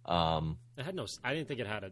Um, 0.06 0.58
it 0.76 0.84
had 0.84 0.94
no. 0.94 1.06
I 1.22 1.34
didn't 1.34 1.48
think 1.48 1.60
it 1.60 1.66
had 1.66 1.84
a, 1.84 1.90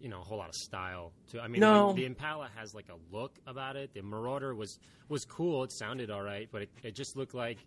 you 0.00 0.08
know, 0.08 0.20
a 0.20 0.24
whole 0.24 0.38
lot 0.38 0.48
of 0.48 0.54
style 0.54 1.12
to. 1.30 1.40
I 1.40 1.48
mean, 1.48 1.60
No. 1.60 1.88
like, 1.88 1.96
the 1.96 2.04
Impala 2.04 2.48
has 2.56 2.74
like 2.74 2.86
a 2.90 3.14
look 3.14 3.38
about 3.46 3.76
it. 3.76 3.92
The 3.94 4.02
Marauder 4.02 4.54
was 4.54 4.78
was 5.08 5.24
cool. 5.24 5.64
It 5.64 5.72
sounded 5.72 6.10
all 6.10 6.22
right, 6.22 6.48
but 6.50 6.62
it, 6.62 6.70
it 6.82 6.94
just 6.94 7.16
looked 7.16 7.34
like 7.34 7.58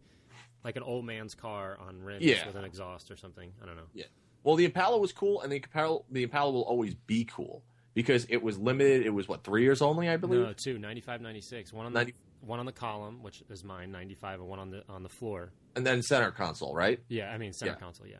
like 0.63 0.75
an 0.75 0.84
old 0.84 1.05
man's 1.05 1.36
car 1.36 1.77
on 1.80 2.01
rims 2.01 2.23
Yeah. 2.23 2.45
with 2.45 2.55
an 2.55 2.65
exhaust 2.65 3.09
or 3.11 3.17
something. 3.17 3.51
I 3.61 3.65
don't 3.65 3.75
know. 3.75 3.88
Yeah 3.93 4.05
well, 4.43 4.55
the 4.55 4.63
Impala 4.63 4.97
was 4.97 5.11
cool, 5.11 5.41
and 5.41 5.51
the 5.51 5.57
Impala 5.57 5.99
the 6.09 6.23
Impala 6.23 6.51
will 6.51 6.61
always 6.63 6.95
be 6.95 7.25
cool 7.25 7.61
because 7.93 8.25
it 8.30 8.41
was 8.41 8.57
limited. 8.57 9.05
It 9.05 9.09
was 9.09 9.27
what 9.27 9.43
three 9.43 9.63
years 9.63 9.82
only, 9.82 10.07
I 10.07 10.15
believe. 10.15 10.39
No, 10.41 10.53
two, 10.53 10.77
95, 10.80 11.19
96. 11.21 11.73
One 11.73 11.86
on 11.86 11.91
the 11.93 11.99
90 11.99 12.13
one 12.41 12.57
on 12.59 12.65
the 12.65 12.71
column, 12.71 13.21
which 13.21 13.43
is 13.49 13.65
mine, 13.65 13.91
ninety 13.91 14.15
five, 14.15 14.39
and 14.39 14.47
one 14.47 14.59
on 14.59 14.69
the 14.71 14.82
on 14.88 15.03
the 15.03 15.09
floor. 15.09 15.51
and 15.75 15.86
then 15.86 16.01
center 16.01 16.32
console, 16.32 16.73
right? 16.73 17.01
Yeah, 17.09 17.30
I 17.32 17.38
mean 17.38 17.51
center 17.51 17.73
Yeah. 17.73 17.80
console. 17.80 18.07
Yeah, 18.07 18.15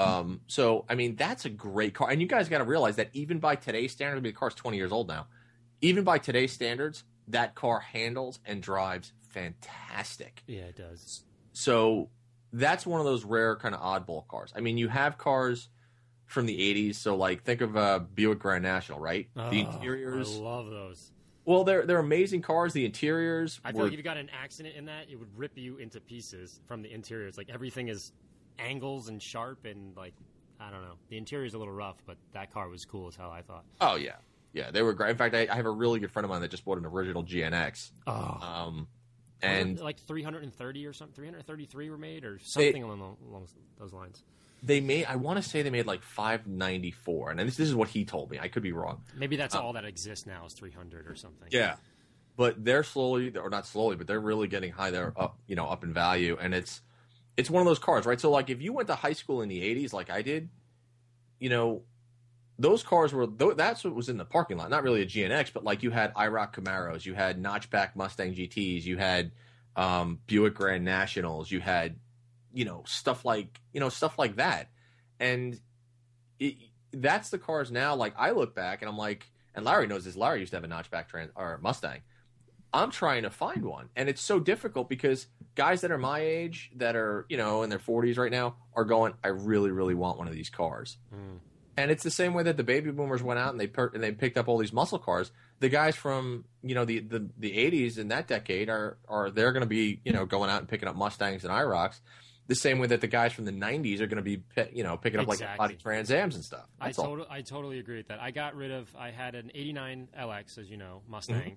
Um, 0.00 0.40
so 0.46 0.84
I 0.88 0.94
mean, 0.94 1.16
that's 1.16 1.44
a 1.44 1.50
great 1.50 1.94
car, 1.94 2.10
and 2.10 2.20
you 2.20 2.26
guys 2.26 2.48
got 2.48 2.58
to 2.58 2.64
realize 2.64 2.96
that 2.96 3.10
even 3.12 3.38
by 3.38 3.56
today's 3.56 3.92
standards, 3.92 4.14
I 4.20 4.22
mean, 4.22 4.32
the 4.32 4.38
car's 4.38 4.54
twenty 4.54 4.76
years 4.78 4.92
old 4.92 5.08
now. 5.08 5.26
Even 5.82 6.04
by 6.04 6.18
today's 6.18 6.52
standards, 6.52 7.04
that 7.28 7.54
car 7.54 7.80
handles 7.80 8.38
and 8.44 8.62
drives 8.62 9.12
fantastic. 9.30 10.42
yeah, 10.46 10.62
it 10.62 10.76
does. 10.76 11.24
So 11.52 12.10
that's 12.52 12.86
one 12.86 13.00
of 13.00 13.06
those 13.06 13.24
rare 13.24 13.56
kind 13.56 13.74
of 13.74 13.80
oddball 13.80 14.26
cars. 14.28 14.52
I 14.56 14.60
mean, 14.60 14.76
you 14.78 14.88
have 14.88 15.18
cars 15.18 15.68
from 16.26 16.46
the 16.46 16.58
'80s, 16.58 16.96
so 16.96 17.16
like 17.16 17.42
think 17.44 17.60
of 17.60 17.76
uh, 17.76 18.00
Buick 18.14 18.38
Grand 18.38 18.62
National, 18.62 18.98
right? 19.00 19.28
the 19.34 19.40
Oh, 19.42 19.52
interiors. 19.52 20.36
I 20.36 20.40
love 20.40 20.70
those. 20.70 21.12
Well, 21.44 21.64
they're 21.64 21.86
they're 21.86 21.98
amazing 21.98 22.42
cars. 22.42 22.72
The 22.72 22.84
interiors. 22.84 23.60
I 23.64 23.72
feel 23.72 23.78
were- 23.78 23.84
like 23.84 23.92
if 23.94 23.98
you 23.98 24.04
got 24.04 24.16
an 24.18 24.30
accident 24.30 24.76
in 24.76 24.84
that, 24.86 25.08
it 25.10 25.16
would 25.16 25.36
rip 25.36 25.56
you 25.56 25.78
into 25.78 26.00
pieces 26.00 26.60
from 26.66 26.82
the 26.82 26.92
interiors. 26.92 27.36
Like 27.38 27.48
everything 27.50 27.88
is 27.88 28.12
angles 28.60 29.08
and 29.08 29.22
sharp 29.22 29.64
and 29.64 29.96
like 29.96 30.14
I 30.60 30.70
don't 30.70 30.82
know. 30.82 30.94
The 31.08 31.16
interior 31.16 31.46
is 31.46 31.54
a 31.54 31.58
little 31.58 31.72
rough, 31.72 31.96
but 32.06 32.16
that 32.32 32.52
car 32.52 32.68
was 32.68 32.84
cool 32.84 33.08
as 33.08 33.16
hell. 33.16 33.30
I 33.30 33.42
thought. 33.42 33.64
oh 33.80 33.96
yeah, 33.96 34.16
yeah, 34.52 34.70
they 34.70 34.82
were 34.82 34.92
great. 34.92 35.10
In 35.10 35.16
fact, 35.16 35.34
I, 35.34 35.48
I 35.50 35.56
have 35.56 35.66
a 35.66 35.70
really 35.70 36.00
good 36.00 36.10
friend 36.10 36.24
of 36.24 36.30
mine 36.30 36.42
that 36.42 36.50
just 36.50 36.64
bought 36.64 36.78
an 36.78 36.84
original 36.86 37.24
GNX. 37.24 37.90
Oh, 38.06 38.12
Um, 38.12 38.88
and 39.42 39.80
like 39.80 39.98
330 40.00 40.86
or 40.86 40.92
something, 40.92 41.14
333 41.14 41.88
were 41.88 41.96
made 41.96 42.24
or 42.26 42.38
something 42.40 42.82
along, 42.82 43.16
along 43.26 43.46
those 43.78 43.94
lines. 43.94 44.22
they 44.62 44.80
made. 44.82 45.06
I 45.06 45.16
want 45.16 45.42
to 45.42 45.48
say 45.48 45.62
they 45.62 45.70
made 45.70 45.86
like 45.86 46.02
five 46.02 46.46
ninety 46.46 46.90
four, 46.90 47.30
and 47.30 47.40
this 47.40 47.56
this 47.56 47.66
is 47.68 47.74
what 47.74 47.88
he 47.88 48.04
told 48.04 48.30
me. 48.30 48.38
I 48.38 48.48
could 48.48 48.62
be 48.62 48.72
wrong. 48.72 49.00
Maybe 49.16 49.36
that's 49.36 49.54
all 49.54 49.72
that 49.72 49.86
exists 49.86 50.26
now 50.26 50.44
is 50.44 50.52
300 50.52 51.08
or 51.10 51.14
something. 51.14 51.48
Yeah, 51.50 51.76
but 52.36 52.62
they're 52.62 52.84
slowly, 52.84 53.34
or 53.38 53.48
not 53.48 53.66
slowly, 53.66 53.96
but 53.96 54.06
they're 54.06 54.20
really 54.20 54.46
getting 54.48 54.72
high. 54.72 54.90
They're 54.90 55.14
up, 55.16 55.38
you 55.46 55.56
know, 55.56 55.66
up 55.66 55.84
in 55.84 55.94
value, 55.94 56.36
and 56.38 56.52
it's 56.52 56.82
it's 57.40 57.50
one 57.50 57.62
of 57.62 57.66
those 57.66 57.78
cars, 57.78 58.04
right? 58.04 58.20
So 58.20 58.30
like, 58.30 58.50
if 58.50 58.60
you 58.60 58.72
went 58.74 58.88
to 58.88 58.94
high 58.94 59.14
school 59.14 59.40
in 59.40 59.48
the 59.48 59.62
'80s, 59.62 59.92
like 59.94 60.10
I 60.10 60.20
did, 60.20 60.50
you 61.38 61.48
know, 61.48 61.82
those 62.58 62.82
cars 62.82 63.14
were 63.14 63.26
that's 63.26 63.82
what 63.82 63.94
was 63.94 64.10
in 64.10 64.18
the 64.18 64.24
parking 64.26 64.58
lot. 64.58 64.68
Not 64.68 64.82
really 64.82 65.00
a 65.00 65.06
GNX, 65.06 65.50
but 65.52 65.64
like 65.64 65.82
you 65.82 65.90
had 65.90 66.12
IROC 66.14 66.52
Camaros, 66.52 67.06
you 67.06 67.14
had 67.14 67.42
notchback 67.42 67.96
Mustang 67.96 68.34
GTS, 68.34 68.84
you 68.84 68.98
had 68.98 69.32
um, 69.74 70.18
Buick 70.26 70.54
Grand 70.54 70.84
Nationals, 70.84 71.50
you 71.50 71.60
had 71.60 71.96
you 72.52 72.66
know 72.66 72.82
stuff 72.86 73.24
like 73.24 73.58
you 73.72 73.80
know 73.80 73.88
stuff 73.88 74.18
like 74.18 74.36
that, 74.36 74.68
and 75.18 75.58
it, 76.38 76.56
that's 76.92 77.30
the 77.30 77.38
cars 77.38 77.70
now. 77.70 77.94
Like 77.94 78.12
I 78.18 78.32
look 78.32 78.54
back 78.54 78.82
and 78.82 78.90
I'm 78.90 78.98
like, 78.98 79.26
and 79.54 79.64
Larry 79.64 79.86
knows 79.86 80.04
this. 80.04 80.14
Larry 80.14 80.40
used 80.40 80.52
to 80.52 80.58
have 80.58 80.64
a 80.64 80.68
notchback 80.68 81.08
trans 81.08 81.30
or 81.34 81.58
Mustang. 81.62 82.02
I'm 82.72 82.90
trying 82.90 83.22
to 83.24 83.30
find 83.30 83.64
one, 83.64 83.88
and 83.96 84.08
it's 84.08 84.22
so 84.22 84.38
difficult 84.40 84.88
because 84.88 85.26
guys 85.54 85.80
that 85.80 85.90
are 85.90 85.98
my 85.98 86.20
age, 86.20 86.70
that 86.76 86.94
are 86.96 87.26
you 87.28 87.36
know 87.36 87.62
in 87.62 87.70
their 87.70 87.78
40s 87.78 88.16
right 88.18 88.30
now, 88.30 88.56
are 88.74 88.84
going. 88.84 89.14
I 89.24 89.28
really, 89.28 89.70
really 89.70 89.94
want 89.94 90.18
one 90.18 90.28
of 90.28 90.34
these 90.34 90.50
cars. 90.50 90.96
Mm. 91.14 91.38
And 91.76 91.90
it's 91.90 92.02
the 92.02 92.10
same 92.10 92.34
way 92.34 92.42
that 92.42 92.56
the 92.58 92.64
baby 92.64 92.90
boomers 92.90 93.22
went 93.22 93.38
out 93.40 93.50
and 93.52 93.58
they 93.60 93.66
per- 93.66 93.90
and 93.94 94.02
they 94.02 94.12
picked 94.12 94.36
up 94.36 94.48
all 94.48 94.58
these 94.58 94.72
muscle 94.72 94.98
cars. 94.98 95.30
The 95.60 95.68
guys 95.68 95.96
from 95.96 96.44
you 96.62 96.74
know 96.74 96.84
the 96.84 96.98
the, 97.00 97.28
the 97.38 97.52
80s 97.52 97.98
in 97.98 98.08
that 98.08 98.26
decade 98.28 98.68
are 98.68 98.98
are 99.08 99.30
they're 99.30 99.52
going 99.52 99.62
to 99.62 99.68
be 99.68 100.00
you 100.04 100.12
know 100.12 100.26
going 100.26 100.50
out 100.50 100.58
and 100.60 100.68
picking 100.68 100.88
up 100.88 100.96
Mustangs 100.96 101.42
and 101.44 101.52
IROCs. 101.52 102.00
The 102.48 102.54
same 102.56 102.80
way 102.80 102.88
that 102.88 103.00
the 103.00 103.06
guys 103.06 103.32
from 103.32 103.44
the 103.44 103.52
90s 103.52 104.00
are 104.00 104.08
going 104.08 104.22
to 104.22 104.22
be 104.22 104.42
you 104.72 104.82
know 104.82 104.96
picking 104.96 105.20
up 105.20 105.28
like 105.28 105.36
Exactly. 105.36 105.68
like 105.68 105.78
Trans 105.80 106.10
Ams 106.10 106.34
and 106.34 106.44
stuff. 106.44 106.66
I, 106.80 106.86
That's 106.86 106.98
all. 106.98 107.16
tot- 107.18 107.28
I 107.30 107.42
totally 107.42 107.78
agree 107.78 107.98
with 107.98 108.08
that. 108.08 108.20
I 108.20 108.30
got 108.32 108.56
rid 108.56 108.72
of. 108.72 108.88
I 108.98 109.10
had 109.10 109.34
an 109.34 109.50
'89 109.54 110.08
LX, 110.18 110.58
as 110.58 110.68
you 110.70 110.76
know, 110.76 111.02
Mustang. 111.08 111.36
Mm-hmm. 111.36 111.54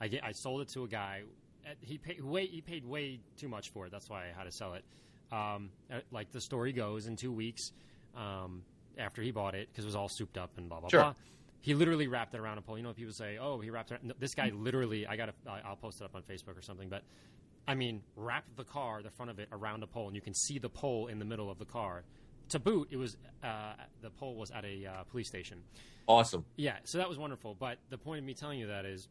I 0.00 0.08
get. 0.08 0.24
I 0.24 0.32
sold 0.32 0.60
it 0.62 0.68
to 0.70 0.84
a 0.84 0.88
guy. 0.88 1.22
At- 1.66 1.76
He 1.80 1.98
paid 1.98 2.22
way. 2.22 2.46
He 2.46 2.60
paid 2.60 2.84
way 2.84 3.20
too 3.36 3.48
much 3.48 3.70
for 3.70 3.86
it. 3.86 3.92
That's 3.92 4.08
why 4.10 4.24
I 4.24 4.32
had 4.36 4.44
to 4.44 4.52
sell 4.52 4.74
it. 4.74 4.84
Um, 5.32 5.70
uh, 5.92 6.00
like 6.10 6.30
the 6.32 6.40
story 6.40 6.72
goes, 6.72 7.06
in 7.06 7.16
two 7.16 7.32
weeks 7.32 7.72
um, 8.16 8.62
after 8.98 9.22
he 9.22 9.30
bought 9.30 9.54
it, 9.54 9.68
because 9.70 9.84
it 9.84 9.88
was 9.88 9.96
all 9.96 10.08
souped 10.08 10.38
up 10.38 10.50
and 10.58 10.68
blah 10.68 10.80
blah 10.80 10.88
Sure. 10.88 11.00
blah. 11.00 11.14
He 11.60 11.74
literally 11.74 12.06
wrapped 12.08 12.34
it 12.34 12.40
around 12.40 12.58
a 12.58 12.62
pole. 12.62 12.76
You 12.76 12.82
know, 12.84 12.92
people 12.92 13.12
say, 13.14 13.38
"Oh, 13.38 13.58
he 13.60 13.70
wrapped 13.70 13.90
it." 13.92 14.04
No, 14.04 14.14
this 14.18 14.34
guy 14.34 14.50
literally. 14.54 15.06
I 15.06 15.16
got. 15.16 15.30
I'll 15.64 15.76
post 15.76 16.00
it 16.00 16.04
up 16.04 16.14
on 16.14 16.22
Facebook 16.22 16.58
or 16.58 16.62
something. 16.62 16.88
But 16.90 17.02
I 17.66 17.74
mean, 17.74 18.02
wrapped 18.16 18.54
the 18.56 18.64
car, 18.64 19.02
the 19.02 19.10
front 19.10 19.30
of 19.30 19.38
it, 19.38 19.48
around 19.50 19.82
a 19.82 19.86
pole, 19.86 20.06
and 20.06 20.14
you 20.14 20.20
can 20.20 20.34
see 20.34 20.58
the 20.58 20.68
pole 20.68 21.06
in 21.06 21.18
the 21.18 21.24
middle 21.24 21.50
of 21.50 21.58
the 21.58 21.64
car. 21.64 22.04
To 22.50 22.58
boot, 22.58 22.88
it 22.90 22.96
was 22.98 23.16
uh, 23.42 23.72
the 24.02 24.10
pole 24.10 24.36
was 24.36 24.50
at 24.50 24.66
a 24.66 24.84
uh, 24.86 25.04
police 25.04 25.28
station. 25.28 25.62
Awesome. 26.06 26.44
Yeah, 26.56 26.76
so 26.84 26.98
that 26.98 27.08
was 27.08 27.16
wonderful. 27.16 27.54
But 27.58 27.78
the 27.88 27.96
point 27.96 28.18
of 28.18 28.24
me 28.26 28.34
telling 28.34 28.58
you 28.60 28.66
that 28.66 28.84
is, 28.84 29.08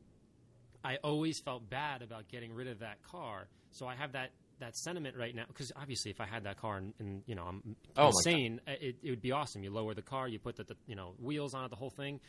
I 0.83 0.97
always 1.03 1.39
felt 1.39 1.69
bad 1.69 2.01
about 2.01 2.27
getting 2.27 2.53
rid 2.53 2.67
of 2.67 2.79
that 2.79 3.01
car. 3.03 3.47
So 3.71 3.87
I 3.87 3.95
have 3.95 4.11
that 4.13 4.31
that 4.59 4.75
sentiment 4.77 5.17
right 5.17 5.35
now 5.35 5.45
because 5.47 5.71
obviously, 5.75 6.11
if 6.11 6.21
I 6.21 6.25
had 6.25 6.43
that 6.43 6.57
car 6.57 6.77
and, 6.77 6.93
and 6.99 7.23
you 7.25 7.35
know 7.35 7.43
I'm 7.43 7.75
Oh 7.97 8.07
insane, 8.07 8.61
uh, 8.67 8.71
it, 8.79 8.97
it 9.03 9.09
would 9.09 9.21
be 9.21 9.31
awesome. 9.31 9.63
You 9.63 9.71
lower 9.71 9.93
the 9.93 10.01
car, 10.01 10.27
you 10.27 10.39
put 10.39 10.55
the, 10.57 10.63
the 10.63 10.75
you 10.87 10.95
know 10.95 11.15
wheels 11.19 11.53
on 11.53 11.65
it, 11.65 11.69
the 11.69 11.75
whole 11.75 11.89
thing. 11.89 12.19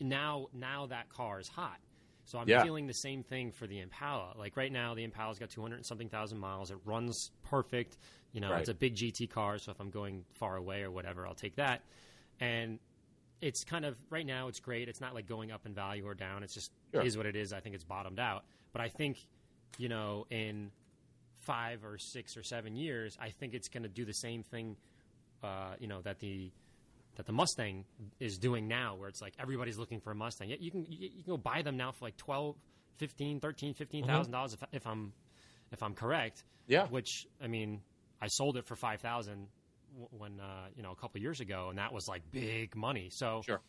Now, 0.00 0.46
now 0.52 0.86
that 0.86 1.08
car 1.08 1.40
is 1.40 1.48
hot. 1.48 1.78
So 2.24 2.38
I'm 2.38 2.48
Yeah. 2.48 2.62
feeling 2.62 2.86
the 2.86 2.92
same 2.92 3.22
thing 3.22 3.52
for 3.52 3.66
the 3.68 3.78
Impala. 3.78 4.34
Like 4.36 4.56
right 4.56 4.72
now, 4.72 4.94
the 4.94 5.04
Impala's 5.04 5.38
got 5.38 5.48
200 5.50 5.76
and 5.76 5.86
something 5.86 6.08
thousand 6.08 6.38
miles. 6.38 6.70
It 6.70 6.78
runs 6.84 7.30
perfect. 7.44 7.96
You 8.32 8.40
know, 8.40 8.50
Right. 8.50 8.60
it's 8.60 8.68
a 8.68 8.74
big 8.74 8.96
GT 8.96 9.30
car. 9.30 9.58
So 9.58 9.70
if 9.70 9.80
I'm 9.80 9.90
going 9.90 10.24
far 10.34 10.56
away 10.56 10.82
or 10.82 10.90
whatever, 10.90 11.26
I'll 11.26 11.34
take 11.36 11.56
that. 11.56 11.82
And 12.40 12.78
it's 13.40 13.64
kind 13.64 13.84
of 13.84 13.96
right 14.10 14.24
now 14.26 14.48
it's 14.48 14.60
great. 14.60 14.88
It's 14.88 15.00
not 15.00 15.14
like 15.14 15.26
going 15.26 15.52
up 15.52 15.66
in 15.66 15.74
value 15.74 16.06
or 16.06 16.14
down. 16.14 16.42
It's 16.42 16.54
just 16.54 16.70
Sure. 16.92 17.02
is 17.02 17.16
what 17.16 17.26
it 17.26 17.36
is. 17.36 17.52
I 17.52 17.60
think 17.60 17.74
it's 17.74 17.84
bottomed 17.84 18.18
out. 18.18 18.44
But 18.72 18.80
I 18.82 18.88
think, 18.88 19.18
you 19.78 19.88
know, 19.88 20.26
in 20.30 20.70
five 21.40 21.84
or 21.84 21.98
six 21.98 22.36
or 22.36 22.42
seven 22.42 22.76
years, 22.76 23.16
I 23.20 23.30
think 23.30 23.54
it's 23.54 23.68
going 23.68 23.82
to 23.82 23.88
do 23.88 24.04
the 24.04 24.14
same 24.14 24.42
thing. 24.42 24.76
Uh, 25.42 25.74
you 25.78 25.86
know 25.86 26.00
that 26.02 26.18
the 26.18 26.50
that 27.16 27.26
the 27.26 27.32
Mustang 27.32 27.84
is 28.20 28.38
doing 28.38 28.68
now, 28.68 28.94
where 28.96 29.08
it's 29.08 29.20
like 29.22 29.34
everybody's 29.38 29.78
looking 29.78 30.00
for 30.00 30.10
a 30.10 30.14
Mustang. 30.14 30.48
Yeah, 30.50 30.56
you 30.58 30.70
can 30.70 30.86
you, 30.88 31.08
you 31.14 31.22
can 31.22 31.32
go 31.32 31.36
buy 31.36 31.62
them 31.62 31.76
now 31.76 31.92
for 31.92 32.04
like 32.06 32.16
12, 32.16 32.56
15, 32.96 33.40
13, 33.40 33.74
15,000 33.74 34.32
dollars 34.32 34.54
if, 34.54 34.62
if 34.72 34.86
I'm 34.86 35.12
if 35.72 35.82
I'm 35.82 35.94
correct. 35.94 36.42
Yeah. 36.66 36.86
Which 36.88 37.26
I 37.42 37.46
mean, 37.48 37.80
I 38.20 38.26
sold 38.28 38.56
it 38.56 38.64
for 38.66 38.76
five 38.76 39.00
thousand 39.00 39.46
when 40.10 40.40
uh, 40.40 40.66
you 40.76 40.82
know 40.82 40.92
a 40.92 40.96
couple 40.96 41.20
years 41.20 41.40
ago, 41.40 41.68
and 41.70 41.78
that 41.78 41.92
was 41.92 42.08
like 42.08 42.22
big 42.30 42.76
money. 42.76 43.08
So 43.10 43.42
Sure. 43.44 43.60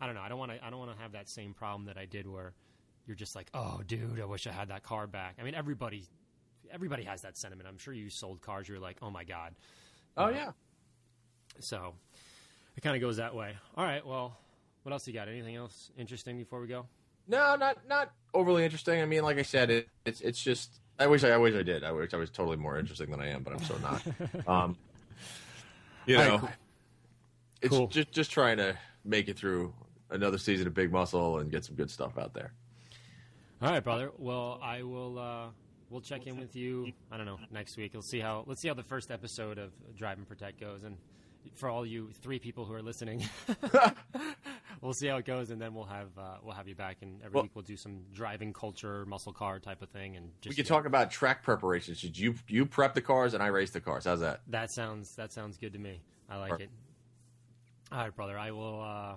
I 0.00 0.06
don't 0.06 0.14
know. 0.14 0.22
I 0.22 0.28
don't 0.28 0.38
want 0.38 0.52
to. 0.52 0.64
I 0.64 0.70
don't 0.70 0.78
want 0.78 0.94
to 0.94 1.02
have 1.02 1.12
that 1.12 1.28
same 1.28 1.54
problem 1.54 1.86
that 1.86 1.96
I 1.96 2.04
did 2.04 2.26
where 2.26 2.52
you're 3.06 3.16
just 3.16 3.34
like, 3.34 3.48
oh, 3.54 3.80
dude, 3.86 4.20
I 4.20 4.24
wish 4.24 4.46
I 4.46 4.52
had 4.52 4.68
that 4.68 4.82
car 4.82 5.06
back. 5.06 5.36
I 5.38 5.42
mean, 5.42 5.54
everybody, 5.54 6.04
everybody 6.72 7.04
has 7.04 7.22
that 7.22 7.36
sentiment. 7.36 7.68
I'm 7.68 7.78
sure 7.78 7.92
you 7.94 8.10
sold 8.10 8.40
cars. 8.40 8.68
You're 8.68 8.80
like, 8.80 8.96
oh 9.02 9.10
my 9.10 9.24
god. 9.24 9.54
Oh 10.16 10.28
yeah. 10.28 10.52
So 11.60 11.94
it 12.76 12.82
kind 12.82 12.96
of 12.96 13.02
goes 13.02 13.18
that 13.18 13.34
way. 13.34 13.54
All 13.76 13.84
right. 13.84 14.04
Well, 14.04 14.36
what 14.82 14.92
else 14.92 15.06
you 15.06 15.14
got? 15.14 15.28
Anything 15.28 15.56
else 15.56 15.90
interesting 15.96 16.36
before 16.38 16.60
we 16.60 16.66
go? 16.66 16.86
No, 17.26 17.56
not 17.56 17.78
not 17.88 18.12
overly 18.34 18.64
interesting. 18.64 19.00
I 19.00 19.06
mean, 19.06 19.22
like 19.22 19.38
I 19.38 19.42
said, 19.42 19.70
it, 19.70 19.88
it's 20.04 20.20
it's 20.20 20.42
just. 20.42 20.80
I 20.98 21.08
wish 21.08 21.24
I, 21.24 21.30
I 21.30 21.36
wish 21.38 21.54
I 21.54 21.62
did. 21.62 21.82
I 21.82 21.90
wish 21.90 22.14
I 22.14 22.16
was 22.16 22.30
totally 22.30 22.56
more 22.56 22.78
interesting 22.78 23.10
than 23.10 23.20
I 23.20 23.28
am, 23.28 23.42
but 23.42 23.54
I'm 23.54 23.64
so 23.64 23.76
not. 23.78 24.02
um, 24.46 24.76
you 26.06 26.16
know, 26.16 26.30
right, 26.30 26.40
cool. 26.40 26.50
it's 27.62 27.70
Cool. 27.76 27.86
just 27.88 28.12
just 28.12 28.30
trying 28.30 28.56
to 28.58 28.76
make 29.04 29.28
it 29.28 29.36
through 29.36 29.72
another 30.10 30.38
season 30.38 30.66
of 30.66 30.74
Big 30.74 30.90
Muscle 30.92 31.38
and 31.38 31.50
get 31.50 31.64
some 31.64 31.74
good 31.76 31.90
stuff 31.90 32.18
out 32.18 32.34
there. 32.34 32.52
All 33.62 33.70
right, 33.70 33.82
brother. 33.82 34.10
Well, 34.18 34.58
I 34.62 34.82
will. 34.82 35.18
Uh, 35.18 35.46
we'll 35.90 36.00
check 36.02 36.26
in 36.26 36.38
with 36.38 36.54
you. 36.56 36.92
I 37.10 37.16
don't 37.16 37.26
know 37.26 37.38
next 37.50 37.76
week. 37.76 37.92
We'll 37.94 38.02
see 38.02 38.20
how. 38.20 38.44
Let's 38.46 38.60
see 38.60 38.68
how 38.68 38.74
the 38.74 38.82
first 38.82 39.10
episode 39.10 39.58
of 39.58 39.72
Drive 39.96 40.18
and 40.18 40.28
Protect 40.28 40.60
goes, 40.60 40.84
and 40.84 40.96
for 41.54 41.68
all 41.68 41.84
you 41.86 42.10
three 42.22 42.38
people 42.38 42.64
who 42.64 42.74
are 42.74 42.82
listening, 42.82 43.22
we'll 44.84 44.92
see 44.92 45.08
how 45.08 45.16
it 45.16 45.24
goes, 45.24 45.50
and 45.50 45.60
then 45.60 45.74
we'll 45.74 45.86
have 45.86 46.16
uh, 46.16 46.36
we'll 46.44 46.54
have 46.54 46.68
you 46.68 46.74
back, 46.76 46.98
and 47.02 47.20
every 47.22 47.32
Well- 47.34 47.42
week 47.44 47.52
we'll 47.56 47.62
do 47.64 47.76
some 47.76 48.04
driving 48.12 48.52
culture, 48.52 49.04
muscle 49.06 49.32
car 49.32 49.58
type 49.58 49.82
of 49.82 49.88
thing, 49.88 50.16
and 50.16 50.30
just 50.40 50.50
we 50.50 50.54
could 50.56 50.66
talk 50.66 50.84
about 50.86 51.10
track 51.10 51.42
preparation. 51.42 51.94
Should 51.94 52.16
you 52.16 52.34
you 52.46 52.66
prep 52.66 52.94
the 52.94 53.00
cars 53.02 53.34
and 53.34 53.42
I 53.42 53.46
race 53.48 53.70
the 53.72 53.80
cars? 53.80 54.04
How's 54.04 54.20
that? 54.20 54.42
That 54.48 54.70
sounds 54.70 55.16
that 55.16 55.32
sounds 55.32 55.56
good 55.56 55.72
to 55.72 55.78
me. 55.78 56.00
I 56.28 56.36
like 56.38 56.50
Perfect. 56.50 56.70
it. 56.72 57.94
All 57.94 57.98
right, 57.98 58.14
brother. 58.14 58.38
I 58.38 58.50
will. 58.52 58.80
Uh, 58.80 59.16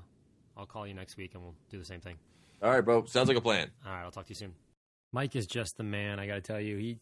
I'll 0.58 0.66
call 0.66 0.88
you 0.88 0.94
next 0.96 1.18
week, 1.18 1.36
and 1.36 1.44
we'll 1.44 1.56
do 1.70 1.78
the 1.78 1.86
same 1.86 2.02
thing. 2.02 2.16
All 2.64 2.72
right, 2.72 2.82
bro. 2.82 3.06
Sounds 3.06 3.28
like 3.28 3.38
a 3.38 3.42
plan. 3.42 3.70
All 3.86 3.92
right, 3.92 4.04
I'll 4.04 4.12
talk 4.12 4.26
to 4.26 4.30
you 4.30 4.36
soon. 4.36 4.54
Mike 5.14 5.36
is 5.36 5.46
just 5.46 5.78
the 5.78 5.84
man. 5.84 6.20
I 6.20 6.26
got 6.28 6.34
to 6.36 6.42
tell 6.42 6.60
you, 6.60 6.78
he 6.78 6.98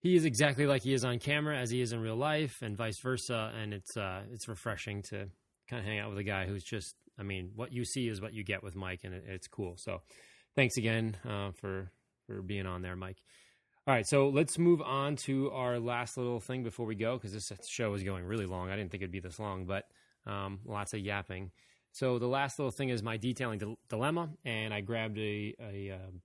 he 0.00 0.14
is 0.16 0.24
exactly 0.24 0.66
like 0.66 0.82
he 0.82 0.92
is 0.92 1.04
on 1.04 1.18
camera 1.18 1.56
as 1.58 1.70
he 1.70 1.80
is 1.80 1.92
in 1.92 2.00
real 2.00 2.16
life, 2.16 2.60
and 2.62 2.76
vice 2.76 2.98
versa. 3.00 3.52
And 3.60 3.72
it's 3.74 3.96
uh, 3.96 4.22
it's 4.32 4.48
refreshing 4.48 5.02
to 5.04 5.28
kind 5.68 5.80
of 5.80 5.84
hang 5.84 5.98
out 5.98 6.10
with 6.10 6.18
a 6.18 6.24
guy 6.24 6.46
who's 6.46 6.64
just. 6.64 6.94
I 7.20 7.22
mean, 7.22 7.50
what 7.54 7.72
you 7.72 7.84
see 7.84 8.08
is 8.08 8.20
what 8.20 8.32
you 8.32 8.42
get 8.42 8.62
with 8.62 8.74
Mike, 8.74 9.00
and 9.04 9.14
it, 9.14 9.24
it's 9.28 9.46
cool. 9.46 9.74
So, 9.76 10.00
thanks 10.56 10.78
again 10.78 11.16
uh, 11.28 11.50
for 11.52 11.92
for 12.26 12.40
being 12.42 12.66
on 12.66 12.82
there, 12.82 12.96
Mike. 12.96 13.18
All 13.86 13.94
right, 13.94 14.06
so 14.06 14.28
let's 14.28 14.58
move 14.58 14.80
on 14.80 15.16
to 15.26 15.50
our 15.50 15.78
last 15.78 16.16
little 16.16 16.40
thing 16.40 16.62
before 16.62 16.86
we 16.86 16.94
go 16.94 17.16
because 17.16 17.32
this 17.32 17.50
show 17.68 17.92
is 17.94 18.02
going 18.02 18.24
really 18.24 18.46
long. 18.46 18.70
I 18.70 18.76
didn't 18.76 18.90
think 18.90 19.02
it'd 19.02 19.10
be 19.10 19.20
this 19.20 19.38
long, 19.38 19.66
but 19.66 19.84
um, 20.26 20.60
lots 20.64 20.94
of 20.94 21.00
yapping. 21.00 21.50
So 21.92 22.18
the 22.18 22.28
last 22.28 22.58
little 22.58 22.70
thing 22.70 22.90
is 22.90 23.02
my 23.02 23.16
detailing 23.16 23.58
dil- 23.58 23.78
dilemma, 23.88 24.30
and 24.44 24.72
I 24.72 24.80
grabbed 24.80 25.18
a 25.18 25.54
a, 25.60 25.90
um, 25.92 26.22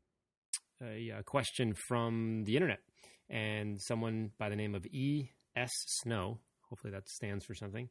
a 0.82 1.12
uh 1.12 1.22
question 1.24 1.74
from 1.74 2.44
the 2.46 2.56
internet, 2.56 2.80
and 3.30 3.82
someone 3.82 4.32
by 4.38 4.50
the 4.50 4.56
name 4.56 4.76
of 4.76 4.86
E 4.86 5.32
S 5.56 5.72
Snow. 6.02 6.40
Hopefully 6.70 6.94
that 6.94 7.10
stands 7.10 7.46
for 7.46 7.56
something. 7.56 7.90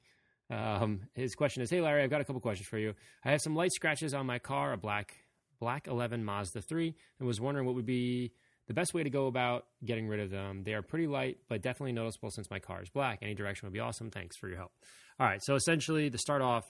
Um, 0.54 1.00
his 1.14 1.34
question 1.34 1.62
is: 1.62 1.70
Hey 1.70 1.80
Larry, 1.80 2.02
I've 2.02 2.10
got 2.10 2.20
a 2.20 2.24
couple 2.24 2.40
questions 2.40 2.68
for 2.68 2.78
you. 2.78 2.94
I 3.24 3.30
have 3.30 3.40
some 3.40 3.56
light 3.56 3.72
scratches 3.72 4.14
on 4.14 4.26
my 4.26 4.38
car, 4.38 4.72
a 4.72 4.76
black 4.76 5.16
black 5.58 5.86
11 5.86 6.24
Mazda 6.24 6.62
3, 6.62 6.94
and 7.18 7.26
was 7.26 7.40
wondering 7.40 7.66
what 7.66 7.74
would 7.74 7.86
be 7.86 8.32
the 8.66 8.74
best 8.74 8.94
way 8.94 9.02
to 9.02 9.10
go 9.10 9.26
about 9.26 9.66
getting 9.84 10.08
rid 10.08 10.20
of 10.20 10.30
them. 10.30 10.62
They 10.64 10.74
are 10.74 10.82
pretty 10.82 11.06
light, 11.06 11.38
but 11.48 11.62
definitely 11.62 11.92
noticeable 11.92 12.30
since 12.30 12.50
my 12.50 12.58
car 12.58 12.82
is 12.82 12.88
black. 12.88 13.20
Any 13.22 13.34
direction 13.34 13.66
would 13.66 13.72
be 13.72 13.80
awesome. 13.80 14.10
Thanks 14.10 14.36
for 14.36 14.48
your 14.48 14.58
help. 14.58 14.72
All 15.18 15.26
right, 15.26 15.40
so 15.42 15.54
essentially, 15.54 16.10
to 16.10 16.18
start 16.18 16.42
off, 16.42 16.64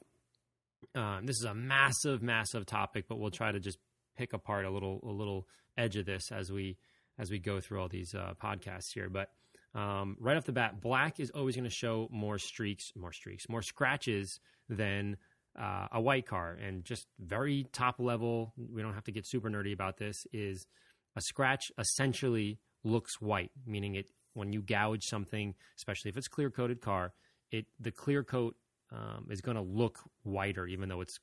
um, 0.94 1.26
this 1.26 1.36
is 1.36 1.44
a 1.44 1.54
massive, 1.54 2.22
massive 2.22 2.66
topic, 2.66 3.06
but 3.08 3.18
we'll 3.18 3.30
try 3.30 3.52
to 3.52 3.60
just 3.60 3.78
pick 4.16 4.32
apart 4.32 4.64
a 4.64 4.70
little 4.70 5.00
a 5.02 5.10
little 5.10 5.46
edge 5.76 5.96
of 5.96 6.06
this 6.06 6.30
as 6.30 6.52
we 6.52 6.76
as 7.18 7.30
we 7.30 7.38
go 7.38 7.60
through 7.60 7.80
all 7.80 7.88
these 7.88 8.14
uh, 8.14 8.34
podcasts 8.42 8.92
here. 8.94 9.08
But 9.08 9.30
um, 9.74 10.16
right 10.20 10.36
off 10.36 10.44
the 10.44 10.52
bat, 10.52 10.80
black 10.80 11.18
is 11.18 11.30
always 11.30 11.56
going 11.56 11.64
to 11.64 11.70
show 11.70 12.08
more 12.10 12.38
streaks, 12.38 12.92
more 12.96 13.12
streaks, 13.12 13.48
more 13.48 13.62
scratches 13.62 14.38
than 14.68 15.16
uh, 15.60 15.88
a 15.92 16.00
white 16.00 16.26
car. 16.26 16.52
And 16.52 16.84
just 16.84 17.06
very 17.18 17.66
top 17.72 17.96
level, 17.98 18.52
we 18.56 18.82
don't 18.82 18.94
have 18.94 19.04
to 19.04 19.12
get 19.12 19.26
super 19.26 19.50
nerdy 19.50 19.72
about 19.72 19.98
this. 19.98 20.26
Is 20.32 20.66
a 21.16 21.20
scratch 21.20 21.72
essentially 21.78 22.58
looks 22.84 23.20
white, 23.20 23.50
meaning 23.66 23.94
it 23.94 24.06
when 24.34 24.52
you 24.52 24.62
gouge 24.62 25.04
something, 25.04 25.54
especially 25.78 26.08
if 26.08 26.16
it's 26.16 26.28
clear 26.28 26.50
coated 26.50 26.80
car, 26.80 27.12
it 27.50 27.66
the 27.80 27.90
clear 27.92 28.22
coat 28.22 28.56
um, 28.92 29.26
is 29.30 29.40
going 29.40 29.56
to 29.56 29.62
look 29.62 29.98
whiter, 30.22 30.66
even 30.66 30.88
though 30.88 31.00
it's 31.00 31.18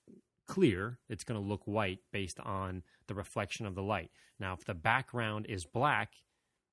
clear. 0.48 1.00
It's 1.08 1.24
going 1.24 1.42
to 1.42 1.48
look 1.48 1.62
white 1.66 2.00
based 2.12 2.40
on 2.40 2.84
the 3.08 3.14
reflection 3.16 3.66
of 3.66 3.76
the 3.76 3.84
light. 3.84 4.12
Now, 4.40 4.54
if 4.54 4.66
the 4.66 4.74
background 4.74 5.46
is 5.48 5.66
black, 5.66 6.12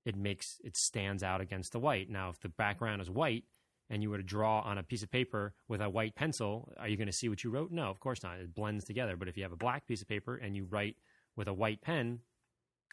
it 0.09 0.17
makes 0.17 0.59
it 0.65 0.75
stands 0.75 1.23
out 1.23 1.43
against 1.43 1.73
the 1.73 1.79
white. 1.79 2.09
Now, 2.09 2.31
if 2.31 2.41
the 2.41 2.49
background 2.49 3.03
is 3.03 3.11
white 3.11 3.45
and 3.91 4.03
you 4.03 4.09
were 4.09 4.17
to 4.17 4.23
draw 4.23 4.61
on 4.61 4.79
a 4.79 4.83
piece 4.83 5.03
of 5.03 5.11
paper 5.11 5.55
with 5.69 5.83
a 5.83 5.91
white 5.91 6.15
pencil, 6.15 6.73
are 6.79 6.89
you 6.89 6.97
going 6.97 7.13
to 7.13 7.13
see 7.13 7.29
what 7.29 7.45
you 7.45 7.51
wrote? 7.51 7.71
No, 7.71 7.91
of 7.91 8.01
course 8.01 8.23
not. 8.23 8.39
It 8.39 8.55
blends 8.55 8.87
together. 8.87 9.17
But 9.17 9.29
if 9.29 9.37
you 9.37 9.43
have 9.43 9.53
a 9.53 9.57
black 9.57 9.87
piece 9.87 10.01
of 10.01 10.09
paper 10.09 10.37
and 10.37 10.57
you 10.57 10.67
write 10.71 10.97
with 11.37 11.47
a 11.47 11.53
white 11.53 11.83
pen, 11.83 12.21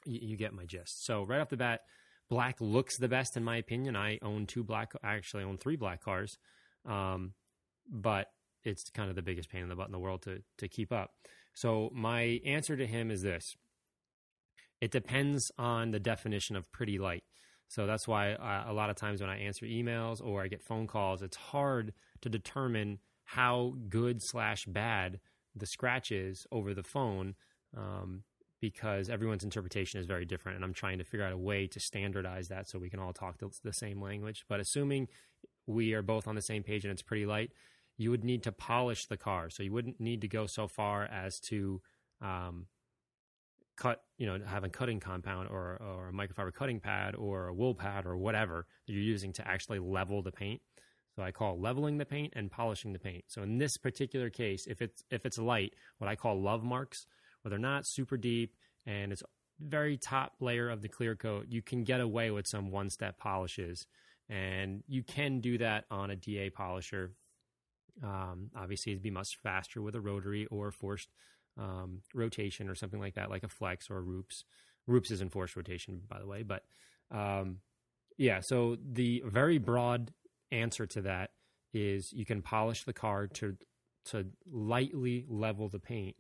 you, 0.05 0.19
you 0.21 0.37
get 0.37 0.53
my 0.53 0.65
gist. 0.65 1.05
So 1.05 1.23
right 1.23 1.39
off 1.39 1.47
the 1.47 1.55
bat, 1.55 1.81
black 2.29 2.57
looks 2.59 2.97
the 2.97 3.07
best 3.07 3.37
in 3.37 3.45
my 3.45 3.55
opinion. 3.55 3.95
I 3.95 4.19
own 4.21 4.45
two 4.45 4.65
black. 4.65 4.91
I 5.01 5.15
actually 5.15 5.45
own 5.45 5.57
three 5.57 5.77
black 5.77 6.03
cars, 6.03 6.37
um, 6.85 7.33
but 7.89 8.27
it's 8.65 8.89
kind 8.89 9.09
of 9.09 9.15
the 9.15 9.21
biggest 9.21 9.49
pain 9.49 9.63
in 9.63 9.69
the 9.69 9.75
butt 9.75 9.87
in 9.87 9.93
the 9.93 9.99
world 9.99 10.23
to 10.23 10.41
to 10.57 10.67
keep 10.67 10.91
up. 10.91 11.11
So 11.53 11.89
my 11.93 12.41
answer 12.45 12.75
to 12.75 12.85
him 12.85 13.09
is 13.09 13.21
this: 13.21 13.55
it 14.81 14.91
depends 14.91 15.51
on 15.57 15.91
the 15.91 15.99
definition 15.99 16.55
of 16.55 16.71
pretty 16.71 16.97
light. 16.97 17.23
So 17.67 17.87
that's 17.87 18.07
why 18.07 18.35
a 18.67 18.73
lot 18.73 18.89
of 18.89 18.95
times 18.95 19.21
when 19.21 19.29
I 19.29 19.39
answer 19.39 19.65
emails 19.65 20.23
or 20.23 20.43
I 20.43 20.47
get 20.47 20.61
phone 20.61 20.87
calls, 20.87 21.21
it's 21.21 21.37
hard 21.37 21.93
to 22.21 22.29
determine 22.29 22.99
how 23.23 23.73
good 23.89 24.21
slash 24.21 24.65
bad 24.65 25.19
the 25.55 25.65
scratch 25.65 26.11
is 26.11 26.45
over 26.51 26.73
the 26.73 26.83
phone 26.83 27.35
um, 27.75 28.23
because 28.61 29.09
everyone's 29.09 29.43
interpretation 29.43 29.99
is 29.99 30.05
very 30.05 30.25
different. 30.25 30.57
And 30.57 30.63
I'm 30.63 30.73
trying 30.73 30.99
to 30.99 31.03
figure 31.03 31.25
out 31.25 31.33
a 31.33 31.37
way 31.37 31.65
to 31.67 31.79
standardize 31.79 32.49
that 32.49 32.69
so 32.69 32.77
we 32.77 32.89
can 32.89 32.99
all 32.99 33.13
talk 33.13 33.39
the, 33.39 33.49
the 33.63 33.73
same 33.73 34.01
language. 34.01 34.45
But 34.47 34.59
assuming 34.59 35.07
we 35.65 35.93
are 35.93 36.03
both 36.03 36.27
on 36.27 36.35
the 36.35 36.41
same 36.41 36.61
page 36.61 36.85
and 36.85 36.91
it's 36.91 37.01
pretty 37.01 37.25
light, 37.25 37.51
you 37.97 38.11
would 38.11 38.23
need 38.23 38.43
to 38.43 38.51
polish 38.51 39.07
the 39.07 39.17
car. 39.17 39.49
So 39.49 39.63
you 39.63 39.73
wouldn't 39.73 39.99
need 39.99 40.21
to 40.21 40.27
go 40.27 40.45
so 40.45 40.67
far 40.67 41.05
as 41.05 41.39
to 41.49 41.81
um, 42.21 42.67
cut, 43.75 44.03
you 44.17 44.25
know, 44.25 44.39
have 44.45 44.63
a 44.63 44.69
cutting 44.69 44.99
compound 44.99 45.49
or, 45.49 45.77
or 45.81 46.09
a 46.09 46.13
microfiber 46.13 46.53
cutting 46.53 46.79
pad 46.79 47.15
or 47.15 47.47
a 47.47 47.53
wool 47.53 47.75
pad 47.75 48.05
or 48.05 48.17
whatever 48.17 48.65
that 48.87 48.93
you're 48.93 49.01
using 49.01 49.33
to 49.33 49.47
actually 49.47 49.79
level 49.79 50.21
the 50.21 50.31
paint. 50.31 50.61
So 51.15 51.23
I 51.23 51.31
call 51.31 51.59
leveling 51.59 51.97
the 51.97 52.05
paint 52.05 52.33
and 52.35 52.51
polishing 52.51 52.91
the 52.93 52.99
paint. 52.99 53.25
So 53.27 53.41
in 53.41 53.57
this 53.57 53.77
particular 53.77 54.29
case, 54.29 54.65
if 54.67 54.81
it's 54.81 55.03
if 55.09 55.25
it's 55.25 55.37
light, 55.37 55.73
what 55.97 56.09
I 56.09 56.15
call 56.15 56.41
love 56.41 56.63
marks, 56.63 57.05
where 57.41 57.49
they're 57.49 57.59
not 57.59 57.85
super 57.85 58.17
deep 58.17 58.53
and 58.85 59.11
it's 59.11 59.23
very 59.59 59.97
top 59.97 60.33
layer 60.41 60.69
of 60.69 60.81
the 60.81 60.89
clear 60.89 61.15
coat, 61.15 61.45
you 61.49 61.61
can 61.61 61.83
get 61.83 62.01
away 62.01 62.31
with 62.31 62.47
some 62.47 62.71
one 62.71 62.89
step 62.89 63.17
polishes. 63.17 63.87
And 64.27 64.83
you 64.87 65.03
can 65.03 65.39
do 65.39 65.57
that 65.59 65.85
on 65.91 66.09
a 66.09 66.15
DA 66.15 66.49
polisher. 66.49 67.11
Um, 68.03 68.49
obviously, 68.55 68.91
it'd 68.91 69.03
be 69.03 69.11
much 69.11 69.37
faster 69.41 69.81
with 69.81 69.95
a 69.95 70.01
rotary 70.01 70.47
or 70.47 70.71
forced 70.71 71.09
um, 71.57 72.01
rotation 72.13 72.69
or 72.69 72.75
something 72.75 72.99
like 72.99 73.15
that, 73.15 73.29
like 73.29 73.43
a 73.43 73.49
flex 73.49 73.89
or 73.89 73.97
a 73.97 74.01
Rupes. 74.01 74.45
Rupes 74.87 75.11
is 75.11 75.21
in 75.21 75.29
forced 75.29 75.55
rotation, 75.55 76.01
by 76.07 76.19
the 76.19 76.27
way. 76.27 76.43
But 76.43 76.63
um, 77.11 77.57
yeah, 78.17 78.39
so 78.41 78.77
the 78.83 79.23
very 79.25 79.57
broad 79.57 80.11
answer 80.51 80.85
to 80.85 81.01
that 81.01 81.31
is 81.73 82.13
you 82.13 82.25
can 82.25 82.41
polish 82.41 82.83
the 82.83 82.93
car 82.93 83.27
to 83.27 83.55
to 84.05 84.27
lightly 84.51 85.25
level 85.27 85.67
the 85.67 85.79
paint, 85.79 86.15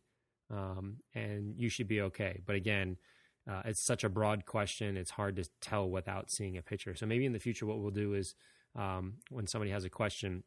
um, 0.51 0.97
and 1.13 1.55
you 1.57 1.69
should 1.69 1.87
be 1.87 2.01
okay. 2.01 2.41
But 2.45 2.55
again, 2.55 2.97
uh, 3.49 3.61
it's 3.65 3.85
such 3.85 4.03
a 4.03 4.09
broad 4.09 4.45
question; 4.45 4.97
it's 4.97 5.11
hard 5.11 5.35
to 5.37 5.45
tell 5.61 5.89
without 5.89 6.31
seeing 6.31 6.57
a 6.57 6.61
picture. 6.61 6.95
So 6.95 7.05
maybe 7.05 7.25
in 7.25 7.33
the 7.33 7.39
future, 7.39 7.65
what 7.65 7.79
we'll 7.79 7.91
do 7.91 8.13
is 8.13 8.35
um, 8.75 9.15
when 9.29 9.47
somebody 9.47 9.71
has 9.71 9.85
a 9.85 9.89
question. 9.89 10.43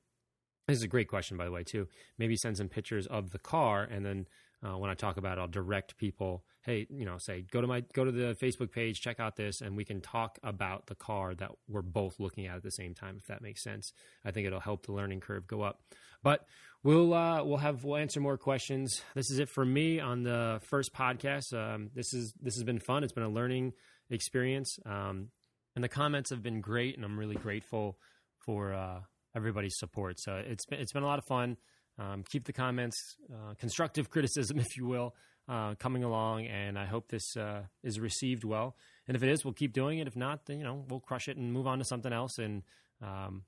This 0.66 0.76
is 0.76 0.82
a 0.82 0.88
great 0.88 1.08
question, 1.08 1.38
by 1.38 1.46
the 1.46 1.50
way, 1.50 1.64
too. 1.64 1.88
Maybe 2.18 2.36
send 2.36 2.58
some 2.58 2.68
pictures 2.68 3.06
of 3.06 3.30
the 3.30 3.38
car, 3.38 3.84
and 3.84 4.04
then 4.04 4.26
uh, 4.64 4.76
when 4.76 4.90
I 4.90 4.94
talk 4.94 5.16
about, 5.16 5.38
it, 5.38 5.40
I'll 5.40 5.48
direct 5.48 5.96
people. 5.96 6.44
Hey, 6.62 6.86
you 6.90 7.04
know, 7.04 7.16
say 7.18 7.44
go 7.50 7.60
to 7.60 7.66
my 7.66 7.82
go 7.94 8.04
to 8.04 8.10
the 8.10 8.36
Facebook 8.40 8.72
page, 8.72 9.00
check 9.00 9.20
out 9.20 9.36
this, 9.36 9.60
and 9.60 9.76
we 9.76 9.84
can 9.84 10.00
talk 10.00 10.38
about 10.42 10.86
the 10.86 10.94
car 10.94 11.34
that 11.36 11.52
we're 11.68 11.82
both 11.82 12.18
looking 12.18 12.46
at 12.46 12.56
at 12.56 12.62
the 12.62 12.70
same 12.70 12.94
time. 12.94 13.16
If 13.18 13.26
that 13.26 13.40
makes 13.40 13.62
sense, 13.62 13.92
I 14.24 14.32
think 14.32 14.46
it'll 14.46 14.60
help 14.60 14.86
the 14.86 14.92
learning 14.92 15.20
curve 15.20 15.46
go 15.46 15.62
up. 15.62 15.80
But 16.22 16.44
we'll 16.82 17.14
uh, 17.14 17.44
we'll 17.44 17.58
have 17.58 17.84
we'll 17.84 17.96
answer 17.96 18.20
more 18.20 18.36
questions. 18.36 19.00
This 19.14 19.30
is 19.30 19.38
it 19.38 19.48
for 19.48 19.64
me 19.64 20.00
on 20.00 20.24
the 20.24 20.60
first 20.64 20.92
podcast. 20.92 21.54
Um, 21.54 21.90
this 21.94 22.12
is 22.12 22.34
this 22.40 22.56
has 22.56 22.64
been 22.64 22.80
fun. 22.80 23.04
It's 23.04 23.12
been 23.12 23.22
a 23.22 23.30
learning 23.30 23.72
experience, 24.10 24.78
um, 24.84 25.28
and 25.74 25.84
the 25.84 25.88
comments 25.88 26.30
have 26.30 26.42
been 26.42 26.60
great, 26.60 26.96
and 26.96 27.04
I'm 27.04 27.18
really 27.18 27.36
grateful 27.36 27.98
for 28.44 28.74
uh, 28.74 29.00
everybody's 29.34 29.78
support. 29.78 30.18
So 30.18 30.34
it's 30.34 30.66
been 30.66 30.80
it's 30.80 30.92
been 30.92 31.02
a 31.02 31.06
lot 31.06 31.18
of 31.18 31.24
fun. 31.24 31.56
Um, 31.98 32.22
keep 32.22 32.44
the 32.44 32.52
comments, 32.52 33.16
uh, 33.32 33.54
constructive 33.58 34.08
criticism, 34.08 34.58
if 34.60 34.76
you 34.76 34.86
will, 34.86 35.14
uh, 35.48 35.74
coming 35.76 36.04
along, 36.04 36.46
and 36.46 36.78
I 36.78 36.84
hope 36.84 37.08
this 37.08 37.36
uh, 37.36 37.62
is 37.82 37.98
received 37.98 38.44
well. 38.44 38.76
And 39.06 39.16
if 39.16 39.22
it 39.22 39.30
is, 39.30 39.44
we'll 39.44 39.54
keep 39.54 39.72
doing 39.72 39.98
it. 39.98 40.06
If 40.06 40.16
not, 40.16 40.46
then 40.46 40.58
you 40.58 40.64
know 40.64 40.84
we'll 40.88 41.00
crush 41.00 41.28
it 41.28 41.36
and 41.36 41.52
move 41.52 41.66
on 41.66 41.78
to 41.78 41.84
something 41.84 42.12
else, 42.12 42.38
and 42.38 42.62
um, 43.02 43.42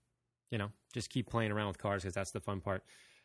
you 0.51 0.59
know 0.59 0.68
just 0.94 1.11
keep 1.11 1.28
playing 1.28 1.53
around 1.53 1.68
with 1.68 1.78
cars 1.78 2.03
because 2.03 2.14
that's 2.14 2.32
the 2.32 2.40
fun 2.40 2.61
part. 2.61 2.82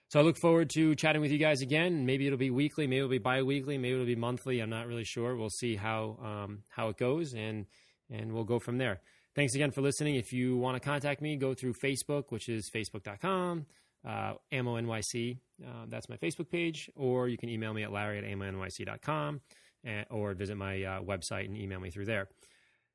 So 0.09 0.19
I 0.19 0.23
look 0.23 0.38
forward 0.38 0.69
to 0.76 0.93
chatting 0.93 1.21
with 1.21 1.32
you 1.32 1.39
guys 1.39 1.61
again. 1.61 2.05
Maybe 2.05 2.28
it'll 2.28 2.38
be 2.38 2.51
weekly, 2.51 2.86
maybe 2.86 2.97
it'll 2.97 3.09
be 3.09 3.17
bi-weekly, 3.17 3.80
maybe 3.80 3.95
it'll 3.95 4.05
be 4.05 4.15
monthly. 4.15 4.59
I'm 4.59 4.69
not 4.69 4.86
really 4.86 5.05
sure. 5.05 5.36
We'll 5.36 5.49
see 5.49 5.76
how 5.76 6.19
um, 6.21 6.63
how 6.69 6.89
it 6.89 6.97
goes, 6.97 7.34
and 7.34 7.65
and 8.11 8.34
we'll 8.34 8.43
go 8.43 8.59
from 8.59 8.78
there. 8.78 9.01
Thanks 9.34 9.55
again 9.55 9.71
for 9.71 9.82
listening. 9.82 10.15
If 10.15 10.32
you 10.32 10.57
want 10.57 10.76
to 10.76 10.80
contact 10.80 11.21
me, 11.21 11.36
go 11.38 11.53
through 11.53 11.73
Facebook, 11.73 12.26
which 12.30 12.47
is 12.47 12.69
facebook.com 12.69 13.65
uh, 14.05 14.33
Ammo 14.51 14.79
NYC. 14.79 15.37
Uh, 15.63 15.85
that's 15.87 16.09
my 16.09 16.17
Facebook 16.17 16.49
page, 16.49 16.89
or 16.95 17.27
you 17.27 17.37
can 17.37 17.49
email 17.49 17.73
me 17.73 17.83
at 17.83 17.91
larry 17.91 18.17
at 18.17 18.23
ammonyc.com 18.23 19.41
and, 19.83 20.05
or 20.09 20.33
visit 20.33 20.57
my 20.57 20.83
uh, 20.83 21.01
website 21.01 21.45
and 21.45 21.57
email 21.57 21.79
me 21.79 21.89
through 21.89 22.05
there. 22.05 22.27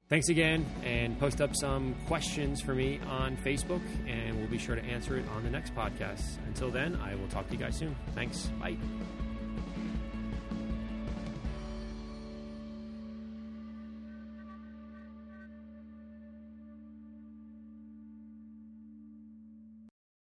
Thanks 0.08 0.28
again, 0.28 0.66
and 0.82 1.18
post 1.20 1.40
up 1.40 1.54
some 1.54 1.94
questions 2.08 2.60
for 2.60 2.74
me 2.74 2.98
on 3.08 3.36
Facebook, 3.36 3.82
and 4.08 4.36
we'll 4.38 4.48
be 4.48 4.58
sure 4.58 4.74
to 4.74 4.82
answer 4.82 5.16
it 5.16 5.24
on 5.36 5.44
the 5.44 5.50
next 5.50 5.72
podcast. 5.72 6.38
Until 6.48 6.70
then, 6.70 6.96
I 6.96 7.14
will 7.14 7.28
talk 7.28 7.46
to 7.46 7.52
you 7.52 7.60
guys 7.60 7.76
soon. 7.76 7.94
Thanks. 8.16 8.46
Bye. 8.60 8.76